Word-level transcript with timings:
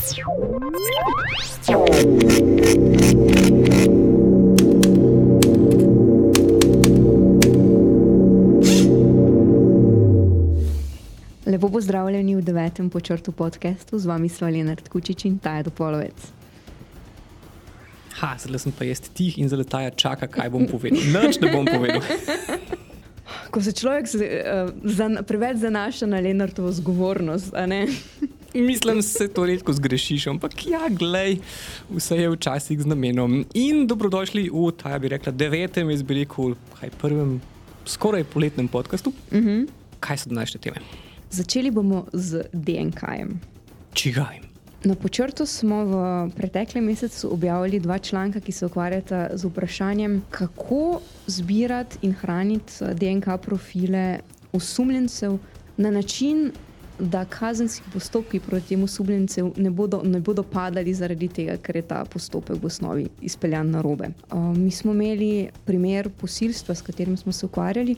Lepo 0.00 0.08
pozdravljeni 11.68 12.36
v 12.36 12.42
devetem 12.42 12.90
počrtu 12.90 13.32
podkastu, 13.32 13.98
z 13.98 14.06
vami 14.06 14.28
smo 14.28 14.48
Leonard 14.48 14.88
Kučič 14.88 15.24
in 15.24 15.38
Taja 15.38 15.62
Dopolovec. 15.68 16.16
Ha, 18.24 18.36
zdaj 18.40 18.58
sem 18.64 18.72
pa 18.72 18.88
jaz 18.88 19.04
tih 19.04 19.36
in 19.36 19.52
zdaj 19.52 19.68
Taja 19.68 19.90
čaka, 19.92 20.32
kaj 20.32 20.48
bom 20.48 20.64
povedal. 20.64 20.96
Noč 21.12 21.44
ne 21.44 21.52
bom 21.52 21.68
povedal. 21.68 22.00
Ko 23.52 23.60
se 23.60 23.76
človek 23.76 24.08
z, 24.08 24.16
uh, 24.16 24.72
zan, 24.88 25.20
preveč 25.28 25.60
zanaša 25.60 26.08
na 26.08 26.24
Leonardovo 26.24 26.72
zgovornost, 26.72 27.52
ne? 27.68 27.84
Mislim, 28.54 29.02
se 29.02 29.28
to 29.28 29.46
redko 29.46 29.72
zgrešiš, 29.72 30.26
ampak 30.26 30.66
ja, 30.66 30.88
glej, 30.88 31.38
vse 31.90 32.16
je 32.16 32.30
včasih 32.30 32.80
z 32.80 32.86
namenom. 32.86 33.44
In 33.54 33.86
dobrodošli 33.86 34.50
v, 34.50 34.72
ta 34.72 34.98
bi 34.98 35.08
rekla, 35.08 35.32
devetem, 35.32 35.90
jaz 35.90 36.02
bi 36.02 36.14
rekel, 36.14 36.54
kaj 36.80 36.90
prvem, 37.00 37.40
skoraj 37.86 38.24
poletnem 38.24 38.68
podkastu. 38.68 39.12
Uh 39.30 39.38
Mhm. 39.38 39.48
-huh. 39.48 39.68
Kaj 40.00 40.16
so 40.16 40.28
današnje 40.28 40.60
teme? 40.60 40.76
Začeli 41.30 41.70
bomo 41.70 42.06
z 42.12 42.42
DNK-jem. 42.52 43.40
Čigajem. 43.92 44.42
Na 44.84 44.94
počrtu 44.94 45.46
smo 45.46 45.84
v 45.84 45.94
preteklem 46.36 46.84
mesecu 46.84 47.32
objavili 47.32 47.80
dva 47.80 47.98
članka, 47.98 48.40
ki 48.40 48.52
se 48.52 48.66
ukvarjata 48.66 49.28
z 49.34 49.44
vprašanjem, 49.44 50.22
kako 50.30 51.00
zbirati 51.26 51.96
in 52.02 52.12
hraniti 52.12 52.72
DNK 52.94 53.26
profile 53.42 54.18
osumljencev 54.52 55.38
na 55.76 55.90
način, 55.90 56.52
da 57.00 57.24
kazenski 57.24 57.90
postopki 57.92 58.40
proti 58.40 58.68
tem 58.68 58.82
osumljencem 58.82 59.52
ne 59.56 59.70
bodo, 59.70 60.02
ne 60.04 60.20
bodo 60.20 60.42
padali 60.42 60.94
zaradi 60.94 61.28
tega, 61.28 61.56
ker 61.56 61.76
je 61.76 61.82
ta 61.82 62.04
postopek 62.04 62.62
v 62.62 62.66
osnovi 62.66 63.08
izpeljan 63.20 63.70
na 63.70 63.82
robe. 63.82 64.12
Uh, 64.30 64.56
mi 64.56 64.70
smo 64.70 64.92
imeli 64.92 65.48
primer 65.64 66.10
posilstva, 66.20 66.74
s 66.74 66.82
katerim 66.82 67.16
smo 67.16 67.32
se 67.32 67.46
ukvarjali. 67.46 67.96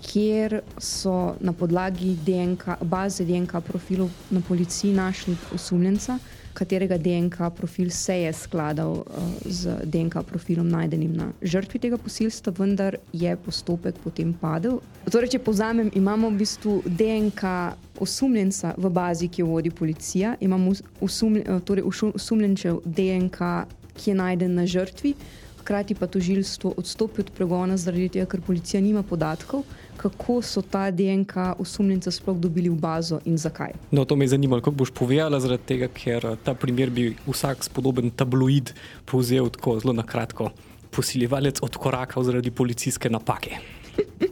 Kjer 0.00 0.60
so 0.78 1.34
na 1.40 1.52
podlagi 1.52 2.16
DNK, 2.26 2.80
baze 2.82 3.24
DNK 3.24 3.60
profilov 3.66 4.10
na 4.30 4.40
policiji 4.48 4.92
našli 4.94 5.36
osumljenca, 5.54 6.18
katerega 6.60 6.98
DNK 7.00 7.48
profil 7.56 7.90
se 7.90 8.18
je 8.20 8.32
skladal 8.36 8.92
uh, 8.92 9.04
z 9.44 9.80
DNK 9.84 10.22
profilom 10.28 10.68
najdenim 10.68 11.16
na 11.16 11.30
žrtvi 11.42 11.80
tega 11.80 11.96
posilstva, 11.96 12.52
vendar 12.58 12.98
je 13.12 13.32
postopek 13.36 13.96
potem 14.04 14.34
padel. 14.36 14.80
Torej, 15.08 15.32
če 15.34 15.40
povzamem, 15.44 15.88
imamo 15.96 16.28
v 16.28 16.40
bistvu 16.42 16.74
DNK 16.84 17.54
osumljenca 18.00 18.74
v 18.76 18.92
bazi, 18.92 19.28
ki 19.32 19.42
jo 19.42 19.50
vodi 19.54 19.72
policija, 19.72 20.36
imamo 20.40 20.76
osumljen, 21.00 21.60
torej 21.64 21.88
osumljenčev 22.12 22.82
DNK, 22.84 23.52
ki 23.96 24.10
je 24.12 24.16
najden 24.20 24.54
na 24.60 24.66
žrtvi. 24.68 25.14
Hkrati 25.60 25.94
pa 25.94 26.06
tožilstvo 26.08 26.74
odstopi 26.76 27.20
od 27.24 27.30
pregona 27.36 27.76
zaradi 27.76 28.08
tega, 28.16 28.28
ker 28.28 28.40
policija 28.44 28.80
nima 28.80 29.02
podatkov, 29.02 29.64
kako 30.00 30.40
so 30.42 30.62
ta 30.62 30.88
DNK 30.90 31.36
osumljenca 31.60 32.10
sploh 32.10 32.38
dobili 32.40 32.72
v 32.72 32.78
bazo 32.80 33.20
in 33.28 33.36
zakaj. 33.36 33.74
No, 33.90 34.04
to 34.04 34.16
me 34.16 34.24
je 34.24 34.32
zanimalo, 34.32 34.64
kako 34.64 34.80
boš 34.80 34.94
povedala, 34.96 35.40
zaradi 35.40 35.66
tega, 35.68 35.90
ker 35.92 36.26
eh, 36.26 36.38
ta 36.44 36.54
primer 36.54 36.90
bi 36.90 37.10
vsak 37.26 37.66
spodoben 37.68 38.10
tabloid 38.10 38.72
povzel 39.04 39.52
tako 39.52 39.76
zelo 39.80 39.92
na 39.92 40.06
kratko. 40.06 40.50
Posiljevalec 40.90 41.60
odkorakal 41.62 42.24
zaradi 42.24 42.50
policijske 42.50 43.10
napake. 43.10 43.60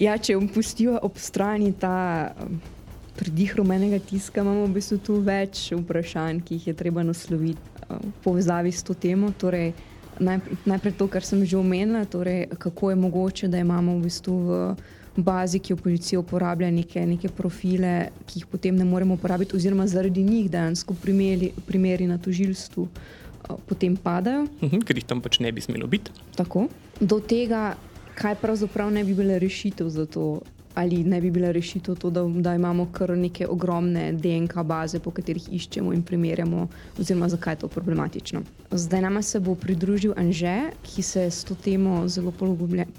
Ja, 0.00 0.14
če 0.16 0.32
bom 0.38 0.46
pustila 0.48 0.96
ob 1.04 1.18
strani 1.20 1.74
ta 1.76 2.32
um, 2.40 2.54
pridih 3.18 3.52
rumenega 3.58 3.98
tiska, 4.00 4.40
imamo 4.40 4.64
v 4.64 4.78
bistvu 4.78 4.96
tu 5.04 5.18
več 5.20 5.66
vprašanj, 5.76 6.40
ki 6.40 6.56
jih 6.56 6.68
je 6.70 6.74
treba 6.78 7.04
nasloviti 7.04 7.60
uh, 7.84 7.98
v 8.00 8.12
povezavi 8.24 8.72
s 8.72 8.80
to 8.86 8.96
temo. 8.96 9.28
Torej, 9.36 9.74
najprej, 10.20 10.56
najprej 10.64 10.94
to, 10.98 11.08
kar 11.08 11.24
sem 11.24 11.44
že 11.44 11.56
omenila, 11.58 12.04
torej, 12.04 12.46
kako 12.58 12.90
je 12.90 12.96
mogoče, 12.96 13.48
da 13.48 13.58
imamo 13.58 13.98
v 13.98 14.02
bistvu 14.06 14.36
v 14.46 14.58
bazi, 15.16 15.58
ki 15.58 15.72
jo 15.72 15.76
policija 15.76 16.20
uporablja, 16.20 16.70
neke, 16.70 17.02
neke 17.06 17.28
profile, 17.28 18.10
ki 18.26 18.40
jih 18.40 18.46
potem 18.46 18.76
ne 18.76 18.84
moremo 18.84 19.14
uporabiti, 19.14 19.56
oziroma 19.56 19.86
zaradi 19.86 20.22
njih 20.22 20.50
dejansko 20.50 20.94
primeri, 21.02 21.50
primeri 21.66 22.06
na 22.06 22.18
tožilstvu 22.18 22.82
uh, 22.82 23.58
potem 23.66 23.96
padajo. 23.96 24.46
Mhm, 24.62 24.84
ker 24.86 24.96
jih 24.96 25.06
tam 25.06 25.20
pač 25.20 25.40
ne 25.40 25.52
bi 25.52 25.60
smelo 25.60 25.88
biti. 25.90 26.14
Tako. 26.36 26.68
Do 27.00 27.20
tega, 27.20 27.74
kaj 28.14 28.36
pravzaprav 28.40 28.90
ne 28.92 29.04
bi 29.04 29.14
bila 29.16 29.38
rešitev 29.40 29.88
za 29.88 30.06
to, 30.06 30.40
ali 30.74 31.04
ne 31.04 31.20
bi 31.20 31.30
bila 31.30 31.50
rešitev 31.50 31.94
to, 31.94 32.10
da, 32.10 32.22
da 32.22 32.54
imamo 32.54 32.86
kar 32.92 33.10
neke 33.18 33.46
ogromne 33.46 34.12
DNK 34.12 34.62
baze, 34.64 34.98
po 34.98 35.10
katerih 35.10 35.48
iščemo 35.52 35.92
in 35.92 36.02
primerjamo, 36.02 36.68
oziroma 36.98 37.28
zakaj 37.28 37.52
je 37.52 37.58
to 37.58 37.68
problematično. 37.68 38.42
Zdaj 38.70 39.02
nama 39.02 39.22
se 39.22 39.40
bo 39.40 39.54
pridružil 39.54 40.14
Anže, 40.16 40.70
ki 40.82 41.02
se 41.02 41.22
je 41.22 41.30
s 41.30 41.44
to 41.44 41.54
temo 41.54 42.08
zelo 42.08 42.32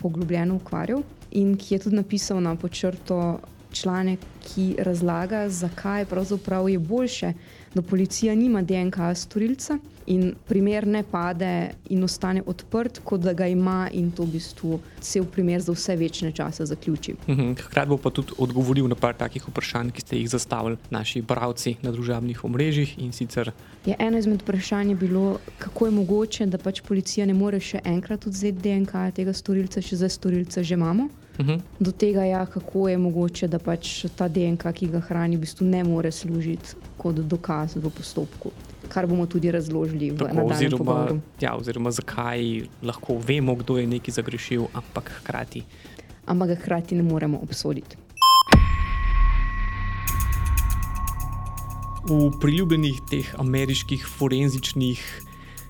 poglobljeno 0.02 0.56
ukvarjal 0.56 1.04
in 1.32 1.56
ki 1.58 1.76
je 1.76 1.80
tudi 1.80 1.96
napisal 1.96 2.42
na 2.42 2.56
počrto 2.56 3.40
članek, 3.72 4.20
ki 4.44 4.76
razlaga, 4.80 5.50
zakaj 5.50 6.06
pravzaprav 6.06 6.70
je 6.70 6.80
boljše, 6.80 7.34
da 7.74 7.82
policija 7.82 8.36
nima 8.36 8.62
DNK 8.62 8.98
storilca 9.16 9.78
in 10.06 10.34
primer 10.48 10.88
ne 10.88 11.04
pade 11.04 11.72
in 11.90 12.04
ostane 12.04 12.42
odprt, 12.46 13.02
kot 13.04 13.22
da 13.22 13.34
ga 13.34 13.48
ima 13.48 13.90
in 13.92 14.12
to 14.12 14.24
v 14.24 14.38
bistvu 14.38 14.80
cel 15.00 15.26
primer 15.26 15.62
za 15.62 15.72
vse 15.72 15.96
večne 15.96 16.32
čase 16.32 16.66
zaključi. 16.66 17.16
Mhm, 17.28 17.54
Hkrati 17.54 17.90
bo 17.90 17.98
pa 17.98 18.10
tudi 18.10 18.34
odgovoril 18.38 18.88
na 18.88 18.96
par 18.96 19.14
takih 19.14 19.48
vprašanj, 19.48 19.92
ki 19.92 20.02
ste 20.02 20.18
jih 20.18 20.30
zastavili 20.30 20.78
naši 20.90 21.22
bravci 21.22 21.76
na 21.82 21.92
družabnih 21.92 22.44
omrežjih 22.44 23.00
in 23.00 23.12
sicer. 23.12 23.52
Je 23.86 23.96
eno 24.00 24.18
izmed 24.18 24.42
vprašanj 24.42 24.90
je 24.90 24.96
bilo, 24.96 25.40
kako 25.58 25.86
je 25.86 25.92
mogoče, 25.92 26.46
da 26.46 26.58
pač 26.58 26.82
policija 26.82 27.26
ne 27.26 27.34
more 27.34 27.60
še 27.60 27.82
enkrat 27.84 28.28
odzeti 28.28 28.62
DNK 28.62 29.12
tega 29.16 29.34
storilca, 29.34 29.82
če 29.82 29.98
zdaj 29.98 30.10
storilca 30.10 30.64
že 30.64 30.74
imamo. 30.74 31.10
Mhm. 31.40 31.62
Do 31.80 31.92
tega, 31.92 32.24
ja, 32.24 32.46
kako 32.46 32.90
je 32.90 32.98
mogoče, 32.98 33.48
da 33.48 33.60
pač 33.60 34.06
ta 34.16 34.28
DNK, 34.28 34.74
ki 34.74 34.88
ga 34.92 35.00
hrani, 35.00 35.38
v 35.38 35.46
bistvu 35.46 35.66
ne 35.66 35.84
more 35.84 36.12
služiti 36.12 36.76
kot 36.98 37.16
dokaz 37.16 37.76
v 37.76 37.90
postopku. 37.90 38.52
Kar 38.92 39.08
bomo 39.08 39.26
tudi 39.26 39.52
razložili 39.52 40.12
v 40.12 40.18
Tako, 40.20 40.36
nadaljem 40.36 40.52
oziroma, 40.52 40.78
pogovoru. 40.84 41.20
ja, 41.40 41.56
oziroma, 41.56 41.92
zakaj 41.92 42.68
lahko 42.84 43.16
vemo, 43.24 43.56
kdo 43.56 43.78
je 43.80 43.88
nekaj 43.88 44.14
zagrešil, 44.20 44.68
ampak 44.76 45.12
hkrati. 45.22 45.64
Ampak 46.28 46.58
hkrati 46.60 46.96
ne 46.96 47.04
moremo 47.04 47.40
obsoditi. 47.40 47.96
V 52.04 52.32
priljubljenih 52.42 53.00
teh 53.10 53.28
ameriških 53.40 54.04
forenzičnih 54.18 55.00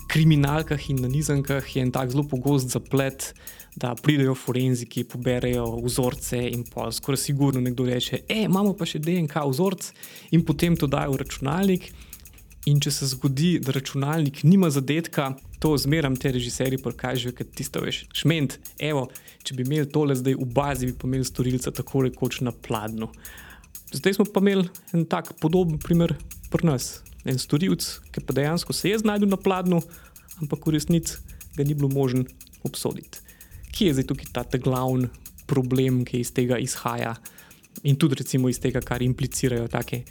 kriminalkah 0.08 0.90
in 0.90 1.02
nanizankah 1.06 1.76
je 1.76 1.82
en 1.82 1.92
tak 1.92 2.10
zelo 2.12 2.24
pogost 2.24 2.72
zaplet, 2.74 3.34
da 3.76 3.96
pridejo 3.96 4.34
forenziki, 4.36 5.04
poberajo 5.04 5.78
vzorce 5.86 6.40
in 6.50 6.64
pa 6.64 6.90
skoraj 6.92 7.18
sigurno 7.18 7.62
nekdo 7.62 7.86
reče: 7.86 8.24
E, 8.28 8.42
imamo 8.44 8.74
pa 8.74 8.86
še 8.86 9.00
DNK 9.00 9.46
vzorc 9.48 9.92
in 10.32 10.44
potem 10.44 10.76
to 10.76 10.88
dajo 10.88 11.14
v 11.14 11.22
računalnik. 11.22 11.92
In 12.70 12.78
če 12.78 12.92
se 12.94 13.08
zgodi, 13.10 13.56
da 13.64 13.74
računalnik 13.74 14.44
nima 14.46 14.70
zadetka, 14.70 15.32
to 15.62 15.72
zmeram 15.82 16.14
te 16.18 16.30
režiserji 16.34 16.78
prikažejo, 16.82 17.34
ker 17.38 17.48
ti 17.50 17.66
staveš 17.66 18.04
šment. 18.14 18.60
Evo, 18.78 19.08
če 19.42 19.56
bi 19.58 19.66
imeli 19.66 19.90
tole 19.90 20.14
zdaj 20.18 20.38
v 20.38 20.46
bazi, 20.46 20.92
bi 20.92 21.10
imeli 21.10 21.26
storilca 21.26 21.74
tako 21.74 22.04
rekoč 22.06 22.42
na 22.46 22.54
pladnu. 22.54 23.10
Zdaj 23.92 24.20
smo 24.20 24.28
pa 24.30 24.44
imeli 24.46 24.68
en 24.94 25.08
tak 25.10 25.34
podoben 25.42 25.82
primer 25.82 26.14
pri 26.54 26.70
nas. 26.70 27.02
En 27.26 27.42
storilec, 27.42 27.88
ki 28.14 28.22
pa 28.26 28.38
dejansko 28.38 28.74
se 28.78 28.94
je 28.94 29.02
znašel 29.02 29.30
na 29.30 29.42
pladnu, 29.42 29.82
ampak 30.42 30.66
v 30.66 30.78
resnici 30.78 31.18
ga 31.58 31.66
ni 31.66 31.74
bilo 31.74 31.90
možen 31.90 32.28
obsoditi. 32.66 33.26
Kje 33.74 33.90
je 33.90 33.98
zdaj 33.98 34.10
tukaj 34.10 34.34
ta 34.34 34.46
ta 34.46 34.62
glavni 34.62 35.10
problem, 35.50 36.04
ki 36.06 36.22
iz 36.22 36.30
tega 36.34 36.62
izhaja 36.62 37.16
in 37.84 37.98
tudi 37.98 38.22
recimo 38.22 38.50
iz 38.50 38.60
tega, 38.62 38.82
kar 38.86 39.02
implicirajo 39.02 39.70
take 39.72 40.04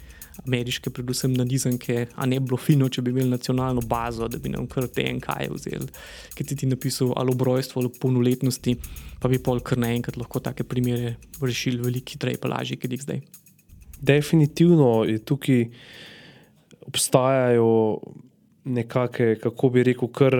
ameriške, 0.47 0.89
predvsem 0.89 1.33
nanizanke, 1.37 2.07
a 2.15 2.25
ne 2.25 2.39
bi 2.39 2.49
bilo 2.49 2.57
fino, 2.57 2.89
če 2.89 3.03
bi 3.05 3.13
imeli 3.13 3.29
nacionalno 3.29 3.83
bazo, 3.87 4.27
da 4.31 4.39
bi 4.41 4.51
nam 4.53 4.67
kar 4.71 4.87
DNK-je 4.89 5.49
vzeli, 5.53 5.89
ki 6.35 6.47
ti 6.47 6.57
ti 6.61 6.69
napisal 6.69 7.13
ali 7.17 7.33
obrojstvo 7.33 7.81
ali 7.81 7.93
polnoletnosti, 8.01 8.75
pa 9.21 9.29
bi 9.31 9.41
pol 9.43 9.61
kar 9.65 9.81
naenkrat 9.81 10.17
lahko 10.17 10.41
take 10.43 10.65
primere 10.67 11.15
rešili 11.41 11.81
veliko 11.81 12.15
hitreje, 12.15 12.41
pa 12.41 12.51
lažje, 12.55 12.79
kot 12.81 12.95
jih 12.95 13.05
zdaj. 13.05 13.21
Definitivno 14.01 15.03
je 15.05 15.19
tukaj 15.21 15.65
obstajajo 16.89 17.71
nekakšne, 18.65 19.35
kako 19.41 19.69
bi 19.69 19.83
rekel, 19.91 20.09
kar 20.09 20.37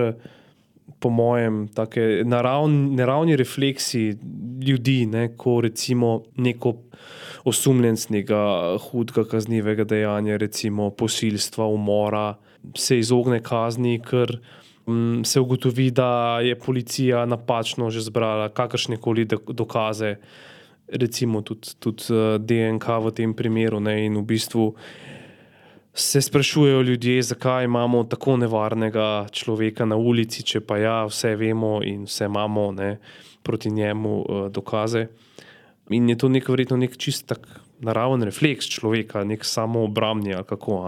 po 0.99 1.09
mojem, 1.09 1.67
tako 1.73 1.99
naravni, 2.25 2.95
naravni 2.95 3.35
refleksi 3.35 4.17
ljudi, 4.67 5.05
ne, 5.05 5.31
ko 5.37 5.61
recimo 5.61 6.21
neko 6.37 6.75
osumljenc 7.45 8.07
nekega 8.09 8.77
hudega 8.85 9.25
kaznivega 9.25 9.83
dejanja, 9.83 10.37
recimo 10.37 10.89
posilstva, 10.89 11.65
umora, 11.65 12.35
se 12.77 12.99
izogne 12.99 13.41
kazni, 13.41 13.97
ker 14.05 14.37
mm, 14.85 15.23
se 15.25 15.39
ugotovi, 15.39 15.89
da 15.91 16.39
je 16.45 16.59
policija 16.59 17.25
napačno 17.25 17.89
že 17.89 18.01
zbrala 18.05 18.49
kakršne 18.49 18.97
koli 18.97 19.25
dokaze, 19.25 20.15
recimo 20.91 21.41
tudi, 21.41 21.73
tudi 21.79 22.03
eh, 22.09 22.37
DNK 22.39 22.87
v 23.05 23.11
tem 23.15 23.33
primeru. 23.33 23.79
Ne, 23.79 24.05
in 24.05 24.19
v 24.19 24.25
bistvu 24.27 24.73
se 25.93 26.21
sprašujejo 26.21 26.81
ljudje, 26.81 27.21
zakaj 27.21 27.65
imamo 27.65 28.03
tako 28.03 28.37
nevarnega 28.37 29.27
človeka 29.31 29.85
na 29.85 29.95
ulici, 29.95 30.43
če 30.43 30.61
pa 30.61 30.77
ja, 30.77 31.05
vse 31.05 31.35
vemo 31.35 31.79
in 31.83 32.05
vse 32.07 32.25
imamo 32.25 32.71
ne, 32.71 32.97
proti 33.43 33.71
njemu 33.71 34.15
uh, 34.21 34.47
dokaze. 34.51 35.07
In 35.89 36.09
je 36.09 36.17
to 36.17 36.29
nek 36.29 36.47
verjetno 36.49 36.77
nek 36.77 36.97
čist 36.97 37.27
tak 37.27 37.47
naraven 37.81 38.23
refleks 38.23 38.69
človeka, 38.69 39.23
nek 39.23 39.45
samo 39.45 39.83
obrambni 39.83 40.33
ali 40.33 40.45
kako. 40.47 40.79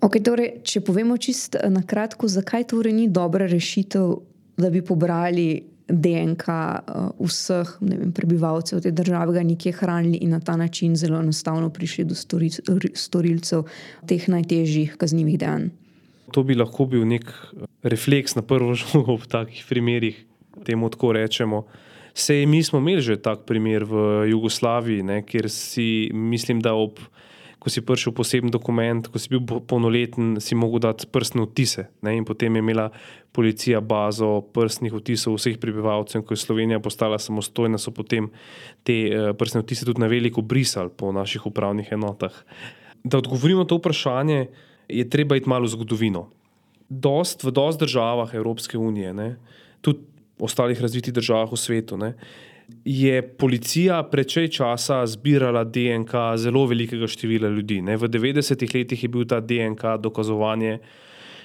Okay, 0.00 0.22
torej, 0.24 0.60
če 0.62 0.80
povemo 0.80 1.16
čist 1.18 1.56
na 1.68 1.82
kratko, 1.82 2.28
zakaj 2.28 2.68
torej 2.70 2.94
ni 2.96 3.08
dobra 3.08 3.48
rešitev, 3.50 4.14
da 4.56 4.70
bi 4.70 4.84
pobrali 4.84 5.75
DNK 5.88 6.46
uh, 6.48 7.10
vseh 7.22 7.68
vem, 7.80 8.10
prebivalcev 8.12 8.80
te 8.82 8.90
države, 8.90 9.36
ga 9.38 9.42
nekje 9.46 9.72
hranili 9.72 10.18
in 10.22 10.34
na 10.34 10.40
ta 10.40 10.56
način 10.56 10.96
zelo 10.96 11.20
enostavno 11.20 11.70
prišli 11.70 12.04
do 12.04 12.14
storilcev 12.94 13.66
teh 14.06 14.28
najtežjih 14.28 14.96
kaznjivih 14.98 15.38
dejanj. 15.38 15.68
To 16.34 16.42
bi 16.42 16.56
lahko 16.58 16.88
bil 16.90 17.06
nek 17.06 17.28
eh, 17.30 17.66
refleks 17.86 18.34
na 18.34 18.42
prvo 18.42 18.74
žogo 18.80 19.16
v 19.16 19.30
takih 19.30 19.64
primerih, 19.68 20.18
temu 20.66 20.90
tako 20.90 21.12
rečemo. 21.12 21.66
Sej 22.16 22.46
mi 22.46 22.62
smo 22.64 22.80
imeli 22.80 23.02
že 23.04 23.20
tak 23.20 23.44
primer 23.46 23.84
v 23.84 24.26
Jugoslaviji, 24.32 25.02
ne, 25.02 25.20
kjer 25.22 25.50
si 25.52 26.10
mislim, 26.12 26.60
da 26.64 26.74
ob 26.74 26.98
ko 27.66 27.70
si 27.74 27.82
prišel 27.82 28.14
poseben 28.14 28.46
dokument, 28.46 29.02
ko 29.10 29.18
si 29.18 29.26
bil 29.26 29.42
polnoleten, 29.42 30.38
si 30.38 30.54
mogel 30.54 30.86
dati 30.86 31.02
prstne 31.10 31.42
odtise. 31.42 31.90
Ne? 32.06 32.14
In 32.14 32.22
potem 32.22 32.54
je 32.54 32.62
imela 32.62 32.92
policija 33.34 33.80
bazo 33.82 34.46
prstnih 34.54 34.94
odtisov 34.94 35.34
vseh 35.34 35.58
prebivalcev, 35.58 36.22
in 36.22 36.26
ko 36.28 36.38
je 36.38 36.44
Slovenija 36.46 36.78
postala 36.78 37.18
samostojna, 37.18 37.74
so 37.74 37.90
potem 37.90 38.30
te 38.86 38.94
uh, 39.10 39.34
prstne 39.34 39.66
odtise 39.66 39.82
tudi 39.82 39.98
na 39.98 40.06
veliko 40.06 40.46
brisali 40.46 40.94
po 40.94 41.10
naših 41.10 41.50
upravnih 41.50 41.90
enotah. 41.90 42.38
Da 43.02 43.18
odgovorimo 43.18 43.66
na 43.66 43.66
to 43.66 43.82
vprašanje, 43.82 44.46
je 44.86 45.10
treba 45.10 45.34
iti 45.34 45.50
malo 45.50 45.66
v 45.66 45.74
zgodovino. 45.74 46.28
Dost, 46.86 47.42
v 47.42 47.50
dosti 47.50 47.82
državah 47.82 48.30
Evropske 48.30 48.78
unije, 48.78 49.10
ne? 49.10 49.32
tudi 49.82 50.06
ostalih 50.38 50.78
razvitih 50.78 51.18
državah 51.18 51.50
v 51.50 51.58
svetu. 51.58 51.98
Ne? 51.98 52.14
Je 52.84 53.22
policija 53.22 54.02
prečej 54.10 54.48
časa 54.48 55.06
zbirala 55.06 55.64
DNK 55.64 56.36
zelo 56.36 56.66
velikega 56.66 57.06
števila 57.06 57.48
ljudi. 57.48 57.80
Ne? 57.82 57.96
V 57.96 58.08
90-ih 58.10 58.74
letih 58.74 59.02
je 59.02 59.08
bil 59.08 59.26
ta 59.26 59.40
DNK 59.40 59.98
dokazovanje 60.02 60.78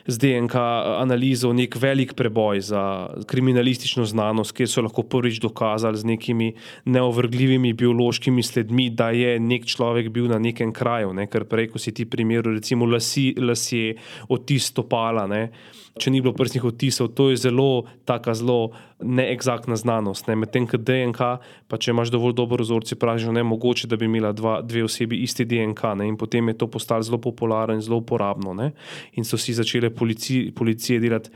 z 0.07 0.17
DNK 0.17 0.55
analizo 0.97 1.53
nek 1.53 1.75
velik 1.77 2.13
preboj 2.17 2.61
za 2.61 3.09
kriminalistično 3.27 4.05
znanost, 4.05 4.53
kjer 4.57 4.69
so 4.69 4.81
lahko 4.81 5.03
prvič 5.03 5.37
dokazali 5.41 5.97
z 5.97 6.05
nekimi 6.05 6.53
neovrgljivimi 6.85 7.73
biološkimi 7.73 8.43
sledmi, 8.43 8.89
da 8.89 9.11
je 9.11 9.39
nek 9.39 9.65
človek 9.65 10.09
bil 10.09 10.27
na 10.27 10.39
nekem 10.39 10.73
kraju. 10.73 11.13
Ne? 11.13 11.27
Ker 11.29 11.45
prej, 11.45 11.69
ko 11.73 11.79
si 11.79 11.93
ti 11.93 12.05
primerjal, 12.05 12.57
recimo, 12.57 12.89
lasi, 12.89 13.35
lasje, 13.37 13.95
odtis 14.29 14.71
stopala. 14.73 15.27
Ne? 15.29 15.51
če 15.99 16.11
ni 16.11 16.21
bilo 16.23 16.33
prstnih 16.35 16.63
odtisov, 16.63 17.11
to 17.17 17.29
je 17.31 17.41
zelo, 17.47 17.83
tako 18.07 18.35
zelo 18.37 18.59
neexaktna 19.03 19.75
znanost. 19.75 20.27
Ne? 20.27 20.35
Medtem 20.35 20.67
ko 20.69 20.77
DNK, 20.77 21.19
pa 21.67 21.77
če 21.77 21.91
imaš 21.91 22.11
dovolj 22.13 22.35
dobro 22.37 22.63
vzorce, 22.63 22.95
praviš, 22.99 23.27
da 23.29 23.41
je 23.41 23.47
mogoče, 23.47 23.89
da 23.91 23.99
bi 23.99 24.07
imela 24.09 24.31
dva, 24.35 24.59
dve 24.61 24.85
osebi 24.87 25.21
isti 25.25 25.45
DNK. 25.45 25.83
Ne? 25.99 26.07
In 26.11 26.17
potem 26.17 26.47
je 26.51 26.57
to 26.61 26.69
postalo 26.71 27.03
zelo 27.03 27.21
popularno 27.21 27.75
in 27.75 27.83
zelo 27.83 28.01
uporabno. 28.01 28.53
Ne? 28.57 28.71
In 29.19 29.27
so 29.27 29.37
si 29.37 29.53
začele 29.57 29.89
polici, 29.89 30.49
policije 30.55 30.99
delati 30.99 31.29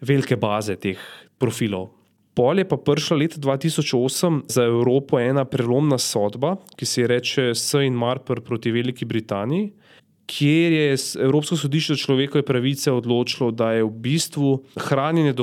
velike 0.00 0.36
baze 0.36 0.76
teh 0.76 1.00
profilov. 1.38 1.90
Pol 2.32 2.62
je 2.62 2.64
pa 2.64 2.78
prišla 2.80 3.16
leta 3.20 3.40
2008 3.40 4.48
za 4.48 4.64
Evropo 4.64 5.18
ena 5.20 5.44
prelomna 5.44 5.98
sodba, 6.00 6.56
ki 6.76 6.86
se 6.88 7.04
imenuje 7.04 7.54
Sejn 7.54 7.92
Marper 7.92 8.40
proti 8.40 8.72
Veliki 8.72 9.04
Britaniji 9.04 9.72
kjer 10.32 10.72
je 10.72 10.96
Evropsko 11.20 11.56
sodišče 11.56 11.96
človekove 12.00 12.42
pravice 12.46 12.92
odločilo, 12.92 13.50
da 13.50 13.72
je 13.76 13.84
v 13.84 13.90
bistvu 13.90 14.52
hranjenje, 14.80 15.34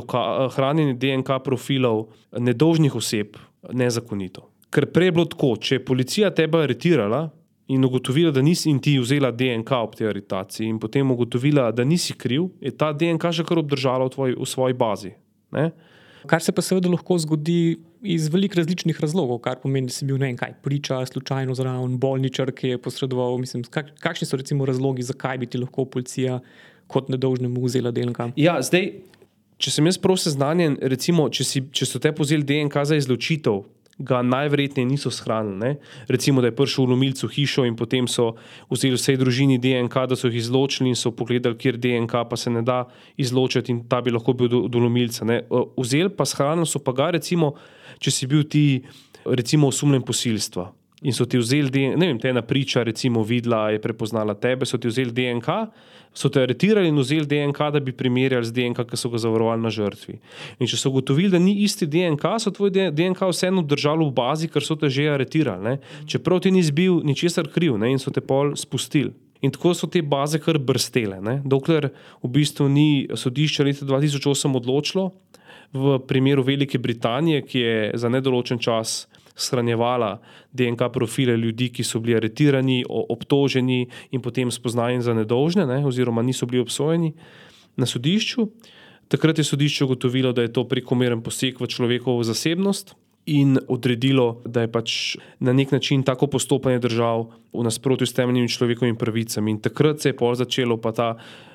hranjenje 0.55 0.95
DNK 0.97 1.41
profilov 1.45 2.07
nedolžnih 2.33 2.95
oseb 2.95 3.37
nezakonito. 3.73 4.47
Ker 4.73 4.87
prej 4.93 5.09
je 5.09 5.15
bilo 5.17 5.25
tako, 5.29 5.55
če 5.61 5.77
je 5.77 5.85
policija 5.85 6.31
tebe 6.33 6.63
aretirala 6.63 7.27
in 7.69 7.85
ugotovila, 7.85 8.31
da 8.33 8.41
nisi 8.41 8.69
in 8.69 8.79
ti 8.81 8.95
vzela 8.97 9.29
DNK 9.31 9.77
ob 9.77 9.95
tej 9.97 10.09
aretaciji, 10.09 10.69
in 10.69 10.79
potem 10.81 11.11
ugotovila, 11.11 11.69
da 11.71 11.85
nisi 11.85 12.15
kriv, 12.17 12.49
je 12.61 12.73
ta 12.73 12.89
DNK 12.93 13.33
že 13.33 13.45
kar 13.45 13.61
obdržala 13.61 14.09
v, 14.09 14.13
tvoj, 14.15 14.35
v 14.41 14.49
svoji 14.49 14.77
bazi. 14.77 15.13
Ne? 15.53 15.69
Kar 16.29 16.41
se 16.41 16.53
pa 16.53 16.65
seveda 16.65 16.89
lahko 16.89 17.17
zgodi 17.21 17.77
iz 18.01 18.27
velikih 18.31 18.57
različnih 18.57 18.99
razlogov, 19.01 19.41
kar 19.43 19.59
pomeni, 19.59 19.89
da 19.89 19.93
si 19.93 20.07
bil 20.07 20.19
ne 20.19 20.29
vem 20.29 20.37
kaj, 20.39 20.53
priča, 20.63 21.01
slučajno 21.05 21.55
zraven, 21.57 21.97
bolničar, 21.99 22.51
ki 22.55 22.75
je 22.75 22.81
posredoval. 22.81 23.37
Mislim, 23.41 23.63
kak, 23.63 23.91
kakšni 23.99 24.27
so 24.27 24.39
recimo 24.39 24.65
razlogi, 24.65 25.03
zakaj 25.03 25.37
bi 25.37 25.49
ti 25.49 25.61
lahko 25.61 25.85
policija 25.85 26.39
kot 26.87 27.09
nedolžnemu 27.09 27.63
vzela 27.65 27.91
DNK? 27.91 28.31
Ja, 28.39 28.57
zdaj, 28.65 28.91
če 29.59 29.73
sem 29.75 29.89
jaz 29.89 29.99
prav 30.01 30.17
seznanjen, 30.21 30.79
recimo, 30.81 31.27
če, 31.29 31.45
si, 31.45 31.63
če 31.75 31.89
so 31.89 32.01
te 32.01 32.13
pozeli 32.15 32.47
DNK 32.47 32.85
za 32.87 32.99
izločitev, 32.99 33.63
ga 33.99 34.21
najverjetneje 34.23 34.87
niso 34.87 35.11
shranili. 35.11 35.57
Ne? 35.57 35.75
Recimo, 36.07 36.41
da 36.41 36.47
je 36.47 36.55
prišel 36.55 36.85
v 36.85 36.93
lomilcu 36.93 37.27
hišo 37.27 37.65
in 37.67 37.75
potem 37.75 38.07
so 38.07 38.31
vzeli 38.71 38.95
vsej 38.95 39.19
družini 39.19 39.59
DNK, 39.59 40.05
da 40.07 40.15
so 40.15 40.31
jih 40.31 40.39
izločili 40.39 40.89
in 40.89 40.95
so 40.95 41.11
pogledali, 41.11 41.59
kjer 41.59 41.77
DNK 41.77 42.23
pa 42.29 42.39
se 42.39 42.49
ne 42.49 42.63
da 42.63 42.85
izločiti 43.17 43.75
in 43.75 43.83
ta 43.91 44.01
bi 44.01 44.15
lahko 44.15 44.33
bil 44.33 44.47
do, 44.47 44.63
do 44.71 44.79
lomilca. 44.79 45.27
Ne? 45.27 45.43
Vzeli 45.77 46.09
pa 46.15 46.25
shranili 46.25 46.67
so 46.67 46.79
pa 46.79 46.95
ga, 46.95 47.11
recimo, 47.19 47.53
če 47.99 48.11
si 48.11 48.27
bil 48.27 48.47
ti, 48.47 48.65
recimo, 49.25 49.67
osumljen 49.67 50.05
posilstva. 50.07 50.69
In 51.01 51.15
so 51.15 51.25
ti 51.25 51.39
vzeli 51.39 51.71
DNK, 51.71 51.95
ne 51.95 52.07
vem, 52.09 52.17
te 52.19 52.27
ena 52.29 52.41
priča, 52.43 52.83
recimo, 52.83 53.23
videla, 53.23 53.69
je 53.71 53.79
prepoznala 53.79 54.35
tebe, 54.35 54.67
so 54.67 54.77
ti 54.77 54.89
vzeli 54.91 55.13
DNK, 55.15 55.47
so 56.13 56.27
te 56.29 56.41
aretirali 56.43 56.89
in 56.91 56.97
vzeli 56.99 57.27
DNK, 57.29 57.69
da 57.73 57.79
bi 57.79 57.93
primerjali 57.95 58.45
z 58.45 58.51
DNK, 58.51 58.83
ki 58.89 58.99
so 58.99 59.11
ga 59.13 59.21
zavarovali 59.23 59.63
na 59.63 59.71
žrtvi. 59.71 60.17
In 60.59 60.67
če 60.67 60.79
so 60.79 60.91
ugotovili, 60.91 61.31
da 61.31 61.39
ni 61.39 61.55
isti 61.63 61.87
DNK, 61.87 62.35
so 62.43 62.51
tvoj 62.51 62.73
DNK 62.91 63.29
vseeno 63.31 63.63
držali 63.63 64.09
v 64.09 64.15
bazi, 64.17 64.51
ker 64.51 64.65
so 64.65 64.75
te 64.75 64.91
že 64.91 65.07
aretirali. 65.13 65.63
Ne? 65.63 66.03
Čeprav 66.09 66.43
ti 66.43 66.51
nisi 66.51 66.75
bil 66.75 66.99
ničesar 67.07 67.47
kriv 67.53 67.79
ne? 67.79 67.93
in 67.93 68.01
so 68.01 68.11
te 68.11 68.23
pol 68.25 68.55
spustili. 68.59 69.13
In 69.39 69.53
tako 69.55 69.71
so 69.71 69.87
te 69.87 70.01
baze 70.03 70.41
kar 70.43 70.59
brstele. 70.59 71.21
Ne? 71.23 71.39
Dokler 71.47 71.93
v 72.19 72.31
bistvu 72.35 72.67
ni 72.67 73.07
sodišče 73.07 73.63
leta 73.69 73.87
2008 73.87 74.59
odločilo 74.59 75.13
v 75.71 75.99
primeru 76.09 76.43
Velike 76.43 76.81
Britanije, 76.81 77.45
ki 77.45 77.59
je 77.59 77.91
za 77.95 78.09
nedoločen 78.09 78.59
čas 78.59 79.05
shranjevala 79.39 80.19
DNK 80.53 80.91
profile 80.93 81.37
ljudi, 81.37 81.69
ki 81.73 81.83
so 81.83 81.99
bili 81.99 82.17
aretirani, 82.17 82.83
obtoženi 82.87 83.87
in 84.11 84.21
potem 84.21 84.51
spoznani 84.51 85.01
za 85.01 85.13
nedolžne, 85.13 85.65
ne, 85.65 85.81
oziroma 85.85 86.21
niso 86.21 86.45
bili 86.45 86.61
obsojeni 86.61 87.13
na 87.77 87.85
sodišču. 87.85 88.47
Takrat 89.09 89.37
je 89.37 89.43
sodišče 89.43 89.85
ugotovilo, 89.85 90.33
da 90.33 90.45
je 90.45 90.53
to 90.53 90.67
prekomeren 90.69 91.23
poseg 91.25 91.57
v 91.61 91.67
človekovo 91.67 92.23
zasebnost. 92.23 92.93
In 93.29 93.59
odredilo, 93.69 94.41
da 94.45 94.63
je 94.65 94.71
pač 94.71 94.93
na 95.39 95.53
nek 95.53 95.71
način 95.71 96.01
tako 96.03 96.27
postopanje 96.27 96.79
držav 96.81 97.27
v 97.53 97.63
nasprotju 97.65 98.07
s 98.07 98.15
temeljnimi 98.17 98.49
človekovimi 98.49 98.97
pravicami. 98.97 99.51
In 99.51 99.59
takrat 99.61 100.01
se 100.01 100.09
je 100.09 100.17
pa 100.17 100.33
začelo 100.35 100.77
pa 100.81 100.91
ta 100.91 101.09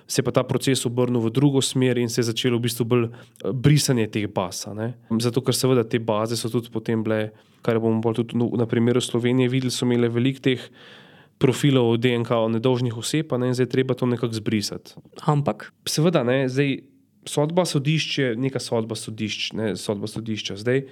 se 0.07 0.21
je 0.21 0.25
pa 0.25 0.31
ta 0.31 0.43
proces 0.45 0.85
obrnil 0.87 1.21
v 1.21 1.31
drugo 1.31 1.63
smer 1.63 1.99
in 1.99 2.09
se 2.09 2.21
je 2.21 2.29
začelo 2.29 2.59
v 2.59 2.69
bistvu 2.69 2.85
bolj 2.85 3.05
eh, 3.09 3.53
brisanje 3.53 4.07
teh 4.07 4.29
baz. 4.29 4.67
Zato, 5.21 5.41
ker 5.41 5.57
seveda 5.57 5.85
te 5.85 5.99
baze 5.99 6.37
so 6.37 6.51
tudi 6.53 6.71
potem 6.71 7.03
bile, 7.03 7.33
kar 7.65 7.81
bomo 7.81 8.01
bolj 8.05 8.23
tudi 8.23 8.37
na 8.37 8.67
primeru 8.67 9.01
Slovenije 9.01 9.49
videli, 9.49 9.73
so 9.73 9.89
imele 9.89 10.09
veliko 10.09 10.45
teh. 10.45 10.71
Profilov 11.35 11.97
DNK 11.99 12.31
o 12.31 12.49
nedolžnih 12.49 12.95
oseb, 12.95 13.33
ne, 13.43 13.49
in 13.51 13.57
zdaj 13.59 13.67
treba 13.73 13.97
to 13.99 14.07
nekako 14.07 14.39
zbrisati. 14.39 14.95
Ampak. 15.27 15.67
Seveda, 15.83 16.23
ne, 16.23 16.47
zdaj 16.47 16.77
sodba 17.27 17.65
sodišča, 17.67 18.37
neka 18.39 18.63
sodba 18.63 18.95
sodišča, 18.95 19.57
ne 19.59 19.73
sodba 19.77 20.07
sodišča. 20.07 20.55
Zdaj, 20.63 20.85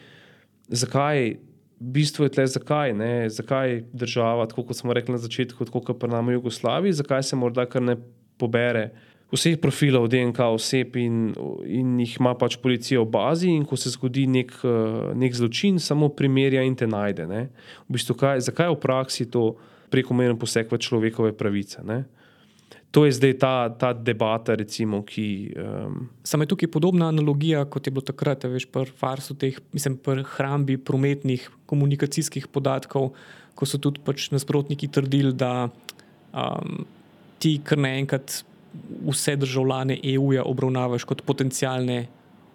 zakaj, 0.69 1.37
bistvo 1.79 2.27
je 2.27 2.35
tle, 2.37 2.47
zakaj, 2.47 2.93
ne, 2.95 3.31
zakaj 3.31 3.83
država, 3.93 4.47
tako 4.47 4.67
kot 4.71 4.79
smo 4.79 4.95
rekli 4.95 5.17
na 5.17 5.19
začetku, 5.19 5.67
kot 5.67 5.95
pri 5.99 6.11
nami 6.11 6.35
v 6.35 6.41
Jugoslaviji, 6.41 7.01
zakaj 7.03 7.23
se 7.23 7.37
morda 7.37 7.67
kar 7.67 7.83
ne 7.83 7.97
pobere 8.39 8.91
vseh 9.33 9.57
profilov 9.61 10.11
DNK 10.13 10.45
oseb 10.53 10.97
in, 11.01 11.33
in 11.65 11.97
jih 12.05 12.19
ima 12.21 12.35
pač 12.37 12.59
policija 12.61 13.01
v 13.01 13.09
bazi, 13.09 13.49
in 13.49 13.65
ko 13.65 13.79
se 13.81 13.93
zgodi 13.95 14.27
nek, 14.29 14.53
nek 15.17 15.37
zločin, 15.37 15.81
samo 15.81 16.11
primerja 16.13 16.65
in 16.67 16.77
te 16.77 16.87
najde. 16.87 17.27
V 17.89 17.97
bistvu, 17.97 18.19
kaj, 18.21 18.43
zakaj 18.45 18.69
je 18.69 18.75
v 18.77 18.81
praksi 18.83 19.29
to 19.33 19.47
prekomeren 19.93 20.37
poseg 20.41 20.69
v 20.69 20.81
človekove 20.81 21.33
pravice? 21.37 21.81
Ne? 21.85 22.05
To 22.93 23.07
je 23.09 23.13
zdaj 23.17 23.39
ta, 23.41 23.73
ta 23.73 23.93
debata, 23.97 24.53
recimo, 24.55 25.01
ki. 25.01 25.57
Um... 25.57 26.09
Samo 26.29 26.45
je 26.45 26.53
tukaj 26.53 26.69
podobna 26.69 27.09
analogija, 27.09 27.65
kot 27.65 27.89
je 27.89 27.93
bilo 27.93 28.05
takrat, 28.05 28.45
veš, 28.45 28.67
pri 28.69 28.93
farsu 29.01 29.33
teh, 29.35 29.57
mislim, 29.73 29.97
pri 29.97 30.27
hrambi 30.37 30.77
prometnih 30.77 31.49
komunikacijskih 31.67 32.51
podatkov, 32.53 33.15
ko 33.57 33.69
so 33.69 33.81
tudi 33.81 34.03
pač 34.05 34.29
nasprotniki 34.33 34.91
trdili, 34.93 35.33
da 35.33 35.71
um, 36.37 36.85
ti 37.41 37.57
kar 37.65 37.81
naenkrat 37.81 38.43
vse 39.09 39.39
državljane 39.41 39.97
EU-ja 40.13 40.45
obravnavaš 40.45 41.09
kot 41.09 41.25
potencijalne 41.25 42.07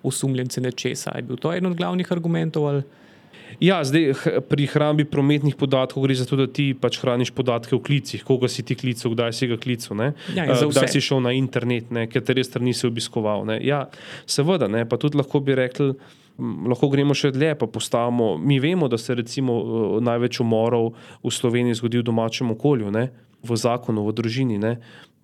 osumljence 0.05 0.61
nečesa. 0.61 1.17
Je 1.17 1.25
bil 1.25 1.41
to 1.41 1.49
eden 1.53 1.71
od 1.71 1.77
glavnih 1.77 2.11
argumentov? 2.13 2.69
Ali? 2.69 2.85
Ja, 3.63 3.79
zdaj, 3.83 4.13
pri 4.49 4.67
hrambi 4.69 5.05
prometnih 5.09 5.55
podatkov 5.57 6.05
gre 6.05 6.15
za 6.15 6.27
to, 6.29 6.37
da 6.39 6.47
ti 6.47 6.71
pač 6.77 6.99
hraniš 7.01 7.31
podatke 7.35 7.75
v 7.75 7.81
klicih, 7.83 8.23
koga 8.27 8.49
si 8.51 8.65
ti 8.65 8.77
klical, 8.77 9.15
kdaj 9.15 9.33
si 9.33 9.49
ga 9.49 9.57
klical, 9.57 10.03
ja, 10.35 10.45
kdaj 10.45 10.91
si 10.93 11.01
šel 11.01 11.23
na 11.25 11.33
internet, 11.33 11.89
katere 12.13 12.45
strani 12.45 12.75
si 12.77 12.87
obiskoval. 12.87 13.47
Ne. 13.49 13.59
Ja, 13.65 13.87
seveda, 14.29 14.69
ne, 14.71 14.85
pa 14.85 14.99
tudi 15.01 15.19
lahko 15.19 15.41
bi 15.43 15.57
rekli. 15.57 15.93
Lahko 16.37 16.91
gremo 16.93 17.15
še 17.17 17.31
dlje, 17.33 17.55
pa 17.57 17.65
postavimo. 17.65 18.35
Mi 18.37 18.59
vemo, 18.61 18.85
da 18.85 18.99
se 19.01 19.15
recimo 19.17 19.55
največ 20.05 20.37
umorov 20.43 20.91
v 21.25 21.31
Sloveniji 21.33 21.79
zgodi 21.79 22.03
v 22.03 22.05
domačem 22.05 22.51
okolju, 22.53 22.91
ne? 22.93 23.07
V 23.53 23.59
zakonu, 23.61 24.03
v 24.07 24.13
družini. 24.17 24.57
Ne? 24.59 24.77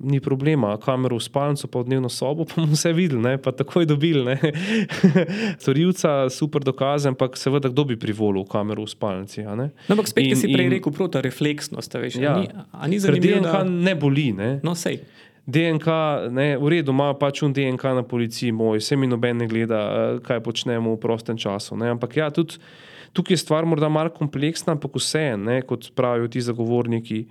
Ni 0.03 0.19
problema, 0.23 0.73
kamero 0.81 1.19
v 1.19 1.23
spalnico, 1.23 1.67
pa 1.69 1.83
v 1.83 1.91
dnevno 1.91 2.09
sobo, 2.11 2.45
pa 2.49 2.61
bomo 2.61 2.77
vse 2.77 2.93
videli, 2.95 3.35
pa 3.37 3.51
takoj 3.55 3.87
dobili. 3.89 4.37
Storilca, 5.61 6.29
super 6.33 6.63
dokaz, 6.63 7.07
ampak 7.09 7.35
seveda, 7.39 7.71
kdo 7.71 7.93
bi 7.93 7.99
privolil 7.99 8.47
kamero 8.47 8.87
v 8.87 8.91
spalnici. 8.91 9.43
No, 9.43 9.69
ampak 9.69 10.07
spet 10.09 10.33
in, 10.33 10.39
si 10.39 10.47
prej 10.51 10.67
in, 10.67 10.77
rekel, 10.79 10.95
prota 10.95 11.23
refleksnost. 11.23 11.99
Veš, 11.99 12.19
ja, 12.21 12.39
ni, 12.39 12.49
ni 12.89 12.97
zanimivo, 12.99 13.43
DNK 13.43 13.53
da... 13.53 13.63
ne 13.63 13.93
boli. 13.95 14.31
Ne? 14.33 14.57
No, 14.65 14.73
sej. 14.77 15.03
DNK, 15.43 15.87
ne, 16.31 16.55
v 16.55 16.67
redu, 16.71 16.95
ima 16.95 17.11
pač 17.19 17.43
un 17.43 17.51
DNK 17.51 17.99
na 17.99 18.03
policiji, 18.07 18.53
moj, 18.55 18.79
vse 18.79 18.95
mi 18.95 19.09
noben 19.11 19.43
ne 19.43 19.47
gleda, 19.51 19.79
eh, 19.83 20.19
kaj 20.23 20.39
počnemo 20.39 20.95
v 20.95 21.01
prostem 21.03 21.35
času. 21.35 21.75
Ne? 21.75 21.91
Ampak 21.91 22.15
ja, 22.15 22.31
tudi 22.31 22.63
tukaj 23.13 23.33
je 23.33 23.43
stvar 23.43 23.65
morda 23.65 23.89
malo 23.89 24.11
kompleksna, 24.13 24.75
ampak 24.77 24.97
vseeno, 24.99 25.59
kot 25.67 25.91
pravijo 25.95 26.31
ti 26.33 26.41
zagovorniki 26.41 27.23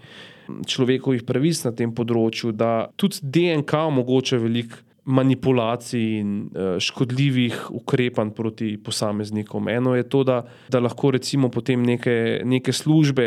človekovih 0.66 1.26
pravic 1.26 1.60
na 1.66 1.72
tem 1.76 1.92
področju, 1.94 2.52
da 2.52 2.88
tudi 2.98 3.22
DNK 3.22 3.86
omogoča 3.90 4.40
veliko 4.42 4.82
manipulacij 5.04 6.02
in 6.20 6.34
uh, 6.46 6.76
škodljivih 6.78 7.72
ukrepanj 7.74 8.30
proti 8.36 8.76
posameznikom. 8.78 9.68
Eno 9.68 9.96
je 9.98 10.06
to, 10.06 10.22
da, 10.24 10.44
da 10.70 10.78
lahko 10.78 11.10
recimo 11.16 11.50
potem 11.50 11.82
neke, 11.82 12.42
neke 12.46 12.72
službe, 12.72 13.26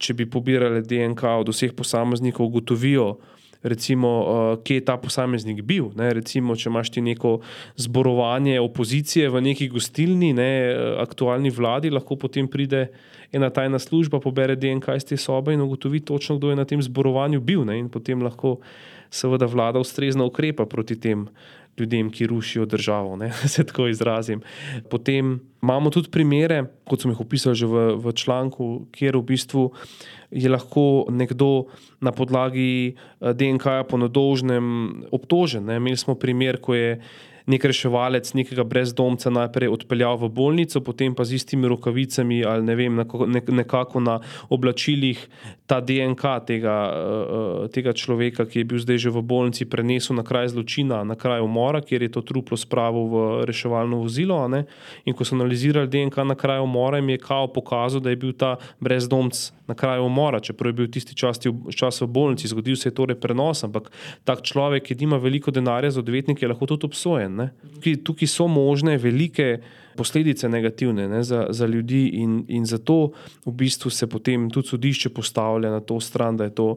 če 0.00 0.16
bi 0.16 0.24
pobirale 0.30 0.80
DNK 0.80 1.34
od 1.42 1.52
vseh 1.52 1.74
posameznikov, 1.76 2.48
ugotovijo, 2.48 3.18
recimo, 3.62 4.10
uh, 4.20 4.62
kje 4.64 4.80
je 4.80 4.84
ta 4.84 4.96
posameznik 4.96 5.62
bil. 5.62 5.90
Ne? 5.98 6.10
Recimo, 6.18 6.56
če 6.58 6.68
imaš 6.70 6.90
ti 6.94 7.02
neko 7.04 7.38
zborovanje 7.80 8.60
opozicije 8.60 9.30
v 9.30 9.42
neki 9.48 9.68
gostilni, 9.72 10.32
ne, 10.36 10.50
aktualni 11.02 11.50
vladi, 11.50 11.92
lahko 11.92 12.18
potem 12.18 12.48
pride 12.50 12.88
ena 13.32 13.50
tajna 13.50 13.78
služba, 13.78 14.20
pobere 14.20 14.56
DNK 14.56 14.96
iz 14.96 15.06
te 15.08 15.16
sobe 15.16 15.54
in 15.54 15.62
ugotovi 15.64 16.02
točno, 16.04 16.36
kdo 16.36 16.50
je 16.50 16.56
na 16.56 16.66
tem 16.68 16.82
zborovanju 16.82 17.40
bil. 17.40 17.64
Ne? 17.64 17.78
In 17.80 17.88
potem 17.88 18.22
lahko 18.22 18.58
seveda 19.12 19.46
vlada 19.46 19.80
ustrezno 19.80 20.26
ukrepa 20.26 20.66
proti 20.66 21.00
tem. 21.00 21.26
Ljudem, 21.78 22.10
ki 22.12 22.26
rušijo 22.28 22.66
državo, 22.68 23.16
da 23.20 23.48
se 23.48 23.64
tako 23.64 23.86
izrazim. 23.88 24.42
Potem 24.90 25.38
imamo 25.62 25.90
tudi 25.90 26.10
primere, 26.12 26.66
kot 26.84 27.00
sem 27.00 27.14
jih 27.14 27.20
opisal 27.24 27.56
že 27.56 27.66
v, 27.66 27.94
v 27.96 28.12
članku, 28.12 28.66
kjer 28.92 29.16
v 29.16 29.22
bistvu 29.32 29.70
je 30.32 30.48
lahko 30.48 31.06
nekdo 31.12 31.68
na 32.00 32.12
podlagi 32.12 32.92
eh, 32.92 33.32
DNK-ja 33.36 33.84
po 33.84 34.00
nadolžnem 34.00 34.64
obtožen. 35.12 35.68
Ne. 35.68 35.76
Imeli 35.76 35.96
smo 35.96 36.16
primer, 36.16 36.60
ko 36.60 36.74
je 36.74 36.96
nek 37.46 37.64
reševalec 37.64 38.34
nekega 38.34 38.64
brezdomca 38.64 39.30
najprej 39.30 39.68
odpeljal 39.72 40.16
v 40.20 40.28
bolnico, 40.28 40.80
potem 40.80 41.14
pa 41.14 41.24
z 41.24 41.40
istimi 41.40 41.68
rokavicami 41.68 42.44
ali 42.44 42.62
ne 42.62 42.74
vem, 42.74 43.02
nekako 43.48 44.00
na 44.00 44.20
oblačilih 44.48 45.18
ta 45.66 45.80
DNK 45.80 46.22
tega, 46.46 46.76
eh, 46.92 47.68
tega 47.72 47.92
človeka, 47.92 48.46
ki 48.46 48.60
je 48.60 48.64
bil 48.64 48.78
zdaj 48.78 48.98
že 48.98 49.10
v 49.10 49.22
bolnici, 49.22 49.64
prenesel 49.64 50.16
na 50.16 50.22
kraj 50.22 50.52
zločina, 50.52 51.00
na 51.04 51.14
kraj 51.14 51.40
umora, 51.40 51.80
kjer 51.80 52.02
je 52.02 52.12
to 52.12 52.20
truplo 52.20 52.56
spravil 52.56 53.08
v 53.08 53.16
reševalno 53.48 54.02
vozilo. 54.02 54.36
In 55.04 55.14
ko 55.14 55.24
so 55.24 55.34
analizirali 55.34 55.88
DNK 55.88 56.16
na 56.24 56.34
kraju 56.34 56.64
umora, 56.64 56.98
jim 56.98 57.08
je 57.08 57.18
kao 57.18 57.46
pokazal, 57.48 58.00
da 58.00 58.10
je 58.10 58.16
bil 58.16 58.32
ta 58.32 58.56
brezdomc 58.80 59.52
na 59.68 59.74
kraju 59.74 60.04
umora, 60.04 60.40
čeprav 60.40 60.68
je 60.68 60.72
bil 60.72 60.88
tisti 60.90 61.14
čas, 61.14 61.40
čas 61.74 62.00
v 62.00 62.06
bolnici, 62.06 62.48
zgodil 62.48 62.76
se 62.76 62.88
je 62.88 62.94
torej 62.94 63.16
prenos, 63.20 63.64
ampak 63.64 63.90
tak 64.24 64.42
človek, 64.42 64.84
ki 64.84 64.96
ima 65.00 65.16
veliko 65.16 65.50
denarja 65.50 65.90
za 65.90 66.00
odvetnike, 66.00 66.44
je 66.44 66.50
lahko 66.52 66.66
tudi 66.66 66.86
obsojen. 66.86 67.31
Tukaj, 67.74 67.96
tukaj 68.04 68.28
so 68.28 68.46
možne 68.48 68.96
velike 68.98 69.58
posledice 69.96 70.48
negativne 70.48 71.08
ne, 71.08 71.22
za, 71.22 71.46
za 71.50 71.66
ljudi, 71.66 72.06
in, 72.22 72.44
in 72.48 72.66
zato 72.66 73.12
v 73.46 73.52
bistvu 73.52 73.90
se 73.90 74.06
potem 74.06 74.50
tudi 74.50 74.68
sodišče 74.68 75.10
postavlja 75.10 75.70
na 75.70 75.80
to 75.80 76.00
stran, 76.00 76.36
da 76.36 76.44
je 76.44 76.54
to 76.54 76.68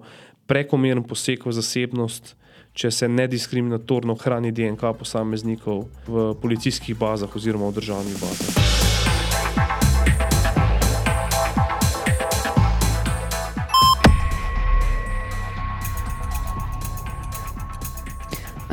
prekomeren 0.47 1.03
poseg 1.03 1.45
v 1.45 1.55
zasebnost. 1.55 2.35
Če 2.75 2.91
se 2.91 3.07
nediskriminatorno 3.07 4.17
hrani 4.19 4.51
DNK 4.51 4.91
posameznikov 4.99 5.85
v 6.07 6.33
policijskih 6.41 6.97
bazah 6.99 7.31
oziroma 7.31 7.71
v 7.71 7.79
državnih 7.79 8.19
bazah. 8.19 8.74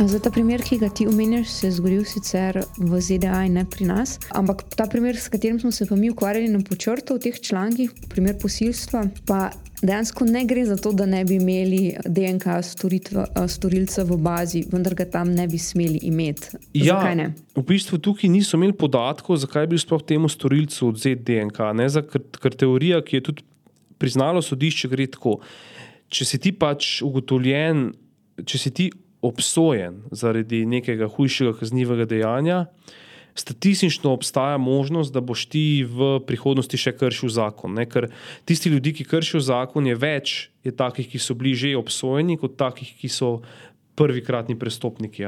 Za 0.03 0.19
ta 0.19 0.31
primer, 0.31 0.63
ki 0.67 0.81
ga 0.83 0.89
ti 0.91 1.05
omenjaš, 1.07 1.49
se 1.49 1.67
je 1.67 1.73
zgodil 1.77 2.05
sicer 2.05 2.57
v 2.79 3.01
ZDA 3.01 3.45
in 3.47 3.55
ne 3.55 3.63
pri 3.71 3.87
nas. 3.87 4.17
Ampak 4.35 4.65
ta 4.75 4.89
primer, 4.91 5.15
s 5.17 5.31
katerim 5.31 5.61
smo 5.61 5.71
se 5.71 5.87
pa 5.87 5.95
mi 5.97 6.11
ukvarjali 6.11 6.49
na 6.51 6.59
počrtu 6.59 7.15
v 7.15 7.23
teh 7.23 7.39
člankih, 7.41 7.93
primer 8.11 8.35
posilstva, 8.43 9.05
pa 9.27 9.53
dejansko 9.83 10.27
ne 10.27 10.43
gre 10.49 10.65
za 10.67 10.77
to, 10.77 10.91
da 10.93 11.07
ne 11.07 11.23
bi 11.25 11.37
imeli 11.39 11.95
DNK 12.03 12.57
storitva, 12.67 13.27
storilca 13.47 14.03
v 14.09 14.19
bazi, 14.19 14.65
vendar 14.73 14.97
ga 14.99 15.07
tam 15.07 15.31
ne 15.37 15.47
bi 15.47 15.59
smeli 15.59 16.03
imeti. 16.09 16.59
Ja, 16.75 16.99
v 17.55 17.65
bistvu 17.69 18.01
tukaj 18.03 18.31
niso 18.31 18.59
imeli 18.59 18.75
podatkov, 18.75 19.39
zakaj 19.45 19.71
bi 19.71 19.79
sploh 19.79 20.03
temu 20.03 20.29
storilcu 20.29 20.89
odzet 20.91 21.23
DNK. 21.23 21.71
Za, 21.87 22.03
ker, 22.03 22.27
ker 22.43 22.59
teorija, 22.59 23.05
ki 23.07 23.21
je 23.21 23.27
tudi 23.31 23.47
priznalo 24.03 24.43
sodišče, 24.43 24.91
gre 24.91 25.07
tako. 25.15 25.39
Če 26.11 26.27
si 26.27 26.43
ti 26.43 26.51
pač 26.53 26.99
ugotovljen, 27.07 27.93
če 28.43 28.59
si 28.59 28.75
ti 28.75 28.91
obsojen 29.23 30.03
zaradi 30.11 30.65
nekega 30.67 31.07
hujšega 31.07 31.55
kaznivega 31.59 32.07
dejanja, 32.11 32.67
statistično 33.35 34.13
obstaja 34.13 34.59
možnost, 34.59 35.13
da 35.13 35.21
boš 35.21 35.47
ti 35.47 35.85
v 35.89 36.19
prihodnosti 36.27 36.77
še 36.77 36.93
kršil 36.97 37.33
zakon. 37.33 37.79
Ne? 37.79 37.87
Ker 37.89 38.11
tisti 38.45 38.73
ljudi, 38.73 38.93
ki 38.93 39.09
kršijo 39.09 39.41
zakon, 39.41 39.87
je 39.89 39.97
več 39.97 40.35
je 40.67 40.75
takih, 40.77 41.09
ki 41.09 41.19
so 41.23 41.35
bili 41.39 41.55
že 41.57 41.73
obsojeni, 41.79 42.37
kot 42.37 42.59
takih, 42.61 42.93
ki 42.99 43.09
so 43.09 43.41
prvikratni 43.97 44.57
prestopniki. 44.59 45.25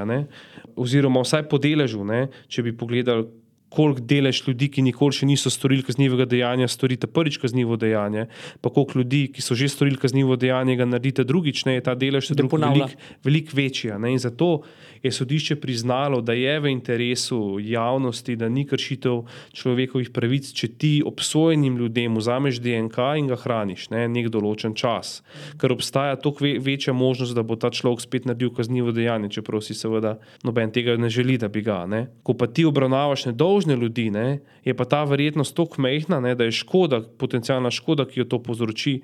Oziroma, 0.77 1.25
vsaj 1.25 1.49
po 1.49 1.61
deležu, 1.61 2.05
ne? 2.05 2.29
če 2.49 2.67
bi 2.67 2.77
pogledali 2.77 3.29
koliko 3.75 4.01
delež 4.01 4.43
ljudi, 4.47 4.71
ki 4.71 4.87
nikoli 4.87 5.17
še 5.19 5.27
niso 5.27 5.51
storili 5.51 5.85
kaznivega 5.87 6.27
dejanja, 6.31 6.71
storite 6.71 7.11
prvič 7.11 7.41
kaznivo 7.43 7.77
dejanje, 7.81 8.29
pa 8.63 8.71
koliko 8.71 9.03
ljudi, 9.03 9.27
ki 9.35 9.43
so 9.43 9.59
že 9.59 9.69
storili 9.73 9.99
kaznivo 10.01 10.39
dejanje, 10.41 10.79
ga 10.79 10.87
naredite 10.89 11.25
drugič, 11.27 11.65
ne, 11.67 11.79
je 11.79 11.87
ta 11.89 11.97
delež 11.99 12.31
veliko 12.33 12.61
velik, 12.61 12.97
velik 13.25 13.55
večji. 13.55 13.95
In 13.95 14.19
zato 14.23 14.63
je 15.03 15.13
sodišče 15.13 15.57
priznalo, 15.61 16.21
da 16.21 16.33
je 16.33 16.61
v 16.61 16.71
interesu 16.73 17.59
javnosti, 17.61 18.37
da 18.37 18.49
ni 18.49 18.65
kršitev 18.69 19.25
človekovih 19.53 20.11
pravic, 20.15 20.53
če 20.53 20.69
ti 20.79 20.93
obsojenim 21.07 21.77
ljudem 21.79 22.17
vzameš 22.17 22.61
DNK 22.65 23.09
in 23.19 23.29
ga 23.33 23.39
hraniš 23.41 23.89
ne, 23.93 24.07
nek 24.09 24.31
določen 24.33 24.77
čas. 24.79 25.23
Ker 25.61 25.75
obstaja 25.75 26.17
toliko 26.21 26.45
večja 26.65 26.93
možnost, 26.93 27.35
da 27.37 27.43
bo 27.43 27.57
ta 27.57 27.73
človek 27.75 28.05
spet 28.05 28.29
naredil 28.29 28.53
kaznivo 28.55 28.93
dejanje, 28.95 29.33
čeprav 29.39 29.65
si 29.65 29.75
seveda 29.77 30.17
noben 30.45 30.73
tega 30.73 30.97
ne 31.01 31.11
želi, 31.13 31.39
da 31.41 31.49
bi 31.49 31.65
ga. 31.65 31.85
Ne. 31.91 32.07
Ko 32.23 32.37
pa 32.39 32.47
ti 32.47 32.65
obravnavaš 32.69 33.27
nedolžne, 33.31 33.64
dolžne 33.65 33.81
ljudi, 33.81 34.11
ne, 34.11 34.41
je 34.65 34.75
pa 34.75 34.85
ta 34.85 35.05
verjetnost 35.05 35.57
tako 35.57 35.83
majhna, 35.83 36.21
ne, 36.21 36.35
da 36.35 36.45
je 36.45 36.53
škoda, 36.53 37.03
potencijalna 37.19 37.71
škoda, 37.71 38.05
ki 38.07 38.21
jo 38.21 38.25
to 38.25 38.43
povzroči, 38.43 39.03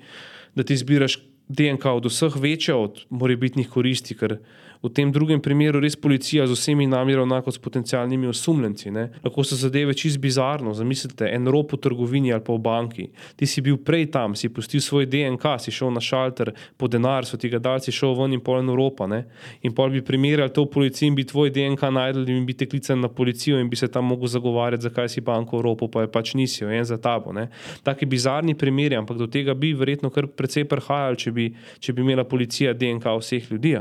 da 0.55 0.63
ti 0.63 0.77
zbiraš 0.77 1.19
DNK 1.47 1.85
od 1.85 2.05
vseh 2.05 2.35
večja 2.37 2.77
od 2.77 3.05
morebitnih 3.09 3.69
koristi. 3.69 4.15
Ker 4.15 4.37
v 4.81 4.89
tem 4.89 5.11
drugem 5.13 5.41
primeru 5.41 5.79
res 5.79 5.95
policija 5.95 6.47
z 6.49 6.55
vsemi 6.57 6.87
nami 6.89 7.13
ravna 7.15 7.41
kot 7.45 7.53
s 7.53 7.61
potencijalnimi 7.61 8.27
osumljenci. 8.27 8.91
Ne? 8.91 9.07
Lahko 9.23 9.43
so 9.45 9.55
zadeve 9.55 9.93
čist 9.93 10.17
bizarno. 10.19 10.73
Zamislite, 10.73 11.29
en 11.29 11.45
rop 11.53 11.75
v 11.75 11.81
trgovini 11.81 12.33
ali 12.33 12.41
pa 12.41 12.53
v 12.53 12.61
banki. 12.65 13.05
Ti 13.37 13.45
si 13.45 13.61
bil 13.61 13.77
prej 13.77 14.09
tam, 14.11 14.33
si 14.35 14.49
pustil 14.49 14.81
svoj 14.81 15.05
DNK, 15.05 15.59
si 15.61 15.71
šel 15.71 15.93
na 15.93 16.01
šalter 16.01 16.53
po 16.77 16.89
denar, 16.89 17.27
so 17.29 17.37
ti 17.37 17.49
ga 17.49 17.61
dali, 17.61 17.85
si 17.85 17.93
šel 17.93 18.15
ven 18.17 18.33
in 18.33 18.41
pol 18.41 18.61
en 18.63 18.73
Evropa. 18.73 19.05
Ne? 19.07 19.25
In 19.61 19.75
pol 19.77 19.93
bi 19.93 20.01
primerjali 20.01 20.53
to 20.53 20.65
v 20.65 20.73
policiji 20.73 21.11
in 21.11 21.19
bi 21.19 21.27
tvoj 21.29 21.53
DNK 21.53 21.93
najdel 21.93 22.25
in 22.33 22.45
bi 22.49 22.57
te 22.57 22.65
klicali 22.65 23.01
na 23.01 23.09
policijo 23.09 23.61
in 23.61 23.69
bi 23.69 23.77
se 23.77 23.87
tam 23.87 24.09
mogel 24.09 24.31
zagovarjati, 24.33 24.89
zakaj 24.89 25.13
si 25.13 25.21
banko 25.21 25.57
v 25.57 25.61
Evropo, 25.61 25.91
pa 25.93 26.07
je 26.07 26.11
pač 26.11 26.33
nisi, 26.33 26.65
en 26.65 26.85
za 26.85 26.97
tabo. 26.97 27.35
Taki 27.83 28.05
bizarni 28.09 28.57
primeri, 28.57 28.97
ampak 28.97 29.17
do 29.17 29.27
tega 29.29 29.53
bi 29.53 29.75
verjetno 29.77 30.09
kar 30.09 30.25
precej 30.27 30.65
prihajali, 30.65 31.21
če 31.21 31.31
bi, 31.31 31.47
če 31.79 31.93
bi 31.93 32.01
imela 32.01 32.25
policija 32.25 32.73
DNK 32.73 33.13
vseh 33.21 33.51
ljudi. 33.51 33.77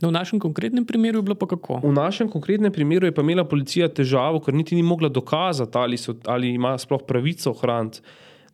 No, 0.00 0.08
v 0.08 0.12
našem 0.12 0.40
konkretnem 0.40 0.84
primeru 0.84 1.18
je 1.18 1.22
bilo 1.22 1.34
pa 1.34 1.46
kako? 1.48 1.80
V 1.80 1.92
našem 1.92 2.28
konkretnem 2.28 2.72
primeru 2.72 3.08
je 3.08 3.14
pa 3.16 3.24
imela 3.24 3.46
policija 3.48 3.88
težavo, 3.88 4.42
ker 4.44 4.54
niti 4.54 4.76
ni 4.76 4.84
mogla 4.84 5.08
dokazati, 5.08 5.78
ali, 5.78 5.96
so, 5.96 6.14
ali 6.26 6.52
ima 6.54 6.76
sploh 6.78 7.00
pravico 7.08 7.50
ohraniti 7.50 8.04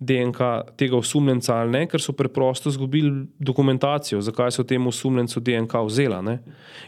DNK 0.03 0.39
tega 0.77 0.97
osumljenca 0.97 1.57
ali 1.57 1.71
ne, 1.71 1.83
ker 1.87 2.03
so 2.03 2.13
preprosto 2.13 2.71
izgubili 2.71 3.27
dokumentacijo, 3.39 4.21
zakaj 4.21 4.51
so 4.51 4.65
temu 4.67 4.91
osumljencu 4.91 5.41
DNK 5.41 5.75
vzela. 5.87 6.23
Ne? 6.23 6.39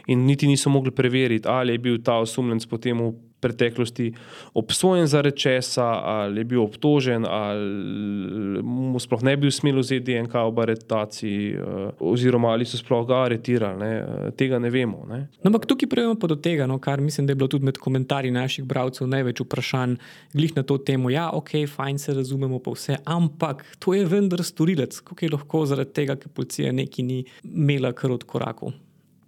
In 0.07 0.25
niti 0.25 0.47
niso 0.47 0.69
mogli 0.69 0.91
preveriti, 0.91 1.47
ali 1.47 1.73
je 1.73 1.79
bil 1.79 2.01
ta 2.03 2.17
osumljenc 2.19 2.65
potem 2.65 3.01
preteklosti 3.39 4.13
obsojen 4.53 5.07
zaradi 5.07 5.37
česa, 5.37 5.85
ali 5.85 6.39
je 6.39 6.43
bil 6.43 6.61
obtožen, 6.63 7.25
ali 7.25 8.61
mu 8.63 8.99
sploh 8.99 9.23
ne 9.23 9.37
bi 9.37 9.51
smelo 9.51 9.83
vzeti 9.83 10.13
DNK 10.13 10.33
v 10.33 10.61
aretaciji, 10.61 11.53
eh, 11.53 11.89
oziroma 11.99 12.53
ali 12.53 12.65
so 12.65 12.77
sploh 12.77 13.05
ga 13.07 13.23
aretirali. 13.25 13.79
Ne? 13.79 13.91
Eh, 13.95 14.31
tega 14.37 14.59
ne 14.59 14.69
vemo. 14.69 15.05
Ne? 15.09 15.27
No, 15.43 15.51
ampak 15.51 15.67
tukaj 15.69 15.89
prejemo 15.89 16.15
pa 16.19 16.27
do 16.27 16.35
tega, 16.35 16.67
no, 16.67 16.79
kar 16.79 17.01
mislim, 17.01 17.27
da 17.27 17.31
je 17.31 17.41
bilo 17.41 17.51
tudi 17.51 17.65
med 17.65 17.77
komentarji 17.77 18.31
naših 18.31 18.65
bralcev 18.65 19.07
največ 19.07 19.43
vprašanj, 19.45 19.97
glih 20.33 20.55
na 20.55 20.63
to 20.63 20.77
temo. 20.77 21.09
Ja, 21.09 21.29
ok, 21.33 21.51
fajn 21.75 21.99
se 21.99 22.13
razumemo, 22.13 22.59
pa 22.59 22.71
vse, 22.71 22.97
ampak 23.05 23.65
to 23.79 23.93
je 23.93 24.05
vendar 24.05 24.43
storilec, 24.43 24.99
kako 24.99 25.25
je 25.25 25.31
lahko 25.31 25.65
zaradi 25.65 25.93
tega, 25.93 26.15
ker 26.15 26.31
policija 26.33 26.71
neki 26.71 27.03
ni 27.03 27.23
imela 27.43 27.93
kar 27.93 28.11
od 28.11 28.23
korakov. 28.23 28.73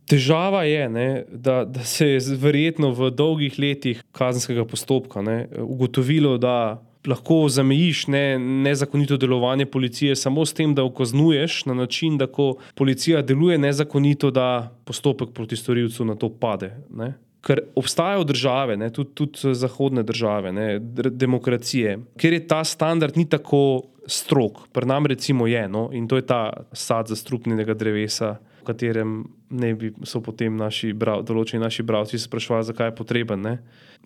Težava 0.07 0.63
je, 0.63 0.89
ne, 0.89 1.07
da, 1.31 1.65
da 1.65 1.83
se 1.83 2.07
je 2.07 2.19
verjetno 2.39 2.93
v 2.95 3.09
dolgih 3.11 3.57
letih 3.59 4.03
kazenskega 4.15 4.63
postopka 4.65 5.21
ne, 5.21 5.47
ugotovilo, 5.59 6.37
da 6.39 6.79
lahko 7.07 7.47
zamejiš 7.49 8.07
ne, 8.07 8.39
nezakonito 8.39 9.17
delovanje 9.17 9.65
policije 9.65 10.15
samo 10.15 10.45
s 10.45 10.53
tem, 10.53 10.75
da 10.75 10.83
okaznuješ 10.83 11.65
na 11.65 11.73
način, 11.73 12.17
da 12.17 12.27
ko 12.27 12.55
policija 12.75 13.21
deluje 13.21 13.57
nezakonito, 13.57 14.31
da 14.31 14.71
postopek 14.85 15.29
proti 15.33 15.55
storilcu 15.55 16.05
na 16.05 16.15
to 16.15 16.29
pade. 16.29 16.71
Ne. 16.89 17.13
Ker 17.41 17.61
obstajajo 17.75 18.23
države, 18.23 18.77
ne, 18.77 18.89
tudi, 18.93 19.11
tudi 19.13 19.53
zahodne 19.55 20.03
države, 20.03 20.51
ne, 20.53 20.79
demokracije, 21.11 21.99
kjer 22.17 22.33
je 22.33 22.47
ta 22.47 22.63
standard 22.63 23.17
ni 23.17 23.27
tako 23.29 23.83
strok, 24.07 24.67
pri 24.71 24.85
nam 24.87 25.05
recimo 25.05 25.47
je, 25.47 25.67
no, 25.69 25.89
in 25.93 26.07
to 26.07 26.15
je 26.15 26.25
ta 26.25 26.65
sad 26.71 27.07
zastrupnjenega 27.07 27.73
drevesa 27.73 28.37
katerem 28.67 29.21
ne 29.49 29.73
bi 29.75 29.91
so 30.07 30.21
potem 30.23 30.55
naši 30.59 30.91
brav, 30.93 31.23
določeni 31.27 31.63
naši 31.63 31.85
bralci 31.87 32.19
sprašvali, 32.19 32.67
zakaj 32.67 32.91
je 32.91 32.95
potreben. 32.99 33.43
Ne? 33.43 33.57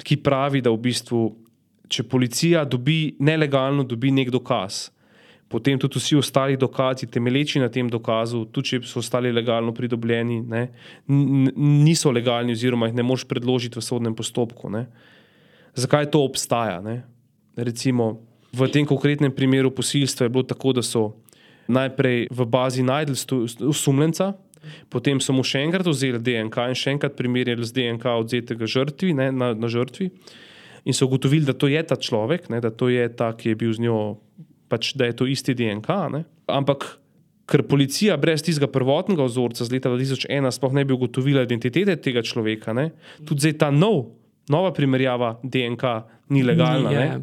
Ki 0.06 0.20
pravi, 0.22 0.62
da 0.62 0.74
v 0.74 0.80
bistvu, 0.86 1.22
če 1.92 2.06
policija 2.08 2.64
dobi 2.70 3.16
nelegalno 3.20 3.84
dobi 3.88 4.14
nek 4.16 4.32
dokaz, 4.34 4.88
potem 5.52 5.80
tudi 5.82 6.00
vsi 6.00 6.16
ostali 6.16 6.58
dokazi, 6.58 7.10
temelječi 7.12 7.60
na 7.60 7.68
tem 7.70 7.90
dokazu, 7.92 8.46
tudi 8.56 8.76
če 8.76 8.82
so 8.88 9.02
ostali 9.04 9.34
legalno 9.36 9.74
pridobljeni, 9.76 10.40
ne, 10.48 10.68
niso 11.12 12.14
legalni, 12.14 12.56
oziroma 12.56 12.88
jih 12.88 12.96
ne 13.02 13.04
moš 13.04 13.26
predložiti 13.28 13.82
v 13.82 13.84
sodnem 13.84 14.16
postopku. 14.16 14.72
Ne. 14.72 14.86
Zakaj 15.76 16.08
to 16.14 16.24
obstaja? 16.24 16.80
Ne? 16.86 17.02
Recimo 17.60 18.14
v 18.52 18.68
tem 18.72 18.88
konkretnem 18.88 19.32
primeru 19.32 19.72
posilstva 19.72 20.28
je 20.28 20.32
bilo 20.32 20.44
tako, 20.44 20.74
da 20.76 20.84
so 20.84 21.12
najprej 21.72 22.28
v 22.32 22.46
bazi 22.46 22.84
najdel 22.84 23.16
osumljenca, 23.70 24.34
Potem 24.94 25.22
so 25.24 25.34
mu 25.34 25.44
še 25.48 25.64
enkrat 25.66 25.88
vzeli 25.88 26.22
DNK 26.22 26.72
in 26.72 26.78
še 26.78 26.96
enkrat 26.96 27.18
primerjali 27.18 27.66
z 27.66 27.76
DNK 27.78 28.16
odzetega 28.22 28.70
žrtvi, 28.70 29.14
ne, 29.18 29.32
na, 29.34 29.52
na 29.58 29.70
žrtvi. 29.72 30.12
In 30.86 30.98
so 30.98 31.06
ugotovili, 31.06 31.46
da 31.46 31.54
to 31.54 31.70
je 31.70 31.82
ta 31.86 31.98
človek, 31.98 32.50
ne, 32.54 32.62
da 32.62 32.74
to 32.74 32.90
je 32.90 33.06
ta, 33.14 33.32
ki 33.38 33.54
je 33.54 33.58
bil 33.58 33.74
z 33.74 33.86
njo, 33.86 34.00
pač, 34.70 34.94
da 34.98 35.10
je 35.10 35.18
to 35.18 35.30
isti 35.30 35.54
DNK. 35.58 35.98
Ne. 36.14 36.24
Ampak 36.50 36.88
ker 37.52 37.66
policija 37.68 38.16
brez 38.22 38.44
tistega 38.46 38.70
prvotnega 38.72 39.26
vzorca 39.28 39.66
z 39.66 39.74
leta 39.74 39.92
2001 39.92 40.56
sploh 40.56 40.74
ne 40.78 40.86
bi 40.88 40.96
ugotovila 40.96 41.44
identitete 41.46 41.98
tega 42.00 42.24
človeka, 42.24 42.74
ne, 42.78 42.92
tudi 43.28 43.48
zdaj 43.48 43.58
ta 43.60 43.70
nov, 43.76 44.14
nova 44.52 44.72
primerjava 44.76 45.36
DNK 45.44 45.94
ni 46.32 46.46
legalna. 46.48 46.94
Ni, 46.96 47.22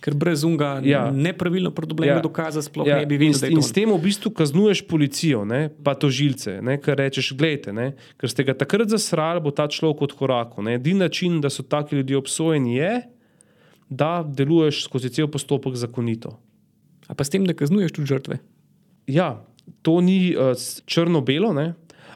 ker 0.00 0.14
brez 0.14 0.44
unga 0.46 0.78
ja. 0.84 1.10
nepravilno 1.10 1.70
pridobljenega 1.74 2.18
ja. 2.18 2.22
dokaza 2.22 2.62
sploh 2.62 2.86
ja. 2.86 3.00
ne 3.00 3.06
bi 3.06 3.18
videl. 3.18 3.50
In, 3.50 3.58
in 3.58 3.64
s 3.66 3.74
tem 3.74 3.90
v 3.90 3.98
bistvu 4.02 4.30
kaznuješ 4.36 4.84
policijo, 4.86 5.42
ne, 5.48 5.68
pa 5.84 5.96
to 5.98 6.10
žilce, 6.12 6.58
ker 6.84 6.98
rečeš, 7.00 7.32
gledajte, 7.38 7.92
ker 8.20 8.32
ste 8.32 8.46
ga 8.46 8.54
takrat 8.58 8.92
zasrali, 8.94 9.42
bo 9.42 9.50
ta 9.54 9.66
človek 9.70 10.06
od 10.08 10.16
koraku. 10.18 10.62
Edini 10.70 11.02
način, 11.02 11.40
da 11.42 11.50
so 11.50 11.66
taki 11.66 11.98
ljudje 11.98 12.18
obsojeni, 12.18 12.76
je, 12.78 12.92
da 13.88 14.22
deluješ 14.22 14.84
skozi 14.84 15.10
cel 15.10 15.30
postopek 15.32 15.74
zakonito. 15.78 16.36
A 17.08 17.16
pa 17.16 17.24
s 17.24 17.32
tem, 17.32 17.46
da 17.48 17.56
kaznuješ 17.56 17.96
tudi 17.96 18.10
žrtve? 18.10 18.38
Ja, 19.08 19.40
to 19.82 20.00
ni 20.04 20.36
uh, 20.36 20.52
črno-belo, 20.84 21.54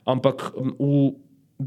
ampak 0.05 0.53
v 0.79 1.17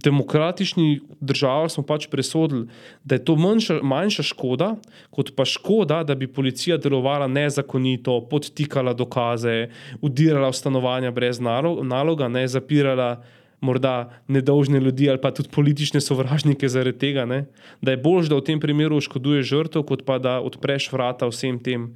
demokratičnih 0.03 1.01
državah 1.19 1.69
smo 1.71 1.83
pač 1.83 2.07
presodili, 2.11 2.67
da 3.03 3.15
je 3.15 3.25
to 3.25 3.35
manjša, 3.35 3.79
manjša 3.83 4.23
škoda, 4.23 4.75
kot 5.09 5.31
pa 5.35 5.45
škoda, 5.45 6.03
da 6.03 6.15
bi 6.15 6.27
policija 6.27 6.77
delovala 6.77 7.27
nezakonito, 7.27 8.19
podtikala 8.29 8.93
dokaze, 8.93 9.69
udirala 10.01 10.51
v 10.51 10.59
stanovanja 10.59 11.11
brez 11.11 11.39
naloga, 11.39 12.27
ne 12.27 12.47
zapirala 12.47 13.23
morda 13.61 14.09
nedolžne 14.27 14.79
ljudi 14.79 15.09
ali 15.09 15.21
pa 15.21 15.31
tudi 15.31 15.49
politične 15.49 16.01
sovražnike 16.01 16.69
zaradi 16.69 16.99
tega. 16.99 17.25
Ne? 17.25 17.45
Da 17.81 17.95
je 17.95 18.01
bolj, 18.01 18.29
da 18.29 18.39
v 18.39 18.45
tem 18.45 18.59
primeru 18.59 18.99
oškoduje 18.99 19.43
žrtev, 19.43 19.85
kot 19.87 20.05
pa 20.05 20.19
da 20.19 20.39
odpreš 20.43 20.91
vrata 20.93 21.29
vsem 21.31 21.59
tem. 21.59 21.93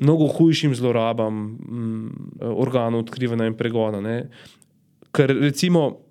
Mnogo 0.00 0.30
hujšim 0.32 0.74
zlorabam 0.74 1.34
mm, 1.36 2.38
organov 2.56 3.04
odkrivanja 3.04 3.50
in 3.50 3.56
pregona. 3.58 4.00
Ne? 4.00 4.30
Ker 5.12 5.34
recimo 5.42 6.09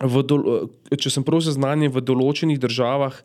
do, 0.00 0.68
če 0.96 1.12
sem 1.12 1.24
prav 1.26 1.42
seznanjen, 1.44 1.92
v 1.92 2.02
določenih 2.04 2.60
državah 2.60 3.20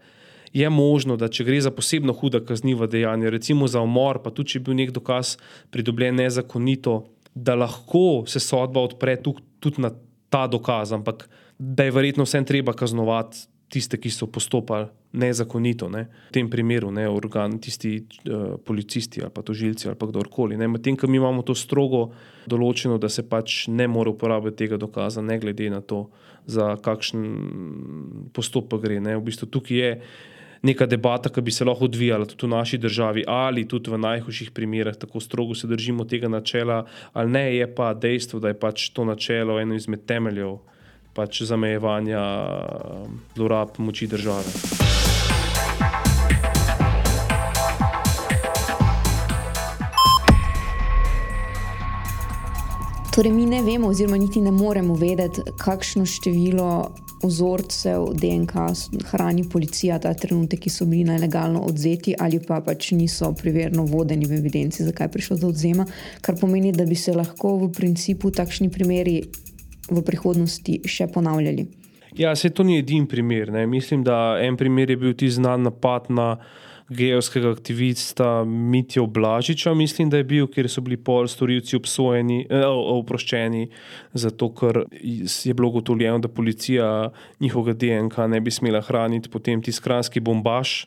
je 0.55 0.69
možno, 0.71 1.17
da 1.19 1.27
če 1.27 1.43
gre 1.47 1.59
za 1.63 1.71
posebno 1.71 2.15
huda 2.15 2.39
kazniva 2.43 2.88
dejanja, 2.88 3.31
recimo 3.33 3.67
za 3.67 3.81
umor, 3.83 4.21
pa 4.23 4.31
tudi 4.31 4.55
če 4.55 4.59
je 4.59 4.65
bil 4.67 4.77
nek 4.79 4.93
dokaz 4.95 5.35
pridobljen 5.71 6.15
nezakonito, 6.19 7.01
da 7.35 7.57
lahko 7.59 8.23
se 8.31 8.39
sodba 8.39 8.83
odpre 8.85 9.17
tudi 9.19 9.83
na 9.83 9.91
ta 10.31 10.45
dokaz, 10.47 10.93
ampak 10.95 11.27
da 11.59 11.88
je 11.88 11.95
verjetno 11.95 12.23
vsem 12.27 12.47
treba 12.47 12.75
kaznovati 12.75 13.47
tiste, 13.69 13.97
ki 13.97 14.12
so 14.13 14.28
postopali 14.32 14.88
nezakonito, 15.15 15.88
ne? 15.89 16.06
v 16.30 16.36
tem 16.36 16.49
primeru, 16.51 16.91
ne 16.91 17.08
organ, 17.10 17.58
tisti 17.60 17.95
uh, 18.04 18.60
policisti 18.62 19.23
ali 19.23 19.32
pa 19.34 19.41
tožilci 19.41 19.88
ali 19.88 19.97
pa 19.97 20.10
kdorkoli. 20.10 20.58
Medtem, 20.60 20.97
ko 20.99 21.08
mi 21.08 21.17
imamo 21.17 21.45
to 21.47 21.56
strogo 21.56 22.10
določeno, 22.51 22.99
da 23.01 23.10
se 23.10 23.23
pač 23.28 23.65
ne 23.71 23.88
more 23.88 24.12
uporabljati 24.12 24.65
tega 24.65 24.80
dokaza, 24.82 25.23
ne 25.23 25.39
glede 25.39 25.69
na 25.71 25.82
to, 25.82 26.06
za 26.45 26.75
kakšen 26.78 28.30
postopek 28.36 28.84
gre. 28.84 28.99
Ne? 29.01 29.15
V 29.17 29.25
bistvu 29.32 29.49
tukaj 29.49 29.78
je 29.78 29.91
neka 30.65 30.86
debata, 30.89 31.30
ki 31.30 31.41
bi 31.45 31.54
se 31.54 31.65
lahko 31.65 31.88
odvijala 31.89 32.25
tudi 32.30 32.45
v 32.45 32.54
naši 32.54 32.78
državi, 32.82 33.25
ali 33.28 33.65
tudi 33.69 33.91
v 33.93 33.99
najhujših 34.01 34.51
primerih, 34.54 34.97
tako 34.99 35.21
strogo 35.21 35.56
se 35.56 35.67
držimo 35.67 36.06
tega 36.10 36.30
načela, 36.32 36.84
ali 37.13 37.32
ne, 37.32 37.45
je 37.56 37.67
pa 37.75 37.93
dejstvo, 37.93 38.39
da 38.39 38.54
je 38.54 38.60
pač 38.60 38.89
to 38.93 39.06
načelo 39.06 39.60
eno 39.62 39.75
izmed 39.78 40.06
temeljev 40.06 40.58
pač 41.15 41.41
zamejevanja 41.47 42.23
zlorab 43.36 43.80
moči 43.80 44.08
države. 44.08 44.51
Torej, 53.15 53.32
mi 53.32 53.45
ne 53.45 53.62
vemo, 53.63 53.88
oziroma 53.88 54.17
niti 54.17 54.41
ne 54.41 54.51
moremo 54.51 54.95
vedeti, 54.99 55.41
kakšno 55.58 56.04
število 56.06 56.91
vzorcev 57.23 58.10
DNK 58.13 58.51
hrani 59.06 59.45
policija 59.49 59.99
ta 59.99 60.13
trenutek, 60.13 60.60
ki 60.60 60.69
so 60.69 60.86
bili 60.86 61.04
nelegalno 61.08 61.62
odzeti 61.63 62.15
ali 62.19 62.41
pa 62.43 62.60
pač 62.62 62.91
niso 62.91 63.32
primerno 63.34 63.86
vodeni 63.88 64.28
v 64.28 64.36
evidenci, 64.41 64.84
zakaj 64.84 65.08
je 65.08 65.12
prišlo 65.12 65.38
do 65.38 65.47
odzema, 65.47 65.86
kar 66.21 66.36
pomeni, 66.41 66.71
da 66.71 66.86
bi 66.86 66.95
se 66.95 67.15
lahko 67.15 67.56
v 67.63 67.71
principu 67.71 68.32
takšni 68.32 68.69
primeri 68.69 69.21
v 69.91 70.04
prihodnosti 70.06 70.82
še 70.86 71.08
ponavljali. 71.13 71.67
Ja, 72.15 72.36
se 72.36 72.50
to 72.50 72.63
ni 72.63 72.80
edini 72.80 73.08
primer. 73.08 73.52
Ne. 73.52 73.65
Mislim, 73.67 74.04
da 74.04 74.38
en 74.41 74.58
primer 74.58 74.89
je 74.89 74.98
bil 74.98 75.13
ti 75.13 75.30
znan 75.30 75.67
napad 75.67 76.08
na 76.10 76.38
geovskega 76.89 77.50
aktivista 77.50 78.43
Mitja 78.45 79.04
Blažiča, 79.06 79.74
mislim, 79.74 80.10
da 80.10 80.17
je 80.17 80.24
bil, 80.24 80.48
kjer 80.48 80.69
so 80.69 80.82
bili 80.86 80.98
pol 80.98 81.28
storilci 81.28 81.76
obsojeni, 81.76 82.45
eh, 82.50 82.65
oproščeni, 82.67 83.67
zato 84.13 84.52
ker 84.54 84.84
je 85.02 85.54
bilo 85.54 85.71
gotovljeno, 85.71 86.19
da 86.19 86.28
policija 86.28 87.10
njihovega 87.39 87.74
DNK 87.74 88.28
ne 88.30 88.41
bi 88.41 88.52
smela 88.52 88.82
hraniti, 88.82 89.30
potem 89.30 89.62
ti 89.62 89.71
skranski 89.71 90.19
bombaž. 90.19 90.86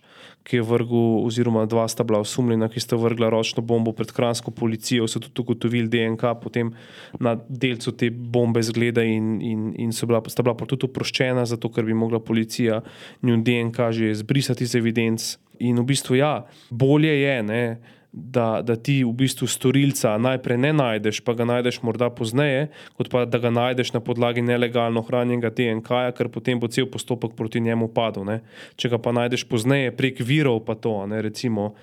Ki 0.48 0.56
je 0.56 0.64
vrgel, 0.64 1.26
oziroma 1.28 1.66
dva 1.68 1.84
sta 1.88 2.06
bila 2.08 2.22
osumljena, 2.24 2.70
ki 2.72 2.80
sta 2.80 2.96
vrgla 2.96 3.28
ročno 3.28 3.60
bombo 3.62 3.92
pred 3.92 4.08
kransko 4.16 4.50
policijo, 4.50 5.04
so 5.04 5.20
tudi 5.20 5.42
ugotovili 5.44 5.90
DNK, 5.92 6.24
potem 6.40 6.72
na 7.20 7.34
delcu 7.48 7.92
te 7.92 8.08
bombe 8.10 8.62
zgleda, 8.64 9.04
in, 9.04 9.36
in, 9.44 9.68
in 9.76 9.92
bila, 10.08 10.22
sta 10.32 10.42
bila 10.46 10.56
tudi 10.64 10.88
oproščena, 10.88 11.44
zato 11.44 11.68
ker 11.68 11.84
bi 11.84 11.96
mogla 11.96 12.20
policija 12.20 12.80
njun 13.22 13.44
DNK 13.44 13.92
že 13.92 14.14
zbrisati 14.14 14.64
iz 14.64 14.74
evidenc. 14.74 15.36
In 15.60 15.76
v 15.82 15.84
bistvu, 15.84 16.16
ja, 16.16 16.46
bolje 16.70 17.12
je, 17.12 17.36
ne, 17.42 17.62
da, 18.12 18.62
da 18.62 18.76
ti 18.76 19.02
v 19.04 19.12
bistvu 19.12 19.46
storilca 19.46 20.14
najprej 20.18 20.58
ne 20.58 20.72
najdeš, 20.72 21.20
pa 21.24 21.34
ga 21.36 21.44
najdeš 21.48 21.82
morda 21.84 22.08
pozneje, 22.10 22.68
kot 22.96 23.10
pa 23.12 23.24
da 23.28 23.38
ga 23.38 23.52
najdeš 23.52 23.92
na 23.92 24.00
podlagi 24.00 24.42
nelegalno 24.42 25.02
hranjenega 25.04 25.50
DNK, 25.52 26.00
ker 26.16 26.32
potem 26.32 26.60
bo 26.60 26.70
cel 26.72 26.88
postopek 26.90 27.36
proti 27.36 27.60
njemu 27.60 27.90
padel. 27.92 28.24
Ne. 28.28 28.40
Če 28.76 28.94
ga 28.94 29.00
pa 29.02 29.12
najdeš 29.12 29.44
pozneje 29.48 29.92
prek 29.96 30.22
virov, 30.24 30.64
pa 30.64 30.74
to, 30.74 31.02
ne, 31.06 31.22
recimo 31.22 31.74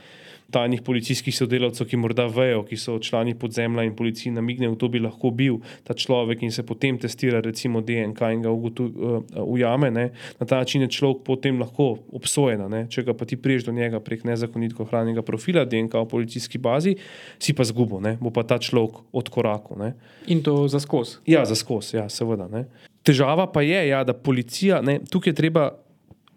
tajnih 0.52 0.82
policijskih 0.86 1.36
sodelavcev, 1.36 1.88
ki 1.90 1.98
morda 1.98 2.28
vejo, 2.32 2.62
ki 2.68 2.78
so 2.80 2.98
člani 3.02 3.34
podzemlja 3.40 3.86
in 3.88 3.96
policiji 3.98 4.34
namigne, 4.36 4.70
kdo 4.76 4.90
bi 4.92 5.02
lahko 5.02 5.32
bil 5.34 5.58
ta 5.84 5.96
človek 5.98 6.44
in 6.46 6.54
se 6.54 6.66
potem 6.66 7.00
testira, 7.02 7.42
recimo 7.42 7.82
DNK 7.82 8.32
in 8.36 8.46
ga 8.46 8.54
uh, 8.54 9.18
ujame. 9.42 9.92
Ne. 9.92 10.06
Na 10.40 10.46
ta 10.46 10.62
način 10.62 10.86
je 10.86 10.92
človek 10.98 11.24
potem 11.26 11.60
lahko 11.62 11.96
obsojen. 12.14 12.66
Ne. 12.72 12.86
Če 12.92 13.06
ga 13.08 13.18
pa 13.18 13.26
ti 13.26 13.38
priješ 13.42 13.68
do 13.70 13.76
njega 13.76 14.00
prek 14.00 14.26
nezakonito 14.28 14.86
hranjenega 14.86 15.26
profila 15.26 15.66
DNK 15.66 16.06
v 16.06 16.12
policijski 16.12 16.62
bazi, 16.62 16.96
si 17.40 17.54
pa 17.58 17.66
zgubo, 17.66 18.00
ne. 18.04 18.18
bo 18.22 18.34
pa 18.34 18.46
ta 18.46 18.60
človek 18.62 19.02
odkorakal. 19.14 19.92
In 20.28 20.44
to 20.46 20.68
za 20.72 20.80
skos. 20.80 21.20
Ja, 21.28 21.46
za 21.46 21.56
skos, 21.58 21.94
ja, 21.94 22.06
seveda. 22.10 22.48
Ne. 22.52 22.68
Težava 23.06 23.48
pa 23.52 23.62
je, 23.66 23.82
ja, 23.90 24.04
da 24.06 24.14
policija, 24.14 24.82
ne, 24.82 25.00
tukaj 25.10 25.34
je 25.34 25.38
treba 25.38 25.70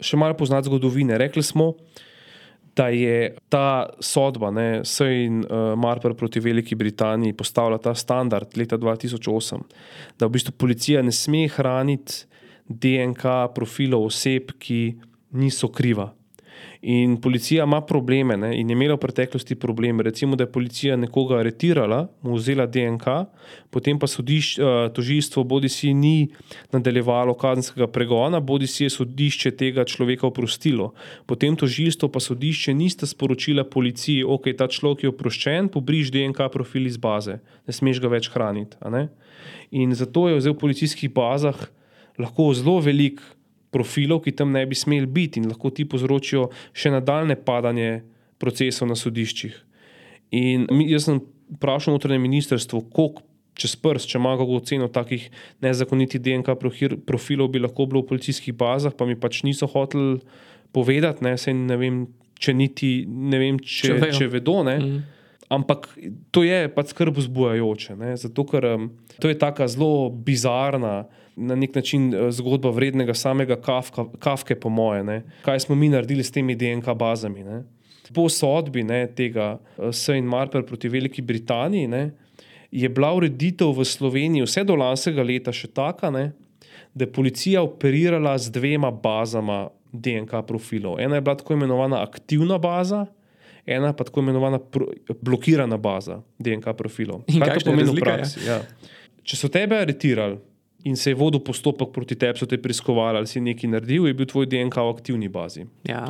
še 0.01 0.19
malo 0.21 0.37
poznati 0.37 0.69
zgodovine. 0.69 1.17
Rekli 1.19 1.43
smo, 1.43 1.73
da 1.73 2.08
je 2.87 3.35
ta 3.51 3.91
sodba, 4.01 4.53
Sejn 4.85 5.43
uh, 5.43 5.75
Marper 5.75 6.15
proti 6.15 6.41
Veliki 6.41 6.75
Britaniji, 6.79 7.35
postavila 7.35 7.79
ta 7.79 7.95
standard 7.95 8.57
leta 8.57 8.79
2008, 8.79 9.59
da 10.19 10.27
v 10.27 10.37
bistvu 10.37 10.55
policija 10.59 11.03
ne 11.03 11.13
sme 11.13 11.49
hraniti 11.51 12.25
DNK 12.69 13.51
profilov 13.55 14.07
oseb, 14.07 14.55
ki 14.59 15.01
niso 15.35 15.69
kriva. 15.75 16.13
In 16.83 17.17
policija 17.21 17.65
ima 17.65 17.81
probleme 17.81 18.37
ne, 18.37 18.53
in 18.61 18.71
je 18.71 18.77
imela 18.77 18.95
v 18.95 19.03
preteklosti 19.03 19.57
probleme. 19.59 20.03
Recimo, 20.03 20.37
da 20.37 20.45
je 20.45 20.53
policija 20.53 20.97
nekoga 20.97 21.41
aretirala, 21.41 22.05
mu 22.23 22.37
vzela 22.37 22.67
DNK, 22.67 23.07
potem 23.71 23.99
pa 23.99 24.07
sodiš, 24.07 24.53
uh, 24.59 24.87
tožilstvo 24.95 25.43
bodi 25.45 25.69
si 25.69 25.91
ni 25.95 26.29
nadaljevalo 26.73 27.35
kazenskega 27.35 27.89
pregona, 27.91 28.41
bodi 28.41 28.67
si 28.71 28.85
je 28.87 28.91
sodišče 28.95 29.51
tega 29.59 29.85
človeka 29.85 30.27
oprostilo. 30.27 30.93
Potem 31.27 31.57
tožilstvo 31.57 32.13
pa 32.15 32.23
sodišče 32.23 32.75
nista 32.75 33.07
sporočila 33.07 33.65
policiji, 33.65 34.23
ok, 34.23 34.53
ta 34.55 34.69
človek 34.71 35.03
je 35.03 35.11
oproščen, 35.11 35.73
pobriž 35.75 36.13
DNK 36.15 36.47
profil 36.55 36.87
iz 36.87 36.97
baze, 36.97 37.41
ne 37.67 37.75
smeš 37.75 37.99
ga 37.99 38.13
več 38.15 38.31
hraniti. 38.31 38.79
In 39.75 39.95
zato 39.95 40.29
je 40.29 40.39
v 40.39 40.55
policijskih 40.55 41.11
bazah 41.11 41.59
lahko 42.19 42.53
zelo 42.55 42.79
velik 42.81 43.21
profilov, 43.75 44.23
ki 44.25 44.35
tam 44.37 44.53
ne 44.55 44.65
bi 44.67 44.77
smeli 44.79 45.07
biti 45.07 45.43
in 45.43 45.49
lahko 45.51 45.71
ti 45.75 45.85
povzročijo 45.89 46.49
še 46.73 46.93
nadaljne 46.95 47.37
padanje 47.45 48.03
procesov 48.39 48.89
na 48.89 48.97
sodiščih. 48.99 49.57
In 50.39 50.67
jaz 50.89 51.09
sem 51.09 51.21
vprašal 51.57 51.97
notranje 51.97 52.21
ministrstvo, 52.23 52.85
koliko 52.93 53.25
čez 53.59 53.75
prst, 53.83 54.11
če 54.13 54.21
ima 54.21 54.37
kako 54.39 54.61
oceno 54.61 54.89
takih 54.93 55.27
nezakonitih 55.65 56.23
DNK 56.23 56.55
profilov, 57.07 57.51
bi 57.51 57.63
lahko 57.63 57.89
bilo 57.91 58.05
v 58.05 58.13
policijskih 58.13 58.55
bazah, 58.59 58.95
pa 58.95 59.09
mi 59.09 59.19
pač 59.19 59.43
niso 59.47 59.67
hoteli 59.71 60.21
povedati, 60.73 61.25
ne, 61.27 61.35
ne 61.67 61.79
vem, 61.81 62.03
če 62.39 62.55
niti 62.55 62.91
ne 63.09 63.41
vem, 63.41 63.59
če, 63.59 63.97
če, 63.99 64.11
če 64.15 64.29
vedo. 64.31 64.61
Mm. 64.63 65.01
Ampak 65.49 65.89
to 66.35 66.45
je 66.45 66.69
pač 66.71 66.93
skrb 66.93 67.19
vzbujajoče, 67.19 67.97
ne? 67.99 68.13
zato 68.21 68.45
ker 68.47 68.67
um, 68.75 68.91
to 69.17 69.31
je 69.33 69.39
tako 69.41 69.67
zelo 69.71 70.11
bizarna, 70.13 71.09
na 71.39 71.55
nek 71.59 71.75
način 71.75 72.09
uh, 72.15 72.29
zgodba 72.35 72.71
vrednega 72.75 73.15
samega 73.15 73.57
Kafka, 73.61 74.05
Kafke, 74.19 74.57
po 74.59 74.69
moje. 74.69 75.05
Ne? 75.05 75.23
Kaj 75.47 75.67
smo 75.67 75.77
mi 75.79 75.89
naredili 75.89 76.25
s 76.25 76.35
temi 76.35 76.57
DNK 76.59 76.95
bazami? 76.99 77.45
Ne? 77.45 77.63
Po 78.15 78.29
sodbi 78.33 78.83
ne, 78.83 79.05
tega 79.17 79.55
uh, 79.59 79.93
Sejn 79.95 80.27
Marper 80.27 80.65
proti 80.67 80.89
Veliki 80.89 81.23
Britaniji 81.23 81.89
ne, 81.89 82.11
je 82.71 82.89
bila 82.89 83.15
ureditev 83.17 83.73
v 83.73 83.85
Sloveniji 83.85 84.45
vse 84.45 84.65
do 84.69 84.77
lanskega 84.77 85.25
leta 85.25 85.53
še 85.55 85.71
taka, 85.73 86.11
ne, 86.13 86.31
da 86.95 87.07
je 87.07 87.13
policija 87.13 87.63
operirala 87.65 88.35
z 88.39 88.53
dvema 88.53 88.91
bazama 88.91 89.69
DNK 89.93 90.43
profilov. 90.49 90.99
Ena 91.01 91.17
je 91.17 91.25
bila 91.25 91.37
tako 91.39 91.55
imenovana 91.57 92.03
aktivna 92.03 92.59
baza 92.59 93.07
ena 93.69 93.93
pa 93.93 94.05
tako 94.05 94.21
imenovana 94.21 94.59
blokirana 95.21 95.77
baza 95.77 96.23
DNK 96.39 96.73
profilov. 96.77 97.25
Kaj 97.29 97.59
to 97.59 97.71
pomeni 97.71 97.93
v 97.93 98.01
praksi? 98.01 98.41
Ja. 98.47 98.63
Če 99.29 99.37
so 99.37 99.51
tebe 99.53 99.77
aretirali 99.77 100.39
in 100.85 100.97
se 100.97 101.11
je 101.11 101.15
vodil 101.19 101.41
postopek 101.41 101.91
proti 101.95 102.15
tebi, 102.15 102.39
so 102.39 102.47
te 102.47 102.59
preiskovali 102.63 103.19
ali 103.19 103.27
si 103.27 103.41
nekaj 103.41 103.71
naredil, 103.71 104.07
je 104.07 104.15
bil 104.15 104.27
tvoj 104.27 104.47
DNK 104.47 104.77
v 104.77 104.93
aktivni 104.95 105.29
bazi. 105.29 105.67
Ja. 105.89 106.05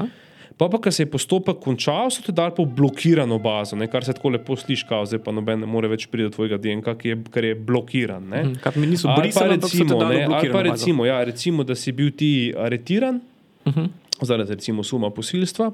Pa, 0.59 0.67
pa, 0.69 0.81
ko 0.83 0.91
se 0.91 1.05
je 1.05 1.11
postopek 1.11 1.61
končal, 1.63 2.11
so 2.11 2.23
te 2.25 2.33
dali 2.35 2.51
po 2.57 2.65
blokirano 2.67 3.39
bazo, 3.39 3.77
ne, 3.79 3.87
kar 3.87 4.05
se 4.05 4.13
tako 4.13 4.33
lepo 4.35 4.57
sliši, 4.59 4.89
kao, 4.89 5.07
zdaj 5.07 5.23
pa 5.23 5.33
noben 5.33 5.63
ne 5.63 5.69
more 5.71 5.89
več 5.89 6.09
priti 6.11 6.27
do 6.27 6.35
tvojega 6.35 6.59
DNK, 6.59 6.95
ki 6.99 7.13
je, 7.13 7.19
je 7.47 7.55
blokiran. 7.55 8.27
Ne. 8.27 8.43
Mhm, 8.43 8.59
kar 8.65 8.77
mi 8.77 8.91
niso 8.91 9.13
brisali, 9.15 9.55
recimo, 9.55 10.03
ne, 10.03 10.25
ali 10.27 10.51
pa 10.53 10.65
recimo, 10.67 11.07
ja, 11.07 11.23
recimo, 11.25 11.65
da 11.65 11.79
si 11.79 11.95
bil 11.95 12.11
ti 12.11 12.53
aretiran 12.59 13.21
uh 13.65 13.73
mhm. 13.73 13.81
-huh. 13.81 14.08
Zaradi 14.27 14.55
recimo 14.55 14.83
suma 14.83 15.11
posilstva 15.11 15.73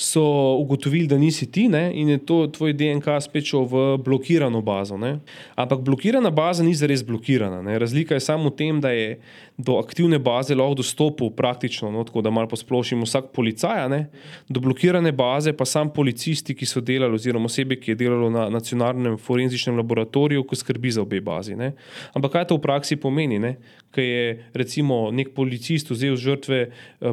so 0.00 0.56
ugotovili, 0.58 1.06
da 1.06 1.18
nisi 1.18 1.52
ti 1.52 1.68
ne? 1.68 1.90
in 1.94 2.08
je 2.08 2.18
to 2.26 2.46
tvoj 2.46 2.72
DNK 2.72 3.04
spet 3.20 3.44
šel 3.44 3.66
v 3.68 3.82
blokirano 4.00 4.62
bazo. 4.62 4.96
Ne? 4.96 5.18
Ampak 5.54 5.82
blokirana 5.84 6.30
baza 6.30 6.64
ni 6.64 6.74
zares 6.74 7.04
blokirana. 7.04 7.60
Ne? 7.62 7.78
Razlika 7.78 8.14
je 8.14 8.20
samo 8.20 8.48
v 8.48 8.56
tem, 8.56 8.80
da 8.80 8.90
je 8.90 9.18
do 9.58 9.76
aktivne 9.76 10.18
baze 10.18 10.54
lahko 10.56 10.78
dostopil 10.80 11.30
praktično, 11.36 11.90
no, 11.92 12.04
tako 12.04 12.22
da 12.24 12.30
malo 12.32 12.48
posplošim, 12.48 13.02
vsak 13.04 13.28
policaj, 13.36 13.88
ne? 13.92 14.00
do 14.48 14.60
blokirane 14.60 15.12
baze 15.12 15.52
pa 15.52 15.68
sam 15.68 15.92
policisti, 15.92 16.56
ki 16.56 16.66
so 16.66 16.80
delali, 16.80 17.14
oziroma 17.14 17.50
osebe, 17.50 17.76
ki 17.76 17.92
je 17.92 18.00
delalo 18.00 18.30
na 18.32 18.48
nacionalnem 18.48 19.18
forenzičnem 19.20 19.76
laboratoriju, 19.82 20.46
ki 20.48 20.56
skrbi 20.56 20.94
za 20.96 21.04
obe 21.04 21.20
bazi. 21.20 21.58
Ne? 21.60 21.74
Ampak 22.16 22.38
kaj 22.38 22.48
to 22.48 22.56
v 22.56 22.64
praksi 22.64 22.96
pomeni? 22.96 23.40
Ker 23.90 24.04
je 24.04 24.24
recimo 24.54 25.10
nek 25.12 25.34
policist 25.34 25.90
vzel 25.90 26.16
žrtve 26.16 26.58
eh, 26.62 27.12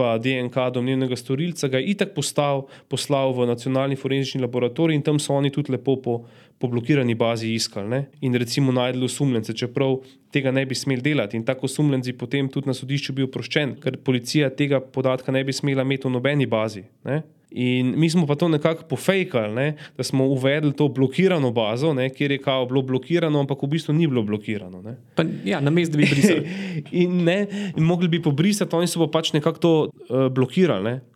posilstva 0.00 0.18
DNK 0.18 0.72
domnevnega 0.74 1.16
storilca, 1.16 1.68
ga 1.68 1.78
je 1.78 1.92
itak 1.92 2.14
postal, 2.14 2.66
poslal 2.88 3.32
v 3.32 3.46
nacionalni 3.46 3.96
forenzični 3.96 4.40
laboratorij 4.40 4.96
in 4.96 5.02
tam 5.02 5.18
so 5.18 5.34
oni 5.34 5.50
tudi 5.50 5.72
lepo 5.72 5.96
po, 6.00 6.24
po 6.58 6.68
blokirani 6.68 7.14
bazi 7.14 7.54
iskali 7.54 7.88
ne? 7.88 8.10
in 8.20 8.34
recimo 8.34 8.72
najdli 8.72 9.04
osumljence, 9.04 9.52
čeprav 9.52 10.00
tega 10.32 10.52
ne 10.54 10.64
bi 10.66 10.74
smeli 10.74 11.02
delati. 11.02 11.36
In 11.36 11.44
tako 11.44 11.66
osumljenci 11.66 12.12
potem 12.18 12.48
tudi 12.48 12.70
na 12.70 12.76
sodišču 12.76 13.14
bil 13.16 13.28
oproščen, 13.28 13.76
ker 13.82 13.98
policija 14.04 14.50
tega 14.54 14.80
podatka 14.80 15.32
ne 15.32 15.44
bi 15.44 15.54
smela 15.56 15.86
imeti 15.86 16.08
v 16.08 16.14
nobeni 16.16 16.46
bazi. 16.50 16.84
Ne? 17.04 17.22
In 17.50 17.94
mi 17.98 18.06
smo 18.10 18.28
pa 18.30 18.36
to 18.38 18.46
nekako 18.48 18.84
pofejkali, 18.92 19.54
ne? 19.54 19.74
da 19.96 20.06
smo 20.06 20.28
uvedli 20.30 20.72
to 20.72 20.86
blokirano 20.88 21.50
bazo, 21.50 21.90
ne? 21.94 22.06
kjer 22.14 22.36
je 22.36 22.38
kao 22.38 22.66
bilo 22.66 22.82
blokirano, 22.82 23.40
ampak 23.42 23.62
v 23.62 23.72
bistvu 23.74 23.94
ni 23.94 24.06
bilo 24.06 24.22
blokirano. 24.22 24.82
Pa, 25.18 25.24
ja, 25.44 25.60
na 25.60 25.70
mestu 25.70 25.98
bi 25.98 26.06
brisali. 26.06 26.46
in, 27.02 27.26
in 27.28 27.82
mogli 27.82 28.08
bi 28.08 28.22
pobrisati, 28.22 28.76
oni 28.76 28.86
so 28.86 29.02
pa 29.02 29.18
pač 29.18 29.32
nekako 29.34 29.58
to 29.58 29.72
uh, 29.90 30.28
blokirali. 30.30 30.84
Ne? 30.84 31.09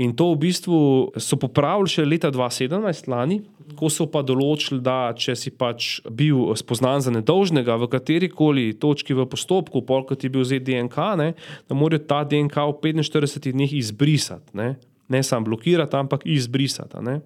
In 0.00 0.14
to 0.16 0.32
v 0.32 0.48
bistvu 0.48 0.76
so 1.20 1.36
popravili 1.36 1.90
še 1.92 2.06
leta 2.08 2.30
2017, 2.32 3.10
lani, 3.12 3.42
ko 3.76 3.90
so 3.92 4.06
pa 4.08 4.22
določili, 4.24 4.80
da 4.80 5.12
če 5.12 5.34
si 5.36 5.52
pač 5.52 6.00
bil 6.08 6.48
spoznan 6.56 7.04
za 7.04 7.12
nedolžnega 7.12 7.76
v 7.76 7.88
kateri 7.92 8.30
koli 8.32 8.70
točki 8.72 9.12
v 9.12 9.26
postopku, 9.28 9.84
polk 9.84 10.14
ti 10.16 10.30
je 10.30 10.32
bil 10.32 10.46
zdaj 10.48 10.64
DNK, 10.64 10.96
ne, 11.20 11.28
da 11.68 11.76
morajo 11.76 12.06
ta 12.08 12.22
DNK 12.24 12.56
v 12.72 12.96
45 12.96 13.52
dneh 13.52 13.76
izbrisati. 13.76 14.56
Ne, 14.56 14.74
ne 15.12 15.20
samo 15.20 15.52
blokirati, 15.52 15.98
ampak 16.00 16.24
izbrisati. 16.24 17.20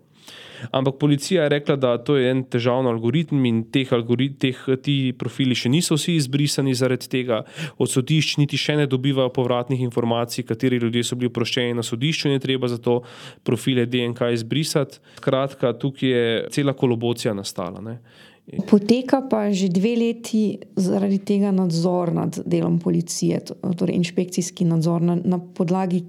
Ampak 0.71 0.99
policija 0.99 1.43
je 1.43 1.49
rekla, 1.49 1.77
da 1.77 1.97
to 1.99 2.17
je 2.17 2.31
en 2.31 2.43
težavni 2.51 2.89
algoritem 2.91 3.45
in 3.49 3.63
teh, 3.73 3.93
algorit, 3.93 4.39
teh 4.41 4.63
ti 4.83 5.13
profili 5.19 5.55
še 5.55 5.71
niso 5.73 5.99
vsi 5.99 6.17
izbrisani 6.17 6.75
zaradi 6.75 7.11
tega. 7.13 7.43
Od 7.79 7.91
sodišč 7.91 8.39
niti 8.41 8.59
še 8.61 8.79
ne 8.81 8.87
dobivajo 8.91 9.33
povratnih 9.37 9.83
informacij, 9.87 10.47
kateri 10.49 10.81
ljudje 10.83 11.05
so 11.05 11.19
bili 11.19 11.31
oproščeni 11.33 11.77
na 11.77 11.85
sodišču 11.87 12.31
in 12.31 12.39
je 12.39 12.45
treba 12.47 12.71
za 12.73 12.81
to 12.83 13.03
profile 13.45 13.87
DNK 13.87 14.33
izbrisati. 14.37 15.03
Skratka, 15.21 15.75
tukaj 15.77 16.09
je 16.09 16.25
cela 16.57 16.73
kolobocija 16.77 17.35
nastala. 17.37 17.85
Ne. 17.85 18.01
Poteka 18.47 19.25
pa 19.27 19.51
že 19.51 19.67
dve 19.69 19.97
leti 19.99 20.59
zaradi 20.79 21.19
tega 21.19 21.51
nadzor 21.51 22.13
nad 22.15 22.39
delom 22.47 22.79
policije, 22.79 23.41
torej 23.75 23.99
inšpekcijski 23.99 24.65
nadzor 24.65 25.03
na, 25.03 25.19
na 25.19 25.41
podlagi 25.43 26.05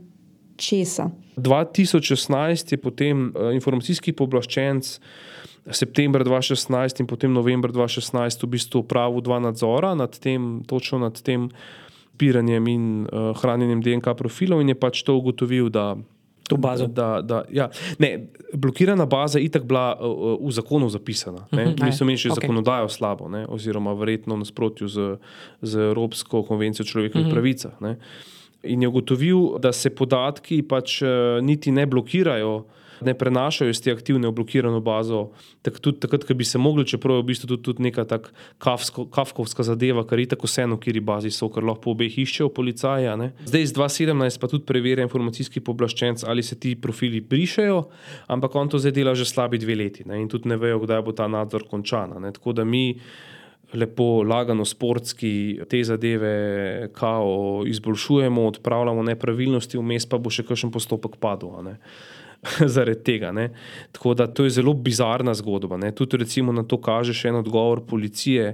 česa. 0.58 1.10
2016 1.38 2.72
je 2.74 2.78
potem 2.78 3.30
uh, 3.30 3.54
informacijski 3.54 4.14
pooblaščenc, 4.14 5.00
september 5.72 6.24
2016 6.24 7.02
in 7.04 7.08
potem 7.08 7.34
november 7.34 7.72
2016, 7.72 8.44
v 8.44 8.50
bistvu 8.56 8.84
upravil 8.86 9.22
dva 9.22 9.40
nadzora 9.40 9.96
nad 9.96 10.20
tem, 10.20 10.64
točno 10.68 11.00
nad 11.00 11.22
tem 11.22 11.50
piranjem 12.18 12.68
in 12.68 12.86
uh, 13.06 13.34
hranjenjem 13.38 13.82
DNK 13.82 14.18
profilov, 14.18 14.62
in 14.62 14.74
je 14.74 14.80
pač 14.80 15.04
to 15.04 15.18
ugotovil, 15.18 15.70
da. 15.70 15.96
Da, 16.48 17.20
da, 17.22 17.42
ja. 17.52 17.66
ne, 18.00 18.30
blokirana 18.56 19.04
baza 19.06 19.36
je 19.36 19.50
itak 19.50 19.66
bila 19.68 19.92
uh, 20.00 20.40
v 20.40 20.52
zakonu 20.56 20.88
zapisana. 20.90 21.44
Uh 21.52 21.60
-huh, 21.60 21.84
Mi 21.84 21.92
smo 21.92 22.06
imeli 22.06 22.18
še 22.18 22.30
okay. 22.30 22.40
zakonodajo 22.40 22.90
slabo, 22.90 23.28
ne, 23.28 23.44
oziroma 23.52 23.94
verjetno 23.94 24.36
v 24.36 24.48
nasprotju 24.48 24.88
z, 24.88 25.18
z 25.62 25.92
Evropsko 25.92 26.44
konvencijo 26.44 26.84
o 26.84 26.88
človekovih 26.88 27.28
uh 27.28 27.32
-huh. 27.32 27.36
pravicah. 27.36 27.98
In 28.68 28.82
je 28.82 28.88
ugotovil, 28.88 29.58
da 29.64 29.72
se 29.74 29.90
podatki 29.90 30.62
pač 30.68 31.02
uh, 31.02 31.40
niti 31.44 31.72
ne 31.72 31.86
blokirajo 31.86 32.66
ne 33.02 33.14
prenašajo 33.14 33.70
iz 33.70 33.82
te 33.82 33.92
aktivne 33.92 34.28
v 34.28 34.36
blokirano 34.36 34.80
bazo. 34.82 35.32
Tak, 35.62 35.80
tudi 35.80 36.00
takrat, 36.02 36.26
ko 36.28 36.34
bi 36.38 36.46
se 36.46 36.58
mogli, 36.58 36.86
čeprav 36.88 37.20
je 37.20 37.24
v 37.24 37.28
bistvu 37.32 37.50
tudi, 37.54 37.64
tudi 37.64 37.86
neka 37.88 38.06
tako 38.10 39.06
kafkovska 39.14 39.64
zadeva, 39.64 40.06
kar 40.08 40.20
je 40.20 40.32
tako 40.34 40.50
vseeno, 40.50 40.80
kjer 40.82 41.02
bazi 41.06 41.32
so, 41.34 41.50
ker 41.54 41.66
lahko 41.66 41.88
po 41.88 41.96
obeh 41.96 42.20
iščejo 42.24 42.50
policaja. 42.54 43.16
Ne. 43.20 43.32
Zdaj 43.46 43.68
iz 43.70 43.74
2017 43.78 44.42
pa 44.42 44.50
tudi 44.52 44.66
preverja 44.68 45.06
informacijski 45.06 45.62
poblaščenc, 45.62 46.26
ali 46.28 46.44
se 46.44 46.60
ti 46.60 46.76
profili 46.76 47.22
brišajo, 47.22 47.82
ampak 48.34 48.56
on 48.56 48.70
to 48.70 48.82
zdaj 48.82 48.96
dela 48.98 49.16
že 49.16 49.26
slabi 49.26 49.60
dve 49.62 49.76
leti 49.78 50.08
ne, 50.08 50.22
in 50.22 50.30
tudi 50.30 50.50
ne 50.50 50.58
vejo, 50.58 50.82
kdaj 50.84 51.04
bo 51.06 51.14
ta 51.16 51.28
nadzor 51.28 51.68
končan. 51.70 52.18
Tako 52.34 52.54
da 52.54 52.64
mi 52.66 53.00
lepo, 53.74 54.24
lagano, 54.24 54.66
sportski 54.66 55.60
te 55.70 55.84
zadeve 55.84 56.90
kao 56.94 57.64
izboljšujemo, 57.68 58.48
odpravljamo 58.48 59.04
nepravilnosti, 59.04 59.78
vmes 59.78 60.06
pa 60.06 60.18
bo 60.18 60.32
še 60.32 60.46
kakšen 60.48 60.72
postopek 60.72 61.18
padel. 61.20 61.52
Zaradi 62.76 63.04
tega. 63.04 63.32
Ne. 63.36 63.50
Tako 63.92 64.14
da 64.14 64.28
to 64.28 64.46
je 64.48 64.56
zelo 64.60 64.74
bizarna 64.74 65.34
zgodba. 65.34 65.78
Ne. 65.78 65.92
Tudi, 65.92 66.18
recimo, 66.18 66.54
na 66.56 66.64
to 66.64 66.80
kaže 66.82 67.16
še 67.18 67.34
en 67.34 67.42
odgovor 67.42 67.84
policije, 67.88 68.54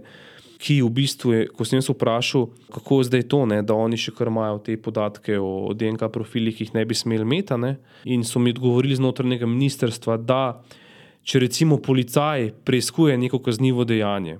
ki 0.64 0.78
v 0.80 0.90
bistvu, 0.96 1.34
je, 1.34 1.48
ko 1.52 1.66
sem 1.68 1.82
jaz 1.82 1.90
vprašal, 1.92 2.46
kako 2.72 3.02
je 3.02 3.08
zdaj 3.10 3.24
to, 3.28 3.42
ne, 3.52 3.58
da 3.68 3.76
oni 3.76 3.98
še 4.00 4.14
kar 4.16 4.32
imajo 4.32 4.62
te 4.64 4.78
podatke 4.80 5.36
o 5.36 5.74
DNK 5.76 6.08
profilih, 6.08 6.56
ki 6.56 6.70
jih 6.70 6.78
ne 6.78 6.86
bi 6.88 6.96
smeli 6.96 7.28
imeti. 7.28 7.58
Ne. 7.60 7.74
In 8.08 8.24
so 8.24 8.40
mi 8.40 8.56
odgovorili 8.56 8.96
znotraj 8.96 9.44
ministrstva, 9.44 10.16
da 10.24 10.64
če 11.28 11.44
recimo 11.44 11.78
policaj 11.84 12.54
preizkuje 12.64 13.20
neko 13.20 13.44
kaznivo 13.44 13.84
dejanje 13.88 14.40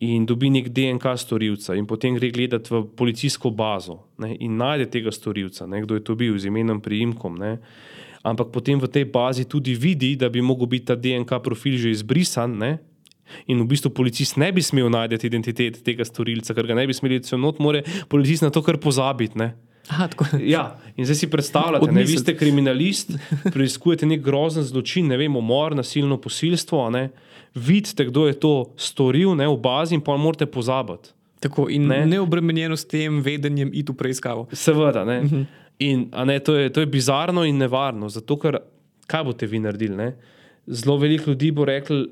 in 0.00 0.24
dobi 0.24 0.48
nek 0.48 0.70
DNK 0.72 1.12
storilca, 1.20 1.74
in 1.76 1.84
potem 1.86 2.16
gre 2.16 2.30
gledati 2.32 2.72
v 2.72 2.84
policijsko 2.96 3.52
bazo 3.52 3.98
ne, 4.18 4.32
in 4.40 4.56
najde 4.56 4.88
tega 4.88 5.12
storilca, 5.12 5.66
ne, 5.68 5.82
kdo 5.84 5.98
je 5.98 6.04
to 6.04 6.16
bil 6.16 6.38
z 6.40 6.48
imenom, 6.48 6.80
priimkom. 6.80 7.36
Ne, 7.36 7.58
ampak 8.24 8.48
potem 8.48 8.80
v 8.80 8.88
tej 8.88 9.04
bazi 9.12 9.44
tudi 9.44 9.76
vidi, 9.76 10.14
da 10.16 10.32
bi 10.32 10.40
lahko 10.40 10.66
bil 10.66 10.84
ta 10.84 10.96
DNK 10.96 11.42
profil 11.44 11.76
že 11.76 11.92
izbrisan. 11.92 12.56
Ne, 12.56 12.78
In 13.46 13.62
v 13.62 13.66
bistvu 13.70 13.92
policist 13.94 14.34
ne 14.42 14.50
bi 14.50 14.58
smel 14.58 14.90
najti 14.90 15.28
identitete 15.28 15.84
tega 15.86 16.02
storilca, 16.02 16.50
ker 16.50 16.66
ga 16.66 16.74
ne 16.74 16.86
bi 16.86 16.94
smeli 16.96 17.20
reči, 17.20 17.36
da 17.36 17.52
mora 17.62 17.82
policist 18.10 18.42
na 18.42 18.50
to 18.50 18.58
kar 18.58 18.74
pozabiti. 18.82 19.38
Aha, 19.92 20.08
ja, 20.38 20.64
in 20.96 21.04
zdaj 21.04 21.16
si 21.16 21.28
predstavljate, 21.30 21.90
da 21.92 22.06
ste 22.06 22.36
kriminalist, 22.36 23.10
preiskujete 23.54 24.06
nek 24.06 24.22
grozen 24.22 24.62
zločin, 24.62 25.08
ne 25.10 25.18
vem, 25.18 25.36
umor, 25.36 25.74
nasilno 25.74 26.20
posilstvo. 26.20 26.84
Ne, 26.94 27.08
vidite, 27.54 28.06
kdo 28.06 28.28
je 28.28 28.36
to 28.38 28.52
storil 28.78 29.34
ne, 29.34 29.48
v 29.50 29.56
bazi, 29.58 29.96
in 29.98 30.04
pa 30.04 30.16
morate 30.16 30.46
pozabiti. 30.46 31.10
Tako, 31.40 31.70
in 31.72 31.88
ne? 31.88 32.04
neobremenjeno 32.06 32.76
s 32.76 32.84
tem 32.84 33.22
vedenjem, 33.24 33.70
iti 33.72 33.92
v 33.92 33.96
preiskavo. 33.96 34.46
Seveda. 34.52 35.04
Ne. 35.04 35.18
Uh 35.18 35.24
mhm. 35.24 35.36
-huh. 35.36 35.58
In 35.80 36.10
ne, 36.26 36.38
to, 36.38 36.54
je, 36.54 36.68
to 36.72 36.80
je 36.80 36.86
bizarno 36.86 37.44
in 37.44 37.56
nevarno, 37.56 38.08
zato 38.08 38.36
ker 38.36 38.58
kaj 39.06 39.24
boste 39.24 39.46
vi 39.46 39.58
naredili? 39.58 39.96
Ne? 39.96 40.16
Zelo 40.66 40.98
veliko 41.00 41.30
ljudi 41.30 41.50
bo 41.50 41.64
reklo, 41.64 42.04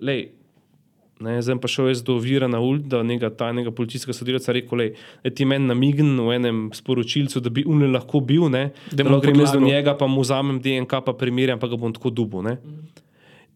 da 1.21 1.31
je 1.31 1.57
pa 1.61 1.69
šel 1.69 1.89
jaz 1.89 2.03
do 2.07 2.19
vira 2.23 2.49
na 2.49 2.61
ult, 2.61 2.87
da 2.91 3.03
nekega 3.03 3.31
tajnega 3.35 3.73
policijskega 3.75 4.17
sodelavca 4.17 4.55
rekel, 4.55 4.85
da 5.25 5.31
ti 5.31 5.45
meni 5.45 5.67
namign 5.67 6.15
v 6.21 6.37
enem 6.37 6.63
sporočilcu, 6.75 7.43
da 7.43 7.51
bi 7.51 7.65
unle 7.67 7.91
lahko 7.91 8.21
bil, 8.21 8.49
ne? 8.53 8.71
da 8.93 9.05
lahko 9.07 9.27
grem 9.27 9.43
jaz 9.43 9.57
do 9.57 9.61
njega, 9.65 9.97
pa 9.99 10.07
mu 10.07 10.23
vzamem 10.23 10.61
DNK, 10.63 11.03
pa 11.07 11.17
primerjam, 11.19 11.59
pa 11.59 11.71
ga 11.71 11.81
bom 11.81 11.95
tako 11.95 12.15
dubo. 12.15 12.39
Uh 12.39 12.55
mhm. 12.55 13.05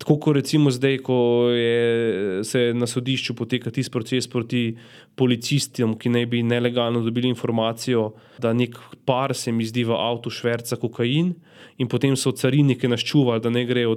Tako 0.03 0.16
kot 0.18 0.35
recimo 0.35 0.70
zdaj, 0.70 0.96
ko 1.07 1.14
je, 1.55 2.44
se 2.44 2.72
na 2.75 2.88
sodišču 2.90 3.37
poteka 3.38 3.70
tisti 3.70 3.92
proces 3.92 4.27
proti 4.27 4.77
policistom, 5.16 5.94
ki 5.98 6.12
naj 6.12 6.27
bi 6.27 6.42
nelegalno 6.42 7.03
dobili 7.05 7.29
informacijo, 7.29 8.12
da 8.40 8.53
nek 8.53 8.79
par 9.05 9.35
se 9.37 9.53
mi 9.53 9.64
zdi 9.64 9.85
v 9.85 9.96
avtu 9.96 10.31
šverca 10.31 10.77
kokain, 10.81 11.35
in 11.79 11.88
potem 11.88 12.16
so 12.16 12.33
cariniki 12.33 12.88
nas 12.88 13.01
čuvali, 13.01 13.40
da 13.40 13.51
ne 13.51 13.64
grejo 13.66 13.96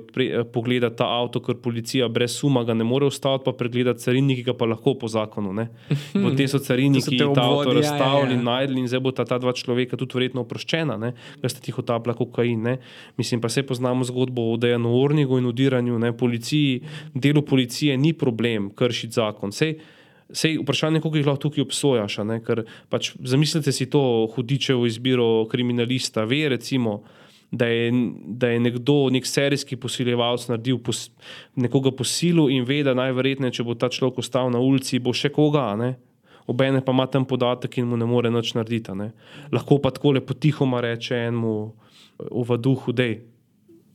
pogledati 0.53 0.97
ta 0.97 1.07
avto, 1.19 1.41
ker 1.43 1.57
policija 1.61 2.07
brez 2.09 2.37
suma 2.39 2.63
ga 2.63 2.73
ne 2.73 2.83
more 2.87 3.05
ustaviti, 3.05 3.45
pa 3.45 3.53
pregledati 3.57 4.03
cariniki 4.03 4.45
ga 4.47 4.55
pa 4.57 4.67
lahko 4.69 4.95
po 4.99 5.09
zakonu. 5.11 5.53
Potem 6.13 6.47
so 6.51 6.59
cariniki 6.59 7.17
ta 7.19 7.43
avto 7.43 7.73
ja, 7.73 7.79
razstavili 7.79 8.33
in 8.33 8.39
ja, 8.39 8.43
ja. 8.43 8.49
najdli, 8.51 8.79
in 8.81 8.91
zdaj 8.91 9.03
bo 9.05 9.11
ta, 9.15 9.25
ta 9.27 9.39
dva 9.41 9.53
človeka 9.53 9.99
tudi 9.99 10.17
verjetno 10.17 10.45
oproščena, 10.45 10.97
da 11.41 11.51
ste 11.51 11.63
tiho 11.65 11.83
tapla 11.85 12.15
kokain. 12.17 12.63
Ne? 12.65 12.77
Mislim 13.19 13.41
pa 13.41 13.49
se 13.49 13.65
poznamo 13.65 14.07
zgodbo 14.07 14.49
o 14.53 14.57
Dejanu 14.57 14.95
Ornigu 15.01 15.39
in 15.41 15.51
odiranju 15.51 15.99
ne, 15.99 16.13
policiji, 16.17 16.81
delu 17.13 17.43
policije 17.45 17.97
ni 17.97 18.13
problem 18.13 18.71
kršiti 18.75 19.19
zakon. 19.19 19.53
Sej, 19.55 19.77
sej 20.33 20.57
vprašanje, 20.61 21.01
koliko 21.01 21.17
jih 21.17 21.27
lahko 21.27 21.41
tukaj 21.47 21.65
obsojaš. 21.65 22.17
Ne, 22.25 22.39
pač, 22.89 23.13
zamislite 23.19 23.71
si 23.71 23.89
to 23.89 24.01
hudičevo 24.35 24.85
izbiro 24.85 25.45
kriminalista. 25.51 26.23
Ve, 26.25 26.49
recimo, 26.49 27.01
da, 27.51 27.67
je, 27.67 27.91
da 28.25 28.49
je 28.49 28.59
nekdo, 28.59 29.09
nek 29.13 29.27
serijski 29.27 29.77
posiljevalec, 29.77 30.47
naredil 30.49 30.79
pos, 30.83 31.09
nekoga 31.55 31.91
posilu 31.91 32.49
in 32.49 32.65
ve, 32.65 32.81
da 32.83 32.95
najverjetneje, 32.97 33.59
če 33.59 33.67
bo 33.67 33.77
ta 33.77 33.89
človek 33.89 34.23
ostal 34.23 34.51
na 34.53 34.61
ulici, 34.61 34.99
bo 34.99 35.13
še 35.13 35.31
koga. 35.33 35.71
Ne. 35.79 35.95
Obene 36.47 36.81
pa 36.85 36.93
ima 36.93 37.07
tam 37.09 37.25
podatek 37.25 37.79
in 37.81 37.89
mu 37.89 37.97
ne 37.97 38.05
more 38.05 38.29
nič 38.33 38.53
narediti. 38.57 38.93
Ne. 38.97 39.11
Lahko 39.53 39.79
pa 39.81 39.93
tako 39.93 40.17
lepo 40.17 40.33
tihoma 40.37 40.81
reče 40.85 41.25
enemu 41.27 41.55
v 42.19 42.57
duhu, 42.61 42.93
da 42.93 43.09
je 43.09 43.23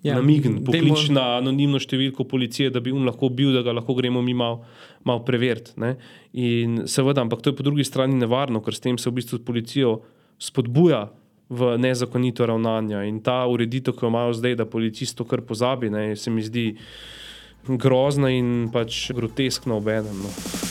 ja, 0.02 0.16
namign, 0.16 0.60
poklič 0.64 1.08
mol... 1.08 1.16
na 1.18 1.24
anonimno 1.38 1.80
številko 1.82 2.24
policije, 2.28 2.70
da 2.72 2.82
bi 2.84 2.92
on 2.94 3.04
lahko 3.08 3.28
bil, 3.32 3.52
da 3.56 3.64
ga 3.66 3.74
lahko 3.76 3.96
gremo 3.98 4.22
mi 4.24 4.34
malo 4.36 4.62
mal 5.04 5.22
preveriti. 5.24 5.76
In 6.36 6.82
seveda, 6.90 7.24
ampak 7.24 7.42
to 7.42 7.52
je 7.52 7.58
po 7.58 7.66
drugi 7.66 7.86
strani 7.88 8.18
nevarno, 8.20 8.62
ker 8.64 8.76
s 8.76 8.84
tem 8.84 8.98
se 9.00 9.10
v 9.10 9.18
bistvu 9.20 9.40
policijo 9.44 10.00
spodbuja 10.40 11.08
v 11.50 11.74
nezakonito 11.82 12.46
ravnanje. 12.46 13.02
In 13.10 13.20
ta 13.24 13.42
ureditev, 13.50 13.96
ki 13.96 14.06
jo 14.06 14.12
imajo 14.12 14.36
zdaj, 14.38 14.58
da 14.60 14.68
policist 14.70 15.18
to 15.18 15.26
kar 15.28 15.42
pozabi, 15.42 15.90
ne, 15.90 16.12
se 16.16 16.30
mi 16.30 16.44
zdi 16.46 16.68
grozna 17.66 18.30
in 18.32 18.70
pač 18.72 19.10
groteskna 19.16 19.76
obenem. 19.76 20.22
No. 20.24 20.69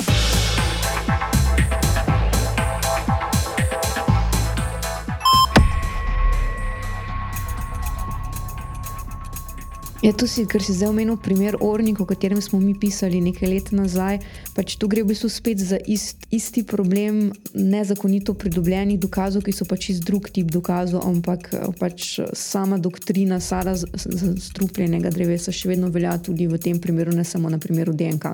Ja, 10.00 10.14
tu 10.16 10.28
si, 10.32 10.46
ker 10.48 10.64
si 10.64 10.72
zdaj 10.72 10.94
omenil 10.94 11.18
primer 11.20 11.58
Ornika, 11.60 12.06
o 12.06 12.08
katerem 12.08 12.40
smo 12.40 12.56
mi 12.64 12.72
pisali 12.72 13.20
nekaj 13.20 13.50
let 13.52 13.72
nazaj. 13.76 14.22
Pač 14.56 14.78
tu 14.80 14.88
gre 14.88 15.04
v 15.04 15.12
bistvu 15.12 15.28
spet 15.28 15.60
za 15.60 15.76
ist, 15.92 16.24
isti 16.32 16.64
problem 16.64 17.34
nezakonito 17.52 18.32
pridobljenih 18.32 18.96
dokazov, 18.96 19.44
ki 19.44 19.52
so 19.52 19.68
pač 19.68 19.90
iz 19.92 20.00
drug 20.00 20.30
tip 20.32 20.54
dokazov, 20.56 21.04
ampak 21.04 21.52
pač 21.82 22.22
sama 22.32 22.80
doktrina 22.80 23.42
Sara 23.44 23.74
strupljenega 23.76 25.12
drevesa 25.12 25.52
še 25.52 25.68
vedno 25.74 25.92
velja 25.92 26.16
tudi 26.24 26.48
v 26.48 26.62
tem 26.64 26.80
primeru, 26.80 27.12
ne 27.12 27.28
samo 27.28 27.52
na 27.52 27.60
primeru 27.60 27.92
DNK. 27.92 28.32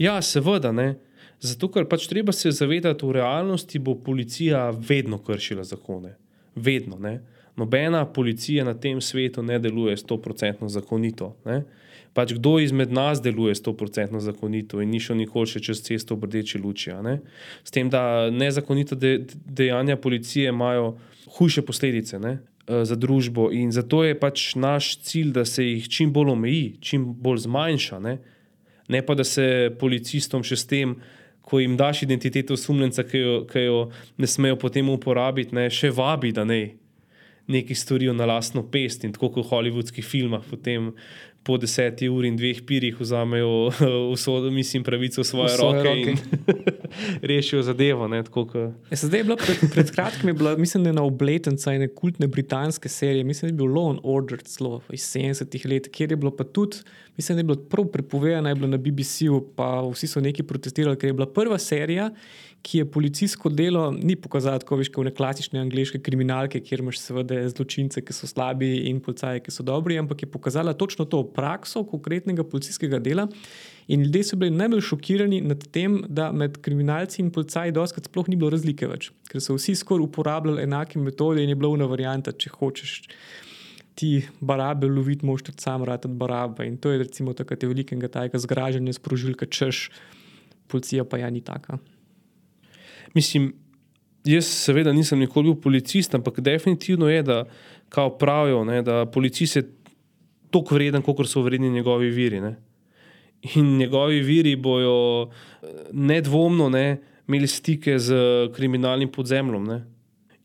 Ja, 0.00 0.16
seveda 0.24 0.72
ne. 0.72 0.94
Zato, 1.44 1.68
ker 1.68 1.84
pač 1.92 2.08
treba 2.08 2.32
se 2.32 2.54
zavedati, 2.56 3.04
da 3.04 3.10
v 3.10 3.18
realnosti 3.20 3.76
bo 3.84 3.98
policija 4.00 4.70
vedno 4.72 5.20
kršila 5.20 5.68
zakone. 5.68 6.16
Vedno. 6.56 6.96
Ne? 6.96 7.18
Nobena 7.60 8.06
policija 8.08 8.64
na 8.64 8.74
tem 8.74 9.00
svetu 9.00 9.44
ne 9.44 9.58
deluje 9.60 9.96
100% 10.00 10.68
zakonito. 10.72 11.34
Ne? 11.44 11.62
Pač 12.16 12.32
kdo 12.34 12.56
izmed 12.58 12.90
nas 12.92 13.20
deluje 13.22 13.54
100% 13.54 14.18
zakonito 14.24 14.80
in 14.82 14.90
ni 14.90 14.98
šel 15.00 15.20
nikoli 15.20 15.46
še 15.46 15.62
čez 15.62 15.82
cesto 15.86 16.16
v 16.18 16.26
rdeči 16.26 16.58
luči. 16.58 16.90
S 17.62 17.70
tem, 17.70 17.90
da 17.92 18.30
nezakonita 18.34 18.98
de, 18.98 19.18
dejanja 19.46 19.96
policije 19.96 20.50
imajo 20.50 20.96
hujše 21.36 21.62
posledice 21.62 22.18
ne? 22.18 22.40
E, 22.66 22.84
za 22.84 22.96
družbo 22.96 23.50
in 23.52 23.72
zato 23.72 24.02
je 24.04 24.18
pač 24.18 24.54
naš 24.54 24.96
cilj, 25.06 25.32
da 25.38 25.44
se 25.44 25.64
jih 25.64 25.88
čim 25.88 26.12
bolj 26.12 26.34
omeji, 26.34 26.66
čim 26.80 27.06
bolj 27.14 27.44
zmanjša. 27.46 27.98
Ne, 28.02 28.18
ne 28.88 29.02
pa 29.06 29.14
da 29.14 29.24
se 29.24 29.70
policistom 29.78 30.44
še 30.46 30.58
s 30.58 30.66
tem. 30.70 30.98
Ko 31.50 31.58
jim 31.58 31.74
daš 31.74 32.04
identiteto 32.04 32.54
osumljenca, 32.54 33.02
ki, 33.02 33.20
ki 33.50 33.62
jo 33.64 33.78
ne 34.22 34.28
smejo 34.28 34.58
potem 34.60 34.86
uporabiti, 34.92 35.54
ne, 35.56 35.64
še 35.72 35.88
vabi, 35.90 36.30
da 36.36 36.44
ne, 36.46 36.60
nekaj 37.50 37.76
storijo 37.76 38.14
na 38.16 38.26
lastno 38.30 38.62
pest 38.70 39.04
in 39.04 39.12
tako 39.16 39.32
kot 39.34 39.44
v 39.44 39.50
holivudskih 39.50 40.06
filmah, 40.06 40.44
potem 40.50 40.92
po 41.42 41.56
deseti 41.56 42.08
uri 42.08 42.28
in 42.28 42.36
dveh 42.36 42.60
pirih 42.68 42.98
vzamejo 43.00 43.70
vso, 44.14 44.34
mislim, 44.52 44.84
pravico 44.84 45.22
v 45.22 45.24
svoje, 45.24 45.54
v 45.54 45.56
svoje 45.56 45.82
roke, 45.82 45.88
roke 45.88 46.10
in 46.10 46.18
rešijo 47.32 47.62
zadevo. 47.64 48.08
Ne, 48.12 48.20
tako, 48.26 48.44
ja, 48.54 48.98
zdaj 49.02 49.20
je 49.20 49.24
bilo 49.24 49.38
pred, 49.40 49.62
pred 49.72 49.92
kratkim, 49.94 50.34
bila, 50.36 50.56
mislim, 50.60 50.84
da 50.84 50.92
je 50.92 50.98
na 50.98 51.04
obletnici 51.08 51.70
ene 51.72 51.88
kultne 51.88 52.28
britanske 52.28 52.88
serije, 52.88 53.24
mislim, 53.24 53.48
da 53.48 53.52
je 53.54 53.58
bil 53.62 53.72
Law 53.72 53.90
and 53.90 54.04
Order 54.04 54.42
celo 54.44 54.82
iz 54.92 55.06
70-ih 55.14 55.66
let, 55.66 55.88
kjer 55.92 56.12
je 56.12 56.20
bilo 56.20 56.34
pa 56.36 56.44
tudi, 56.44 56.84
mislim, 57.16 57.36
da 57.36 57.40
je 57.40 57.48
bilo 57.52 57.58
prav 57.72 57.88
prepovedano, 57.92 58.48
je 58.48 58.54
bilo 58.54 58.68
na 58.68 58.76
BBC-u, 58.76 59.40
pa 59.56 59.80
vsi 59.88 60.12
so 60.12 60.20
neki 60.20 60.42
protestirali, 60.42 60.98
ker 61.00 61.08
je 61.08 61.18
bila 61.22 61.26
prva 61.32 61.58
serija 61.58 62.10
ki 62.62 62.78
je 62.78 62.90
policijsko 62.90 63.48
delo, 63.48 63.86
ni 63.90 64.16
pokazalo 64.20 64.60
tako 64.60 64.76
več 64.80 64.90
kot 64.92 65.08
klasične 65.16 65.60
angliške 65.62 66.00
kriminalke, 66.04 66.60
kjer 66.60 66.82
imaš 66.84 67.00
seveda 67.00 67.40
zločince, 67.48 68.02
ki 68.04 68.14
so 68.14 68.28
slabi 68.28 68.68
in 68.90 69.00
policaje, 69.04 69.40
ki 69.44 69.54
so 69.54 69.64
dobri, 69.66 69.96
ampak 70.00 70.24
je 70.24 70.30
pokazala 70.30 70.74
točno 70.76 71.06
to 71.08 71.22
prakso 71.34 71.82
konkretnega 71.88 72.44
policijskega 72.44 73.00
dela. 73.00 73.26
In 73.90 74.04
ljudje 74.04 74.24
so 74.28 74.38
bili 74.38 74.54
najbolj 74.54 74.84
šokirani 74.86 75.40
nad 75.40 75.64
tem, 75.72 76.02
da 76.08 76.28
med 76.32 76.60
kriminalci 76.62 77.22
in 77.24 77.30
policaji 77.34 77.74
doskrat 77.74 78.10
sploh 78.10 78.28
ni 78.28 78.36
bilo 78.38 78.52
razlike 78.52 78.86
več, 78.90 79.08
ker 79.30 79.42
so 79.42 79.56
vsi 79.56 79.74
skoraj 79.80 80.06
uporabljali 80.06 80.62
enake 80.62 81.00
metode 81.00 81.42
in 81.42 81.50
je 81.50 81.58
bila 81.58 81.72
una 81.74 81.88
varianta, 81.90 82.36
če 82.36 82.52
hočeš 82.58 82.98
ti 84.00 84.10
barabe 84.40 84.88
loviti, 84.88 85.26
moš 85.26 85.42
tudi 85.48 85.64
sam 85.64 85.84
ratati 85.84 86.14
barabe. 86.20 86.68
In 86.68 86.76
to 86.80 86.92
je 86.92 87.02
recimo 87.02 87.34
takrat 87.36 87.64
velikega 87.66 88.08
tajega 88.08 88.38
zgražanja, 88.40 88.94
sprožilka 88.96 89.48
češ, 89.50 89.88
policija 90.70 91.04
pa 91.04 91.18
ja 91.20 91.30
ni 91.30 91.42
taka. 91.44 91.80
Mislim, 93.14 93.52
jaz 94.24 94.46
seveda 94.46 94.92
nisem 94.92 95.18
nikoli 95.18 95.50
bil 95.50 95.60
policist, 95.62 96.14
ampak 96.14 96.40
definitivno 96.40 97.08
je, 97.08 97.22
da 97.22 97.44
kao 97.88 98.10
pravijo, 98.18 98.64
ne, 98.64 98.82
da 98.82 99.06
policist 99.06 99.56
je 99.56 99.64
toliko 100.50 100.74
vreden, 100.74 101.02
kot 101.02 101.26
so 101.28 101.42
vredni 101.42 101.70
njegovi 101.70 102.10
viri. 102.10 102.40
Ne. 102.40 102.56
In 103.54 103.76
njegovi 103.78 104.20
viri 104.20 104.56
bojo 104.56 105.30
nedvomno 105.92 106.68
ne, 106.68 107.00
imeli 107.28 107.46
stike 107.46 107.98
z 107.98 108.14
kriminalnim 108.54 109.08
podzemljem. 109.12 109.64
Ne. 109.64 109.84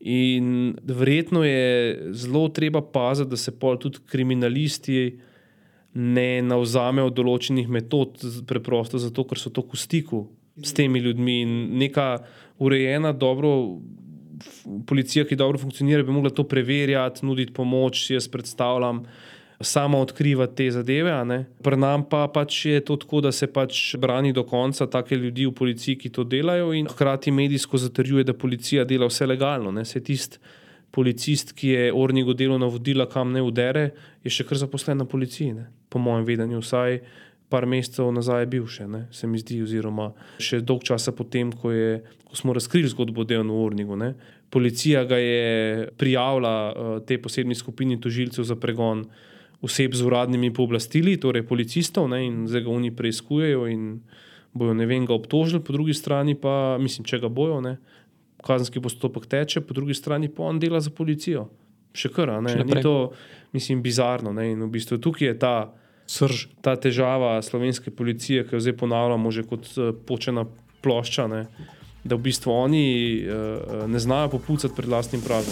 In 0.00 0.76
verjetno 0.82 1.44
je 1.44 1.98
zelo 2.12 2.48
treba 2.48 2.82
paziti, 2.82 3.30
da 3.30 3.36
se 3.36 3.52
tudi 3.80 3.98
kriminalisti 4.06 5.18
ne 5.94 6.42
navzamejo 6.42 7.10
določenih 7.10 7.68
metod, 7.68 8.20
preprosto 8.46 9.00
zato, 9.00 9.24
ker 9.24 9.40
so 9.40 9.50
to 9.50 9.64
v 9.64 9.78
stiku 9.80 10.26
s 10.62 10.74
temi 10.76 11.00
ljudmi. 11.00 11.40
In 11.42 11.54
neka 11.80 12.18
urejena, 12.58 13.12
dobro, 13.12 13.78
policija, 14.86 15.24
ki 15.24 15.36
dobro 15.36 15.58
funkcionira, 15.58 16.02
bi 16.02 16.12
mogla 16.12 16.30
to 16.30 16.44
preverjati, 16.44 17.26
nuditi 17.26 17.52
pomoč, 17.52 18.06
si 18.06 18.14
jaz 18.14 18.28
predstavljam 18.28 19.04
samo 19.60 19.98
odkrivati 19.98 20.56
te 20.56 20.70
zadeve. 20.70 21.44
Pri 21.62 21.76
nam 21.76 22.04
pa 22.08 22.26
pač 22.28 22.64
je 22.66 22.80
to 22.84 22.96
tako, 22.96 23.20
da 23.20 23.32
se 23.32 23.46
pač 23.46 23.96
brani 23.96 24.32
do 24.32 24.44
konca 24.44 24.86
take 24.86 25.16
ljudi 25.16 25.46
v 25.46 25.54
policiji, 25.54 25.96
ki 25.96 26.12
to 26.12 26.24
delajo, 26.24 26.72
in 26.76 26.86
hkrati 26.86 27.32
medijsko 27.32 27.78
zatrjuje, 27.78 28.24
da 28.24 28.34
policija 28.34 28.84
dela 28.84 29.08
vse 29.08 29.26
legalno. 29.26 29.72
Ne? 29.72 29.84
Se 29.84 30.02
tisti 30.04 30.38
policist, 30.90 31.52
ki 31.52 31.68
je 31.68 31.92
ornigo 31.92 32.34
delo 32.34 32.58
navodila, 32.58 33.08
kam 33.08 33.32
ne 33.32 33.42
udere, 33.42 33.90
je 34.24 34.32
še 34.32 34.44
kar 34.48 34.60
zaposlen 34.60 34.98
na 34.98 35.04
policiji, 35.04 35.54
ne? 35.54 35.70
po 35.88 35.98
mojem 35.98 36.24
vedenju. 36.24 36.60
Vsaj 36.60 37.00
par 37.48 37.66
mesecev 37.66 38.10
nazaj 38.12 38.42
je 38.42 38.50
bil 38.50 38.66
še, 38.66 38.86
ne? 38.90 39.06
se 39.14 39.28
mi 39.30 39.38
zdi, 39.38 39.60
oziroma 39.62 40.10
še 40.42 40.60
dolg 40.66 40.82
časa 40.86 41.14
potem, 41.14 41.52
ko, 41.54 41.70
je, 41.70 42.00
ko 42.26 42.38
smo 42.38 42.54
razkrili 42.56 42.90
zgodbo 42.90 43.22
o 43.22 43.28
delu 43.28 43.54
v 43.54 43.62
ornigu. 43.62 43.98
Policija 44.50 45.04
ga 45.06 45.18
je 45.18 45.88
prijavila 45.98 46.54
uh, 46.70 46.92
tej 47.06 47.20
posebni 47.22 47.54
skupini 47.54 48.00
tožilcev 48.00 48.46
za 48.46 48.58
pregon 48.58 49.06
oseb 49.62 49.94
z 49.96 50.04
uradnimi 50.06 50.52
pooblastili, 50.54 51.16
torej 51.22 51.46
policistov, 51.48 52.10
ne, 52.12 52.24
in 52.26 52.42
zdaj 52.50 52.66
ga 52.66 52.72
oni 52.74 52.92
preizkujejo 52.94 53.66
in 53.72 53.86
bojo 54.56 54.74
ne 54.76 54.86
vem, 54.88 55.06
ga 55.06 55.14
obtožili, 55.16 55.62
po 55.64 55.72
drugi 55.72 55.94
strani 55.94 56.34
pa, 56.38 56.76
mislim, 56.80 57.06
če 57.08 57.20
ga 57.24 57.30
bojo, 57.32 57.60
ne, 57.64 57.76
kazenski 58.46 58.82
postopek 58.82 59.26
teče, 59.30 59.62
po 59.66 59.74
drugi 59.76 59.96
strani 59.96 60.30
pa 60.32 60.46
on 60.48 60.60
dela 60.62 60.80
za 60.80 60.92
policijo. 60.94 61.48
Še 61.96 62.12
kar, 62.12 62.34
ne, 62.44 62.52
Še 62.52 62.64
ni 62.68 62.82
to, 62.84 63.12
mislim, 63.56 63.80
bizarno. 63.84 64.32
Ne, 64.36 64.50
in 64.52 64.60
v 64.66 64.70
bistvu 64.76 65.00
tukaj 65.02 65.32
je 65.32 65.36
ta. 65.40 65.56
Srž. 66.06 66.46
Ta 66.62 66.76
težava 66.78 67.42
slovenske 67.42 67.90
policije, 67.90 68.46
ki 68.46 68.56
jo 68.56 68.62
zdaj 68.62 68.76
ponavljamo, 68.78 69.30
že 69.30 69.42
kot 69.42 69.66
uh, 69.74 69.90
počena 70.06 70.46
plošča, 70.86 71.26
ne, 71.26 71.46
da 72.06 72.14
v 72.14 72.28
bistvu 72.30 72.54
oni 72.54 72.86
uh, 73.26 73.84
ne 73.90 73.98
znajo 73.98 74.38
popucati 74.38 74.74
pred 74.74 74.88
vlastnim 74.88 75.22
pravim. 75.22 75.50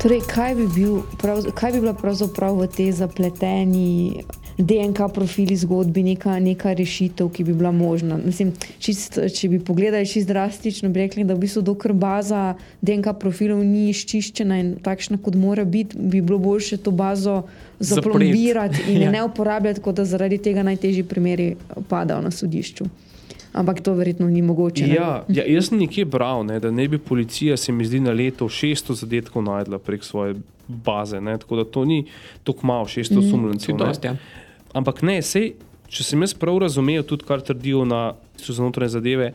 Torej, 0.00 0.22
kaj, 0.24 0.54
bi 0.56 0.66
bil, 0.72 1.02
prav, 1.20 1.44
kaj 1.52 1.74
bi 1.76 1.80
bila 1.84 1.92
pravzaprav 1.92 2.56
v 2.56 2.68
tej 2.72 2.92
zapleteni 2.96 4.24
DNK 4.60 4.98
profili 5.14 5.56
zgodbi 5.56 6.02
neka, 6.02 6.38
neka 6.38 6.72
rešitev, 6.72 7.28
ki 7.32 7.44
bi 7.44 7.54
bila 7.54 7.72
možna? 7.72 8.18
Mislim, 8.24 8.52
čist, 8.78 9.18
če 9.36 9.48
bi 9.48 9.60
pogledali 9.64 10.06
čisto 10.06 10.32
drastično, 10.32 10.88
bi 10.88 11.00
rekli, 11.00 11.24
da 11.24 11.34
v 11.34 11.44
bistvu 11.44 11.62
dokler 11.62 11.94
baza 11.96 12.54
DNK 12.80 13.16
profilov 13.20 13.64
ni 13.64 13.88
izčiščena 13.90 14.60
in 14.60 14.72
takšna, 14.82 15.18
kot 15.22 15.34
mora 15.34 15.64
biti, 15.64 15.98
bi 15.98 16.20
bilo 16.20 16.38
boljše 16.38 16.80
to 16.84 16.90
bazo 16.90 17.42
zaplombirati 17.78 18.84
in 18.92 19.02
ja. 19.06 19.10
ne 19.10 19.24
uporabljati, 19.24 19.80
kot 19.80 19.96
da 19.96 20.04
zaradi 20.04 20.38
tega 20.38 20.62
najtežji 20.62 21.04
primeri 21.08 21.54
padajo 21.88 22.20
na 22.20 22.30
sodišču. 22.30 22.88
Ampak 23.52 23.80
to 23.82 23.94
verjetno 23.98 24.28
ni 24.30 24.42
mogoče. 24.42 24.86
Ja, 24.86 25.24
ja, 25.28 25.44
jaz 25.46 25.68
sem 25.68 25.80
nekje 25.80 26.04
bral, 26.06 26.44
ne, 26.46 26.60
da 26.62 26.70
ne 26.70 26.86
bi 26.88 26.98
policija, 26.98 27.56
se 27.56 27.72
mi 27.72 27.84
zdi, 27.84 27.98
na 28.00 28.12
leto 28.14 28.46
600 28.46 28.94
zadetkov 28.94 29.42
najdla 29.42 29.78
prek 29.82 30.04
svoje 30.04 30.36
baze. 30.68 31.20
Ne, 31.20 31.38
tako 31.38 31.56
da 31.56 31.64
to 31.64 31.84
ni 31.84 32.04
tako 32.44 32.66
malo, 32.66 32.84
600 32.86 33.18
mm, 33.18 33.30
sumljencev. 33.30 33.76
Ampak 34.76 35.02
ne, 35.02 35.18
sej, 35.22 35.54
če 35.90 36.06
sem 36.06 36.22
jaz 36.22 36.34
prav 36.38 36.60
razumel, 36.62 37.02
tudi 37.02 37.26
kar 37.26 37.42
trdijo 37.42 37.84
na 37.88 38.14
znotraj 38.38 38.92
zadeve, 38.94 39.32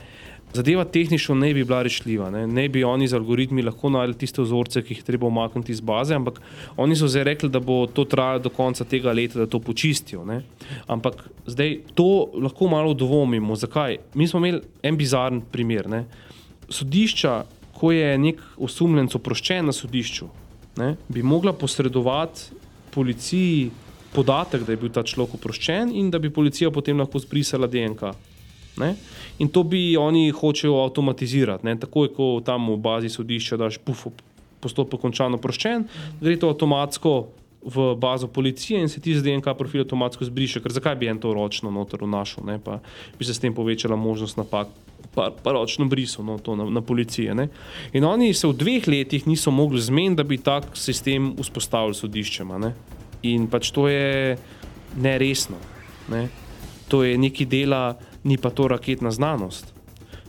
Zadeva 0.56 0.86
tehnično 0.88 1.36
ne 1.36 1.50
bi 1.54 1.64
bila 1.64 1.82
rešljiva, 1.84 2.30
ne, 2.32 2.46
ne 2.48 2.70
bi 2.72 2.84
oni 2.88 3.08
z 3.12 3.18
algoritmi 3.18 3.64
lahko 3.66 3.90
najdli 3.92 4.16
tiste 4.22 4.40
vzorce, 4.44 4.84
ki 4.86 4.96
jih 4.96 5.02
treba 5.04 5.28
umakniti 5.28 5.74
iz 5.76 5.82
baze, 5.84 6.16
ampak 6.16 6.40
oni 6.80 6.96
so 6.96 7.10
zdaj 7.12 7.26
rekli, 7.28 7.50
da 7.52 7.60
bo 7.60 7.82
to 7.92 8.06
trajalo 8.08 8.46
do 8.46 8.52
konca 8.56 8.88
tega 8.88 9.12
leta, 9.12 9.42
da 9.42 9.50
to 9.52 9.60
počistijo. 9.60 10.24
Ne. 10.26 10.42
Ampak 10.88 11.26
zdaj 11.48 11.76
to 11.98 12.08
lahko 12.40 12.70
malo 12.72 12.94
dvomimo. 12.96 13.58
Zakaj? 13.60 13.98
Mi 14.14 14.28
smo 14.32 14.40
imeli 14.40 14.62
en 14.84 14.98
bizaren 14.98 15.42
primer. 15.52 15.90
Ne. 15.92 16.06
Sodišča, 16.70 17.36
ko 17.76 17.92
je 17.92 18.16
nek 18.18 18.40
osumljenec 18.56 19.18
oproščen 19.20 19.68
na 19.68 19.76
sodišču, 19.76 20.30
ne, 20.80 20.94
bi 21.12 21.24
mogla 21.24 21.52
posredovati 21.52 22.64
policiji 22.96 23.72
podatek, 24.16 24.64
da 24.66 24.74
je 24.74 24.82
bil 24.82 24.94
ta 24.94 25.04
človek 25.04 25.36
oproščen 25.40 25.92
in 25.96 26.10
da 26.12 26.20
bi 26.20 26.34
policija 26.34 26.72
potem 26.72 27.00
lahko 27.00 27.20
zbrisala 27.20 27.68
DNK. 27.68 28.16
Ne. 28.80 28.96
In 29.40 29.48
to 29.52 29.64
bi 29.64 29.96
oni 29.98 30.30
hočejo 30.36 30.82
avtomatizirati. 30.84 31.68
Ne? 31.68 31.78
Takoj, 31.80 32.12
ko 32.16 32.30
tam 32.46 32.70
v 32.74 32.80
bazi 32.84 33.12
sodišča 33.12 33.60
daš 33.60 33.80
puf, 33.84 34.08
postopek 34.64 35.00
končano 35.00 35.40
proščen, 35.40 35.88
gre 36.22 36.36
to 36.40 36.52
avtomatsko 36.52 37.16
v 37.66 37.96
bazo 37.98 38.28
policije 38.28 38.82
in 38.82 38.90
se 38.90 39.02
ti 39.02 39.16
z 39.16 39.24
DNK 39.26 39.56
profil 39.58 39.82
avtomatsko 39.82 40.26
zbriše. 40.26 40.62
Ker 40.62 40.72
zakaj 40.72 40.96
bi 41.02 41.10
en 41.10 41.20
to 41.20 41.34
ročno 41.34 41.72
noter 41.74 42.04
vnašal, 42.06 42.46
ne? 42.46 42.60
pa 42.62 42.80
bi 43.18 43.26
se 43.26 43.34
s 43.34 43.42
tem 43.42 43.54
povečala 43.54 43.98
možnost 43.98 44.38
napak. 44.38 44.70
Pa, 45.16 45.30
pa 45.32 45.52
ročno 45.56 45.86
briso 45.88 46.24
no, 46.24 46.36
na, 46.56 46.66
na 46.70 46.82
policije. 46.82 47.36
Ne? 47.36 47.48
In 47.94 48.04
oni 48.04 48.34
se 48.34 48.48
v 48.48 48.54
dveh 48.54 48.88
letih 48.88 49.28
niso 49.28 49.52
mogli 49.52 49.80
zmeniti, 49.82 50.20
da 50.20 50.24
bi 50.28 50.38
tak 50.38 50.76
sistem 50.76 51.32
vzpostavili 51.40 51.96
sodiščema. 51.96 52.60
Ne? 52.60 52.74
In 53.26 53.48
pač 53.50 53.72
to 53.74 53.88
je 53.90 54.38
neresno. 54.96 55.58
Ne? 56.12 56.30
To 56.92 57.02
je 57.02 57.18
nekaj 57.18 57.48
dela, 57.50 57.98
ni 58.24 58.38
pa 58.38 58.54
to 58.54 58.68
raketna 58.70 59.12
znanost. 59.12 59.74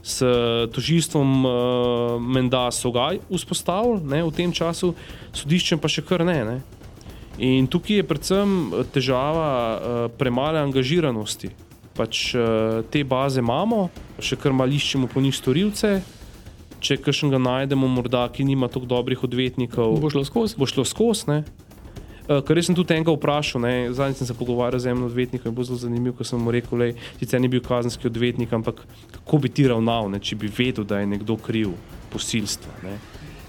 S 0.06 0.22
tožilstvom 0.72 1.30
uh, 1.44 1.52
Menda 2.22 2.70
so 2.70 2.92
ga 2.94 3.10
vzpostavili 3.28 4.06
ne, 4.06 4.22
v 4.22 4.30
tem 4.32 4.54
času, 4.54 4.94
sodiščem 5.34 5.82
pa 5.82 5.90
še 5.90 6.04
kar 6.06 6.22
ne. 6.24 6.38
ne. 6.46 6.58
In 7.42 7.66
tukaj 7.68 8.00
je 8.00 8.06
predvsem 8.06 8.52
težava 8.94 9.50
uh, 9.50 9.78
premale 10.16 10.62
angažiranosti. 10.62 11.50
Pač 11.98 12.30
uh, 12.38 12.86
te 12.88 13.02
baze 13.04 13.42
imamo, 13.42 13.88
še 14.22 14.38
kar 14.40 14.54
malo 14.54 14.72
iščemo 14.72 15.10
po 15.10 15.20
njih 15.20 15.34
storilce. 15.36 15.98
Če 16.80 17.00
kaj 17.02 17.32
ga 17.32 17.40
najdemo, 17.40 17.88
morda 17.90 18.28
ki 18.30 18.44
nima 18.46 18.70
tako 18.70 18.86
dobrih 18.86 19.24
odvetnikov, 19.26 19.96
bo 19.98 20.12
šlo 20.12 20.22
skozi. 20.28 20.54
Bo 20.60 20.68
šlo 20.70 20.84
skozi 20.86 21.42
Uh, 22.26 22.40
Ker 22.42 22.58
sem 22.58 22.74
tudi 22.74 22.90
enega 22.90 23.12
vprašal, 23.14 23.62
zadnjič 23.94 24.18
sem 24.18 24.26
se 24.26 24.34
pogovarjal 24.34 24.80
z 24.82 24.90
enim 24.90 25.04
odvetnikom, 25.06 25.54
bo 25.54 25.62
zelo 25.62 25.78
zanimivo, 25.78 26.16
ko 26.18 26.24
sem 26.26 26.40
mu 26.42 26.50
rekel, 26.50 26.80
da 26.82 26.88
sicer 27.20 27.38
ni 27.38 27.46
bil 27.48 27.62
kazenski 27.62 28.08
odvetnik, 28.10 28.50
ampak 28.50 28.80
kako 29.14 29.38
bi 29.44 29.50
ti 29.54 29.68
ravnal, 29.70 30.10
ne, 30.10 30.18
če 30.18 30.34
bi 30.34 30.50
vedel, 30.50 30.82
da 30.82 30.98
je 30.98 31.06
nekdo 31.06 31.36
kriv 31.38 31.76
posilstva. 32.10 32.72
Ne, 32.82 32.96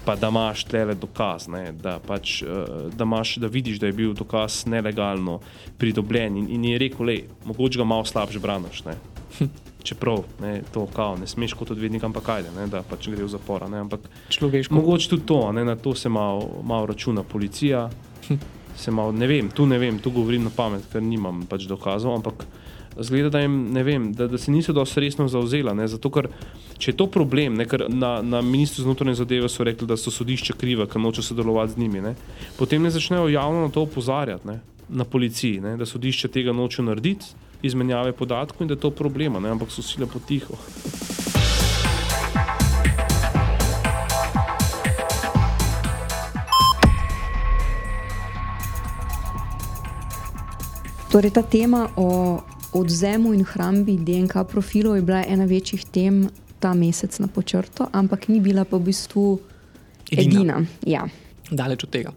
pa 0.06 0.14
da 0.14 0.30
imaš 0.30 0.62
tle 0.70 0.94
dokaz, 0.94 1.48
ne, 1.50 1.72
da, 1.74 1.96
pač, 1.98 2.36
uh, 2.46 2.86
da, 2.94 3.02
imaš, 3.02 3.34
da 3.42 3.50
vidiš, 3.50 3.80
da 3.82 3.90
je 3.90 3.96
bil 3.98 4.12
dokaz 4.14 4.60
nelegalno 4.70 5.40
pridobljen. 5.78 6.36
In, 6.38 6.46
in 6.54 6.68
je 6.70 6.78
rekel, 6.78 7.10
da 7.10 7.48
mogoče 7.50 7.80
ga 7.82 7.84
malo 7.84 8.06
slabše 8.06 8.38
braniš. 8.38 8.84
Čeprav 9.88 10.22
ne, 10.42 10.60
to 10.74 10.84
kao, 10.94 11.16
ne 11.18 11.26
smeš 11.26 11.56
kot 11.58 11.72
odvetnik, 11.74 12.04
ampak 12.06 12.30
kaj, 12.30 12.46
da 12.70 12.84
pač 12.86 13.10
gre 13.10 13.26
v 13.26 13.32
zapor. 13.32 13.66
Mogoče 14.70 15.10
tudi 15.16 15.26
to, 15.26 15.40
ne, 15.52 15.66
na 15.66 15.74
to 15.74 15.96
se 15.98 16.08
malo 16.08 16.62
mal 16.62 16.86
računa 16.86 17.26
policija 17.26 17.88
se 18.78 18.94
malo, 18.94 19.12
ne 19.12 19.26
vem, 19.26 19.50
tu 19.50 19.66
ne 19.66 19.78
vem, 19.78 19.98
tu 19.98 20.10
govorim 20.14 20.46
na 20.46 20.50
pamet, 20.54 20.86
ker 20.92 21.02
nimam 21.02 21.42
pač 21.50 21.66
dokazov, 21.66 22.14
ampak 22.14 22.46
zgleda, 22.98 23.30
da, 23.30 23.42
jim, 23.42 23.74
vem, 23.84 24.12
da, 24.12 24.26
da 24.26 24.38
se 24.38 24.50
niso 24.50 24.72
dosti 24.72 25.00
resno 25.00 25.28
zauzela. 25.28 25.74
Ne, 25.74 25.88
zato, 25.88 26.10
ker 26.10 26.30
če 26.78 26.92
je 26.92 26.96
to 26.98 27.08
problem, 27.10 27.58
ne, 27.58 27.66
ker 27.68 27.86
na, 27.90 28.18
na 28.22 28.42
ministrstvu 28.44 28.86
znotraj 28.86 29.18
zadeve 29.18 29.50
so 29.50 29.66
rekli, 29.66 29.86
da 29.88 29.98
so 29.98 30.12
sodišče 30.14 30.56
kriva, 30.58 30.86
ker 30.90 31.02
noče 31.02 31.22
sodelovati 31.26 31.74
z 31.74 31.82
njimi, 31.82 32.02
ne, 32.04 32.14
potem 32.58 32.82
ne 32.82 32.94
začnejo 32.94 33.28
javno 33.34 33.66
na 33.66 33.74
to 33.74 33.84
opozarjati 33.86 34.48
ne, 34.48 34.60
na 34.88 35.04
policiji, 35.04 35.60
ne, 35.64 35.76
da 35.78 35.86
sodišče 35.86 36.32
tega 36.38 36.54
noče 36.56 36.86
narediti, 36.86 37.34
izmenjave 37.62 38.12
podatkov 38.14 38.62
in 38.62 38.70
da 38.70 38.78
je 38.78 38.84
to 38.86 38.94
problema, 38.94 39.42
ne, 39.42 39.50
ampak 39.54 39.74
so 39.74 39.82
sile 39.82 40.06
potiho. 40.06 40.58
Torej, 51.08 51.30
ta 51.32 51.42
tema 51.42 51.88
o 51.96 52.36
odvzemu 52.72 53.32
in 53.32 53.44
hrambi 53.44 53.96
DNK 53.96 54.44
profilov 54.44 54.96
je 54.96 55.02
bila 55.02 55.24
ena 55.24 55.44
večjih 55.48 55.84
tem 55.88 56.28
ta 56.60 56.74
mesec 56.74 57.18
na 57.18 57.28
počrto, 57.32 57.88
ampak 57.92 58.28
ni 58.28 58.40
bila 58.44 58.64
pa 58.68 58.76
v 58.76 58.92
bistvu 58.92 59.40
edina. 60.12 60.28
edina. 60.28 60.56
Ja. 60.84 61.08
Daleč 61.50 61.84
od 61.84 61.90
tega. 61.90 62.12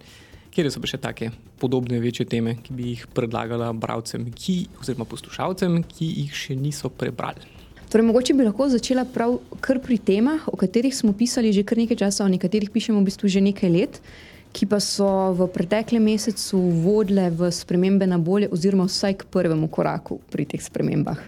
Kje 0.51 0.67
so 0.67 0.83
pa 0.83 0.91
še 0.91 0.99
take 0.99 1.31
podobne 1.55 2.01
večje 2.03 2.25
teme, 2.27 2.57
ki 2.59 2.75
bi 2.75 2.91
jih 2.91 3.07
predlagala 3.15 3.71
bralcem, 3.71 4.27
oziroma 4.75 5.07
poslušalcem, 5.07 5.83
ki 5.87 6.11
jih 6.25 6.35
še 6.35 6.59
niso 6.59 6.91
prebrali? 6.91 7.47
Torej, 7.87 8.07
mogoče 8.11 8.35
bi 8.35 8.43
lahko 8.43 8.67
začela 8.67 9.05
prav 9.07 9.37
kar 9.63 9.79
pri 9.79 10.01
temah, 10.03 10.51
o 10.51 10.59
katerih 10.59 10.91
smo 10.91 11.15
pisali 11.15 11.55
že 11.55 11.63
kar 11.63 11.79
nekaj 11.79 11.95
časa, 12.03 12.27
o 12.27 12.31
nekaterih 12.31 12.67
pišemo 12.67 12.99
v 12.99 13.07
bistvu 13.07 13.31
že 13.31 13.39
nekaj 13.39 13.71
let, 13.71 14.03
ki 14.51 14.67
pa 14.67 14.79
so 14.79 15.33
v 15.33 15.47
preteklem 15.51 16.03
mesecu 16.03 16.59
vodile 16.83 17.29
v 17.29 17.51
spremembe 17.51 18.07
na 18.07 18.17
bolje, 18.17 18.51
oziroma 18.51 18.87
vsaj 18.87 19.21
k 19.21 19.29
prvemu 19.31 19.67
koraku 19.71 20.19
pri 20.31 20.45
teh 20.45 20.61
spremembah. 20.63 21.19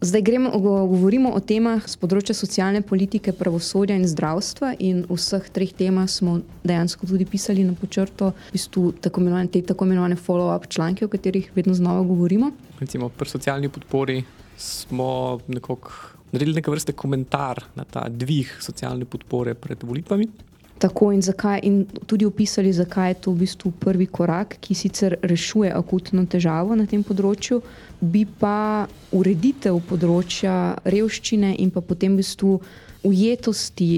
Zdaj 0.00 0.22
gremo, 0.22 0.50
govorimo 0.56 1.28
o 1.36 1.40
temah 1.44 1.84
z 1.84 1.98
področja 2.00 2.32
socialne 2.32 2.80
politike, 2.80 3.34
pravosodja 3.36 3.98
in 4.00 4.06
zdravstva. 4.08 4.70
In 4.80 5.02
vseh 5.10 5.50
treh 5.52 5.74
temah 5.76 6.08
smo 6.08 6.38
dejansko 6.64 7.04
tudi 7.04 7.26
pisali 7.28 7.66
na 7.68 7.76
počrto, 7.76 8.30
v 8.48 8.54
bistvu 8.56 8.94
tako 8.96 9.20
imenovane, 9.20 9.52
te 9.52 9.60
tako 9.60 9.84
imenovane 9.84 10.16
follow-up 10.16 10.70
članke, 10.72 11.04
o 11.04 11.12
katerih 11.12 11.50
vedno 11.52 11.76
znova 11.76 12.00
govorimo. 12.08 12.48
Recimo 12.80 13.10
pri 13.12 13.28
socialni 13.28 13.68
podpori 13.68 14.22
smo 14.56 15.36
nekako 15.52 15.92
naredili 16.32 16.62
neke 16.62 16.72
vrste 16.72 16.96
komentar 16.96 17.60
na 17.76 17.84
ta 17.84 18.08
dvig 18.08 18.56
socialne 18.56 19.04
podpore 19.04 19.52
pred 19.52 19.84
volitvami. 19.84 20.30
Tako 20.80 21.10
in, 21.12 21.20
zakaj, 21.22 21.60
in 21.62 21.82
tudi 22.08 22.24
opisali, 22.24 22.72
zakaj 22.72 23.10
je 23.10 23.16
to 23.20 23.32
v 23.34 23.44
bistvu 23.44 23.72
prvi 23.80 24.06
korak, 24.06 24.56
ki 24.64 24.74
sicer 24.74 25.18
rešuje 25.22 25.72
akutno 25.76 26.24
težavo 26.24 26.76
na 26.76 26.86
tem 26.88 27.02
področju, 27.04 27.60
bi 28.00 28.24
pa 28.24 28.86
ureditev 29.12 29.76
področja 29.90 30.54
revščine 30.88 31.52
in 31.60 31.74
pa 31.74 31.84
potem 31.84 32.16
v 32.16 32.22
bistvu 32.22 32.54
ujetosti 33.04 33.90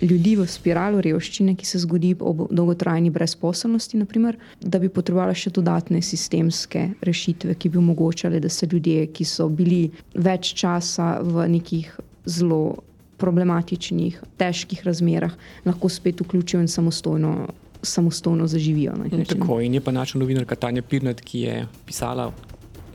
ljudi 0.00 0.34
v 0.38 0.46
spiralo 0.48 1.00
revščine, 1.04 1.54
ki 1.56 1.66
se 1.66 1.82
zgodi 1.84 2.14
ob 2.20 2.46
dolgotrajni 2.48 3.12
brezposobnosti, 3.12 4.00
naprimer, 4.00 4.38
da 4.60 4.80
bi 4.80 4.88
potrebovala 4.88 5.36
še 5.36 5.52
dodatne 5.52 6.00
sistemske 6.00 6.86
rešitve, 7.04 7.56
ki 7.60 7.68
bi 7.68 7.80
omogočale, 7.80 8.40
da 8.40 8.48
se 8.48 8.68
ljudje, 8.70 9.10
ki 9.12 9.28
so 9.28 9.48
bili 9.52 9.90
več 10.14 10.54
časa 10.56 11.18
v 11.20 11.48
nekih 11.52 11.92
zelo 12.24 12.80
problematičnih, 13.20 14.20
težkih 14.40 14.84
razmerah 14.86 15.34
lahko 15.64 15.88
spet 15.88 16.20
vključijo 16.20 16.60
in 16.60 16.68
samostojno, 16.68 17.34
samostojno 17.82 18.46
zaživijo. 18.46 18.94
In 19.12 19.24
tako 19.24 19.60
in 19.60 19.74
je 19.74 19.80
pa 19.80 19.92
naša 19.92 20.18
novinarka 20.18 20.56
Tanja 20.56 20.82
Pirnat, 20.82 21.20
ki 21.20 21.44
je 21.46 21.66
pisala. 21.86 22.30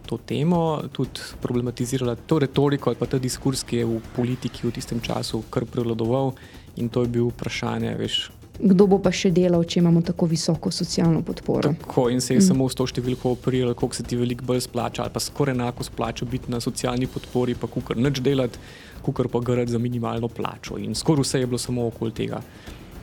To 0.06 0.20
temo 0.22 0.84
tudi 0.94 1.20
problematizirala, 1.42 2.14
to 2.30 2.38
retoriko 2.40 2.92
ali 2.92 2.98
pa 3.00 3.08
ta 3.10 3.18
diskurs, 3.18 3.64
ki 3.66 3.80
je 3.80 3.86
v 3.90 4.02
politiki 4.16 4.68
v 4.68 4.74
tistem 4.76 5.00
času 5.02 5.42
kar 5.50 5.66
prevladoval, 5.66 6.36
in 6.78 6.90
to 6.90 7.02
je 7.02 7.10
bilo 7.10 7.32
vprašanje, 7.34 7.96
veš, 7.98 8.20
kdo 8.60 8.88
bo 8.88 9.00
pa 9.04 9.12
še 9.12 9.32
delal, 9.36 9.64
če 9.68 9.80
imamo 9.82 10.02
tako 10.06 10.28
visoko 10.32 10.72
socialno 10.72 11.22
podporo. 11.26 11.74
Tako 11.82 12.08
in 12.14 12.22
se 12.22 12.34
je 12.34 12.40
mm. 12.40 12.48
samo 12.48 12.70
s 12.70 12.78
to 12.78 12.88
številko 12.88 13.36
operiralo, 13.36 13.76
koliko 13.78 14.00
se 14.00 14.06
ti 14.08 14.20
veliko 14.20 14.48
bolj 14.48 14.66
splača, 14.68 15.04
ali 15.04 15.14
pa 15.14 15.24
skoraj 15.24 15.56
enako 15.58 15.88
splača 15.88 16.28
biti 16.30 16.52
na 16.52 16.62
socialni 16.64 17.10
podpori, 17.12 17.56
pa 17.60 17.68
kukar 17.72 18.00
nič 18.00 18.24
delati, 18.26 18.62
kukar 19.06 19.30
pa 19.32 19.44
grati 19.46 19.76
za 19.76 19.82
minimalno 19.82 20.32
plačo. 20.32 20.80
In 20.82 20.96
skoraj 20.96 21.28
vse 21.28 21.44
je 21.44 21.52
bilo 21.52 21.62
samo 21.62 21.88
okoli 21.92 22.16
tega 22.16 22.42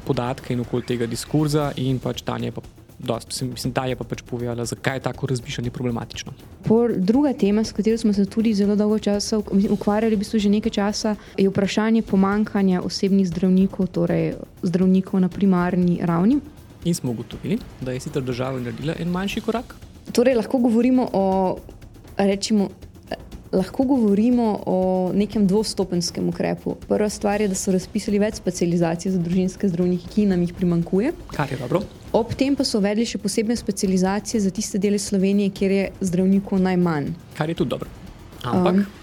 podatka 0.06 0.54
in 0.54 0.64
okoli 0.64 0.86
tega 0.88 1.06
diskurza, 1.06 1.70
in 1.76 2.00
pač 2.02 2.24
Tanja 2.26 2.50
je 2.50 2.56
pa 2.56 2.64
dosti. 3.02 3.44
Mislim, 3.44 3.72
da 3.72 3.84
je 3.84 3.96
pa 3.96 4.04
pač 4.04 4.22
povedala, 4.22 4.64
zakaj 4.64 4.96
je 4.96 5.00
tako 5.00 5.26
razmišljanje 5.26 5.70
problematično. 5.70 6.32
Por, 6.64 6.94
druga 6.96 7.32
tema, 7.32 7.64
s 7.64 7.72
katero 7.72 7.98
smo 7.98 8.12
se 8.12 8.26
tudi 8.26 8.54
zelo 8.54 8.76
dolgo 8.76 8.98
časa 8.98 9.38
ukvarjali, 9.70 10.16
v 10.16 10.18
bistvu 10.18 10.38
že 10.38 10.48
nekaj 10.48 10.70
časa, 10.72 11.16
je 11.38 11.48
vprašanje 11.48 12.02
pomankanja 12.02 12.82
osebnih 12.82 13.26
zdravnikov, 13.28 13.86
torej 13.86 14.34
zdravnikov 14.62 15.20
na 15.20 15.28
primarni 15.28 15.98
ravni. 16.02 16.40
In 16.84 16.94
smo 16.94 17.10
ugotovili, 17.10 17.58
da 17.80 17.92
je 17.92 18.00
sicer 18.00 18.22
država 18.22 18.60
naredila 18.60 18.94
en 18.98 19.10
manjši 19.10 19.40
korak. 19.40 19.74
Torej, 20.12 20.34
lahko 20.34 20.58
govorimo 20.58 21.08
o, 21.12 21.58
rečemo, 22.16 22.68
lahko 23.52 23.84
govorimo 23.84 24.62
o 24.66 25.10
nekem 25.14 25.46
dvostopenskem 25.46 26.28
ukrepu. 26.28 26.76
Prva 26.88 27.08
stvar 27.08 27.40
je, 27.40 27.48
da 27.52 27.58
so 27.58 27.72
razpisali 27.72 28.20
več 28.22 28.40
specializacij 28.40 29.12
za 29.12 29.20
družinske 29.20 29.68
zdravnike, 29.68 30.08
ki 30.14 30.26
nam 30.30 30.42
jih 30.42 30.54
primankuje. 30.56 31.12
Kar 31.36 31.52
je 31.52 31.60
dobro. 31.60 31.82
Ob 32.12 32.32
tem 32.36 32.56
pa 32.56 32.64
so 32.64 32.80
uvedli 32.80 33.06
še 33.08 33.20
posebne 33.20 33.56
specializacije 33.56 34.40
za 34.40 34.50
tiste 34.50 34.80
dele 34.80 34.98
Slovenije, 34.98 35.52
kjer 35.52 35.76
je 35.76 35.84
zdravnikov 36.00 36.60
najmanj. 36.64 37.12
Kar 37.36 37.52
je 37.52 37.60
tudi 37.60 37.76
dobro. 37.76 37.92
Ampak. 38.42 38.82
Um, 38.82 39.01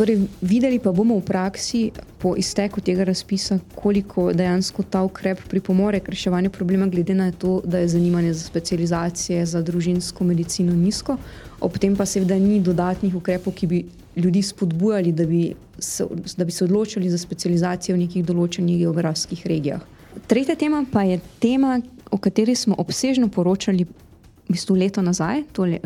Torej, 0.00 0.16
videli 0.40 0.78
pa 0.80 0.96
bomo 0.96 1.20
v 1.20 1.28
praksi 1.28 1.92
po 2.16 2.32
izteku 2.32 2.80
tega 2.80 3.04
razpisa, 3.04 3.58
koliko 3.76 4.30
dejansko 4.32 4.82
ta 4.88 5.02
ukrep 5.04 5.42
pripomore 5.44 6.00
k 6.00 6.08
reševanju 6.08 6.50
problema, 6.50 6.86
glede 6.88 7.12
na 7.14 7.28
to, 7.32 7.60
da 7.64 7.78
je 7.78 7.88
zanimanje 7.88 8.32
za 8.32 8.46
specializacije 8.48 9.44
za 9.46 9.60
družinsko 9.62 10.24
medicino 10.24 10.72
nizko, 10.72 11.18
ob 11.60 11.76
tem 11.76 11.96
pa 11.96 12.06
seveda 12.06 12.38
ni 12.40 12.62
dodatnih 12.64 13.14
ukrepov, 13.14 13.52
ki 13.52 13.66
bi 13.66 13.84
ljudi 14.16 14.42
spodbujali, 14.42 15.12
da 15.12 15.26
bi 15.26 15.52
se, 15.78 16.06
da 16.36 16.48
bi 16.48 16.50
se 16.50 16.64
odločili 16.64 17.10
za 17.10 17.18
specializacijo 17.20 17.98
v 17.98 18.06
nekih 18.06 18.24
določenih 18.24 18.80
geografskih 18.80 19.44
regijah. 19.44 19.84
Tretja 20.26 20.56
tema 20.56 20.80
pa 20.92 21.04
je 21.04 21.20
tema, 21.44 21.76
o 22.10 22.16
kateri 22.16 22.56
smo 22.56 22.74
obsežno 22.78 23.28
poročali 23.28 23.84
v 24.50 24.58
bistvu 24.58 24.74
leto 24.74 24.98
nazaj, 24.98 25.44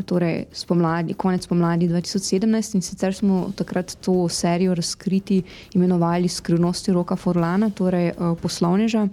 torej 0.08 0.46
spomladi, 0.48 1.12
konec 1.20 1.44
pomladi 1.44 1.84
2017, 1.84 2.78
in 2.78 2.82
sicer 2.82 3.12
smo 3.12 3.50
takrat 3.52 3.92
to 4.00 4.24
serijo 4.28 4.74
razkriti 4.74 5.42
imenovali 5.76 6.28
Skrivnosti 6.28 6.92
roka 6.92 7.16
Forlana, 7.16 7.68
torej 7.70 8.14
uh, 8.16 8.32
poslovneža. 8.40 9.04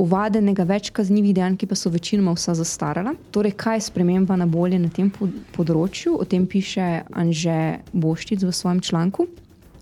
Uvadenega 0.00 0.64
več 0.64 0.88
kaznjivih 0.94 1.34
dejanj, 1.36 1.58
ki 1.60 1.68
pa 1.68 1.76
so 1.76 1.92
večinoma 1.92 2.32
vsa 2.32 2.54
zastarala. 2.56 3.12
Torej, 3.34 3.52
kaj 3.60 3.76
je 3.76 3.86
sprememba 3.90 4.38
na 4.40 4.46
bolje 4.48 4.78
na 4.80 4.88
tem 4.88 5.12
področju, 5.52 6.16
o 6.16 6.24
tem 6.24 6.46
piše 6.48 7.02
Anže 7.12 7.82
Boščic 7.92 8.46
v 8.46 8.54
svojem 8.56 8.80
članku. 8.80 9.28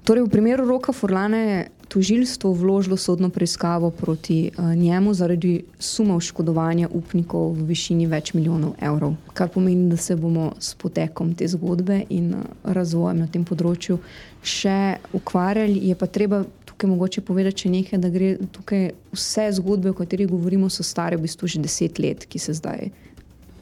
Torej, 0.02 0.26
v 0.26 0.32
primeru 0.34 0.66
roka 0.66 0.90
Forlana 0.96 1.38
je 1.44 1.62
tožilstvo 1.88 2.52
vložilo 2.52 2.96
sodno 2.96 3.30
preiskavo 3.30 3.90
proti 3.90 4.50
uh, 4.58 4.74
njemu 4.74 5.14
zaradi 5.14 5.64
suma 5.78 6.16
oškodovanja 6.16 6.88
upnikov 6.92 7.52
v 7.52 7.66
višini 7.70 8.06
več 8.06 8.34
milijonov 8.34 8.74
evrov. 8.80 9.14
Kar 9.34 9.48
pomeni, 9.48 9.90
da 9.90 9.96
se 9.96 10.16
bomo 10.16 10.52
s 10.58 10.74
potekom 10.74 11.34
te 11.34 11.48
zgodbe 11.48 12.02
in 12.08 12.34
uh, 12.34 12.44
razvojem 12.64 13.24
na 13.24 13.26
tem 13.26 13.44
področju 13.44 13.98
še 14.42 14.98
ukvarjali. 15.12 15.80
Je 15.88 15.94
pa 15.94 16.06
treba 16.06 16.44
tukaj 16.64 16.90
mogoče 16.90 17.20
povedati 17.20 17.70
nekaj, 17.70 17.98
da 17.98 18.10
gre 18.10 18.36
tukaj 18.52 18.90
vse 19.14 19.48
zgodbe, 19.56 19.90
o 19.90 19.96
katerih 19.96 20.28
govorimo, 20.28 20.68
so 20.70 20.84
stare 20.84 21.16
v 21.16 21.24
bistvu 21.24 21.48
že 21.48 21.62
deset 21.64 21.98
let, 21.98 22.26
ki 22.26 22.38
se 22.38 22.52
zdaj 22.52 22.90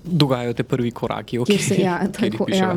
dogajajo 0.04 0.52
te 0.52 0.64
prvi 0.64 0.90
koraki, 0.90 1.38
okay, 1.38 1.58
se, 1.58 1.80
ja, 1.80 1.98
tako, 2.20 2.46
ja, 2.48 2.76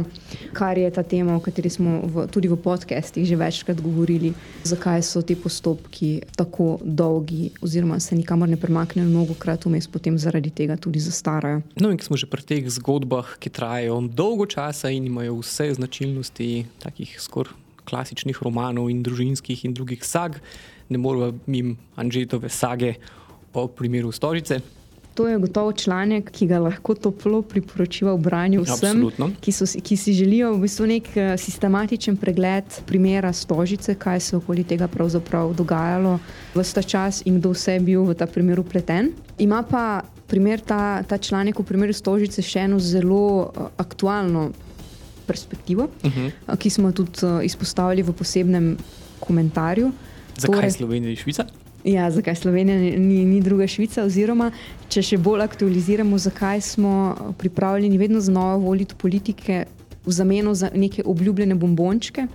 kar 0.54 0.78
je 0.78 0.92
ta 0.92 1.04
tema, 1.04 1.36
o 1.36 1.44
kateri 1.44 1.70
smo 1.70 2.00
v, 2.04 2.28
tudi 2.32 2.48
v 2.48 2.56
podcestih 2.56 3.28
že 3.28 3.36
večkrat 3.36 3.82
govorili, 3.82 4.34
zakaj 4.64 5.04
so 5.04 5.22
ti 5.22 5.36
postopki 5.36 6.22
tako 6.36 6.80
dolgi, 6.84 7.52
oziroma 7.62 8.00
se 8.00 8.16
nikamor 8.16 8.50
ne 8.50 8.58
premaknejo, 8.58 9.10
mnogo 9.10 9.36
krat 9.36 9.66
vmes 9.66 9.88
potem 9.88 10.18
zaradi 10.18 10.50
tega 10.50 10.78
tudi 10.78 11.00
zastarajo. 11.04 11.62
No, 11.76 11.92
in 11.92 12.00
smo 12.00 12.18
že 12.18 12.26
pri 12.26 12.42
teh 12.42 12.66
zgodbah, 12.70 13.38
ki 13.40 13.50
trajajo 13.50 14.02
dolgo 14.08 14.46
časa 14.46 14.90
in 14.90 15.06
imajo 15.06 15.42
vse 15.44 15.74
značilnosti 15.76 16.66
takih 16.80 17.20
skoraj 17.20 17.68
klasičnih 17.88 18.36
romanov 18.44 18.92
in 18.92 19.00
družinskih 19.00 19.64
in 19.66 19.72
drugih 19.72 20.04
sag, 20.04 20.42
ne 20.92 21.00
moremo 21.00 21.40
mimo 21.48 21.76
Anžetove 21.96 22.52
sage 22.52 22.98
o 23.54 23.68
primeru 23.68 24.12
Stožice. 24.12 24.60
To 25.18 25.26
je 25.28 25.38
gotovo 25.42 25.72
članek, 25.74 26.30
ki 26.32 26.46
ga 26.46 26.60
lahko 26.62 26.94
toplo 26.94 27.40
priporočila 27.42 28.14
v 28.14 28.22
branju 28.22 28.62
vsem, 28.62 29.00
ki, 29.42 29.52
so, 29.52 29.66
ki 29.66 29.98
si 29.98 30.14
želijo 30.14 30.52
v 30.54 30.60
bistvu 30.62 30.86
nek 30.86 31.10
eh, 31.18 31.32
sistematičen 31.42 32.20
pregled 32.22 32.78
primera 32.86 33.34
stožice, 33.34 33.96
kaj 33.98 34.20
se 34.20 34.38
okoli 34.38 34.64
tega 34.64 34.86
pravzaprav 34.88 35.56
dogajalo 35.58 36.20
v 36.54 36.68
ta 36.74 36.86
čas 36.86 37.24
in 37.26 37.42
kdo 37.42 37.56
vse 37.58 37.80
je 37.80 37.82
bil 37.90 38.06
v 38.06 38.14
ta 38.14 38.30
primer 38.30 38.62
upleten. 38.62 39.10
Ima 39.42 39.64
pa 39.66 40.06
primer 40.28 40.62
ta, 40.62 41.02
ta 41.04 41.18
članek 41.18 41.60
v 41.60 41.66
primeru 41.66 41.98
stožice 41.98 42.46
še 42.46 42.68
eno 42.70 42.78
zelo 42.80 43.50
uh, 43.50 43.70
aktualno 43.78 44.52
perspektivo, 45.26 45.90
uh 45.90 46.06
mhm. 46.06 46.28
-huh. 46.28 46.58
ki 46.58 46.70
smo 46.70 46.92
tudi 46.92 47.26
uh, 47.26 47.42
izpostavili 47.42 48.04
v 48.04 48.14
posebnem 48.14 48.78
komentarju. 49.20 49.92
Zakaj 50.38 50.56
torej, 50.56 50.72
Slovenija 50.72 51.10
in 51.10 51.18
Švica? 51.18 51.46
Ja, 51.84 52.12
zakaj 52.12 52.36
Slovenija 52.36 52.78
ni, 53.00 53.26
ni 53.26 53.42
druga 53.42 53.68
Švica, 53.68 54.04
oziroma 54.04 54.52
če 54.98 55.04
še 55.12 55.18
bolj 55.22 55.44
aktualiziramo, 55.46 56.18
zakaj 56.18 56.62
smo 56.66 56.92
pripravljeni 57.38 58.00
vedno 58.02 58.18
znova 58.24 58.56
voliti 58.58 58.98
politike 58.98 59.66
v 60.02 60.14
zameno 60.16 60.56
za 60.58 60.72
neke 60.74 61.04
obljubljene 61.06 61.54
bombončke. 61.56 62.26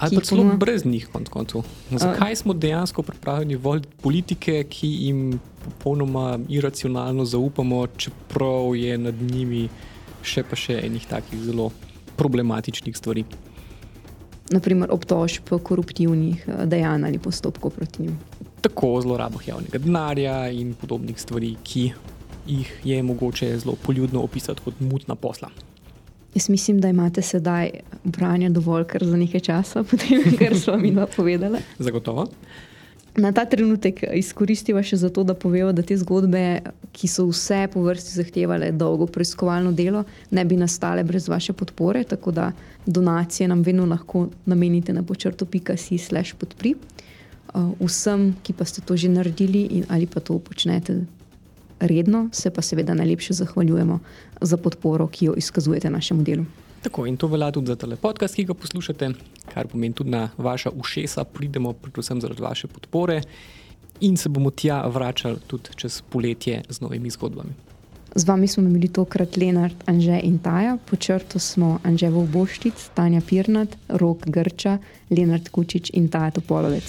Ali 0.00 0.16
pa 0.16 0.24
celo 0.24 0.44
brez 0.60 0.84
njih, 0.84 1.06
kot 1.12 1.28
koncu. 1.32 1.62
Zakaj 1.90 2.36
smo 2.42 2.52
dejansko 2.52 3.04
pripravljeni 3.04 3.56
voliti 3.56 3.88
politike, 4.02 4.64
ki 4.68 4.88
jim 5.06 5.38
popolnoma 5.64 6.38
iracionalno 6.48 7.24
zaupamo, 7.24 7.86
čeprav 7.96 8.76
je 8.76 8.98
nad 8.98 9.22
njimi 9.32 9.68
še 10.20 10.44
pa 10.44 10.56
še 10.60 10.76
enih 10.84 11.06
takih 11.08 11.40
zelo 11.40 11.70
problematičnih 12.20 12.96
stvari? 12.96 13.24
naprimer 14.50 14.90
obtožb 14.90 15.52
koruptivnih 15.62 16.44
eh, 16.46 16.66
dejanj 16.66 17.06
ali 17.06 17.18
postopkov 17.18 17.70
proti 17.70 18.02
njim. 18.02 18.18
Tako 18.60 18.94
o 18.94 19.00
zlorabah 19.00 19.48
javnega 19.48 19.78
denarja 19.78 20.50
in 20.50 20.74
podobnih 20.74 21.20
stvari, 21.20 21.54
ki 21.64 21.92
jih 22.46 22.72
je 22.84 23.02
mogoče 23.02 23.58
zelo 23.58 23.76
poljudno 23.82 24.20
opisati 24.20 24.60
kot 24.64 24.80
mutna 24.80 25.14
posla. 25.14 25.50
Jaz 26.34 26.48
mislim, 26.48 26.80
da 26.80 26.88
imate 26.88 27.22
sedaj 27.22 27.70
branja 28.04 28.50
dovolj 28.50 28.84
kar 28.84 29.04
za 29.04 29.16
nekaj 29.16 29.40
časa, 29.40 29.82
potem 29.90 30.22
kar 30.38 30.58
smo 30.58 30.76
mi 30.76 30.92
dva 30.92 31.06
povedali. 31.06 31.58
Zagotovo. 31.78 32.26
Na 33.16 33.32
ta 33.32 33.42
trenutek 33.44 34.04
izkoristiva 34.14 34.82
še 34.86 34.96
zato, 34.96 35.24
da 35.26 35.34
povemo, 35.34 35.72
da 35.74 35.82
te 35.82 35.96
zgodbe, 35.98 36.60
ki 36.94 37.08
so 37.10 37.26
vse 37.26 37.64
po 37.72 37.82
vrsti 37.82 38.14
zahtevale 38.20 38.70
dolgo 38.70 39.08
preiskovalno 39.10 39.72
delo, 39.74 40.04
ne 40.30 40.44
bi 40.44 40.56
nastale 40.56 41.02
brez 41.04 41.26
vaše 41.28 41.52
podpore. 41.52 42.04
Tako 42.04 42.30
da 42.30 42.52
donacije 42.86 43.48
nam 43.48 43.66
vedno 43.66 43.86
lahko 43.90 44.28
namenite 44.46 44.94
na 44.94 45.02
počrto.si/slash 45.02 46.38
podpri. 46.38 46.76
Uh, 46.78 46.99
vsem, 47.80 48.34
ki 48.42 48.52
pa 48.52 48.64
ste 48.64 48.80
to 48.80 48.96
že 48.96 49.08
naredili 49.08 49.66
in 49.70 49.84
ali 49.88 50.06
pa 50.06 50.20
to 50.20 50.38
počnete 50.38 51.04
redno, 51.80 52.28
se 52.32 52.50
pa 52.50 52.62
seveda 52.62 52.94
najlepše 52.94 53.34
zahvaljujemo 53.34 53.98
za 54.40 54.56
podporo, 54.56 55.06
ki 55.06 55.24
jo 55.24 55.34
izkazujete 55.36 55.90
našemu 55.90 56.22
delu. 56.22 56.44
Tako 56.82 57.06
in 57.06 57.16
to 57.16 57.26
velja 57.26 57.50
tudi 57.52 57.66
za 57.66 57.76
tale 57.76 57.96
podcast, 57.96 58.34
ki 58.34 58.44
ga 58.44 58.54
poslušate, 58.54 59.12
kar 59.52 59.68
pomeni 59.68 59.94
tudi 59.94 60.10
na 60.10 60.28
vaša 60.38 60.70
ušesa, 60.70 61.24
pridemo 61.24 61.72
predvsem 61.72 62.20
zaradi 62.20 62.42
vaše 62.42 62.68
podpore 62.68 63.22
in 64.00 64.16
se 64.16 64.28
bomo 64.28 64.50
tja 64.50 64.86
vračali 64.86 65.36
tudi 65.46 65.76
čez 65.76 66.02
poletje 66.02 66.62
z 66.68 66.80
novimi 66.80 67.10
zgodbami. 67.10 67.52
Z 68.14 68.24
vami 68.24 68.48
smo 68.48 68.68
bili 68.68 68.88
tokrat 68.88 69.36
Lenard, 69.36 69.74
Anže 69.86 70.20
in 70.22 70.38
Taja, 70.38 70.78
po 70.90 70.96
črtu 70.96 71.38
smo 71.38 71.78
Anže 71.82 72.10
Vovboštic, 72.10 72.74
Tanja 72.94 73.20
Pirnat, 73.20 73.76
Rok 73.88 74.26
Grča, 74.26 74.78
Lenard 75.10 75.48
Kučič 75.48 75.90
in 75.94 76.08
Taja 76.08 76.30
Topolovec. 76.30 76.82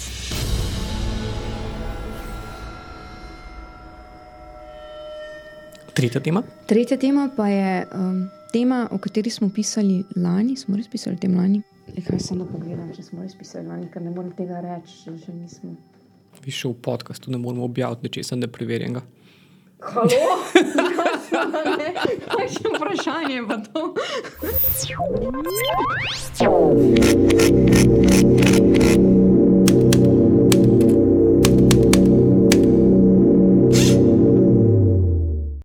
Tretja 5.94 6.20
tema. 6.20 6.42
Tretja 6.66 6.96
tema 6.96 7.30
pa 7.36 7.48
je 7.48 7.86
um, 7.94 8.26
tema, 8.52 8.88
o 8.90 8.98
kateri 8.98 9.30
smo 9.30 9.50
pisali 9.54 10.02
lani. 10.16 10.56
Smo 10.56 10.76
res 10.76 10.88
pisali 10.90 11.16
tem 11.16 11.38
lani? 11.38 11.62
E, 11.94 12.02
kaj 12.02 12.18
sem 12.18 12.42
da 12.42 12.50
pogledam, 12.50 12.90
če 12.96 13.02
smo 13.06 13.22
res 13.22 13.38
pisali 13.38 13.68
lani, 13.68 13.86
ker 13.92 14.02
ne 14.02 14.10
morem 14.10 14.34
tega 14.34 14.58
reči, 14.58 15.04
že, 15.04 15.16
že 15.22 15.38
nismo. 15.38 15.76
Više 16.44 16.68
v 16.68 16.74
podkastu 16.82 17.30
ne 17.30 17.38
moramo 17.38 17.64
objaviti 17.64 18.08
nečesa 18.08 18.36
nepreverjenega. 18.36 19.02
Алло? 19.84 20.38
Нашим 22.38 22.78
прощание 22.78 23.42
потом. 23.42 23.96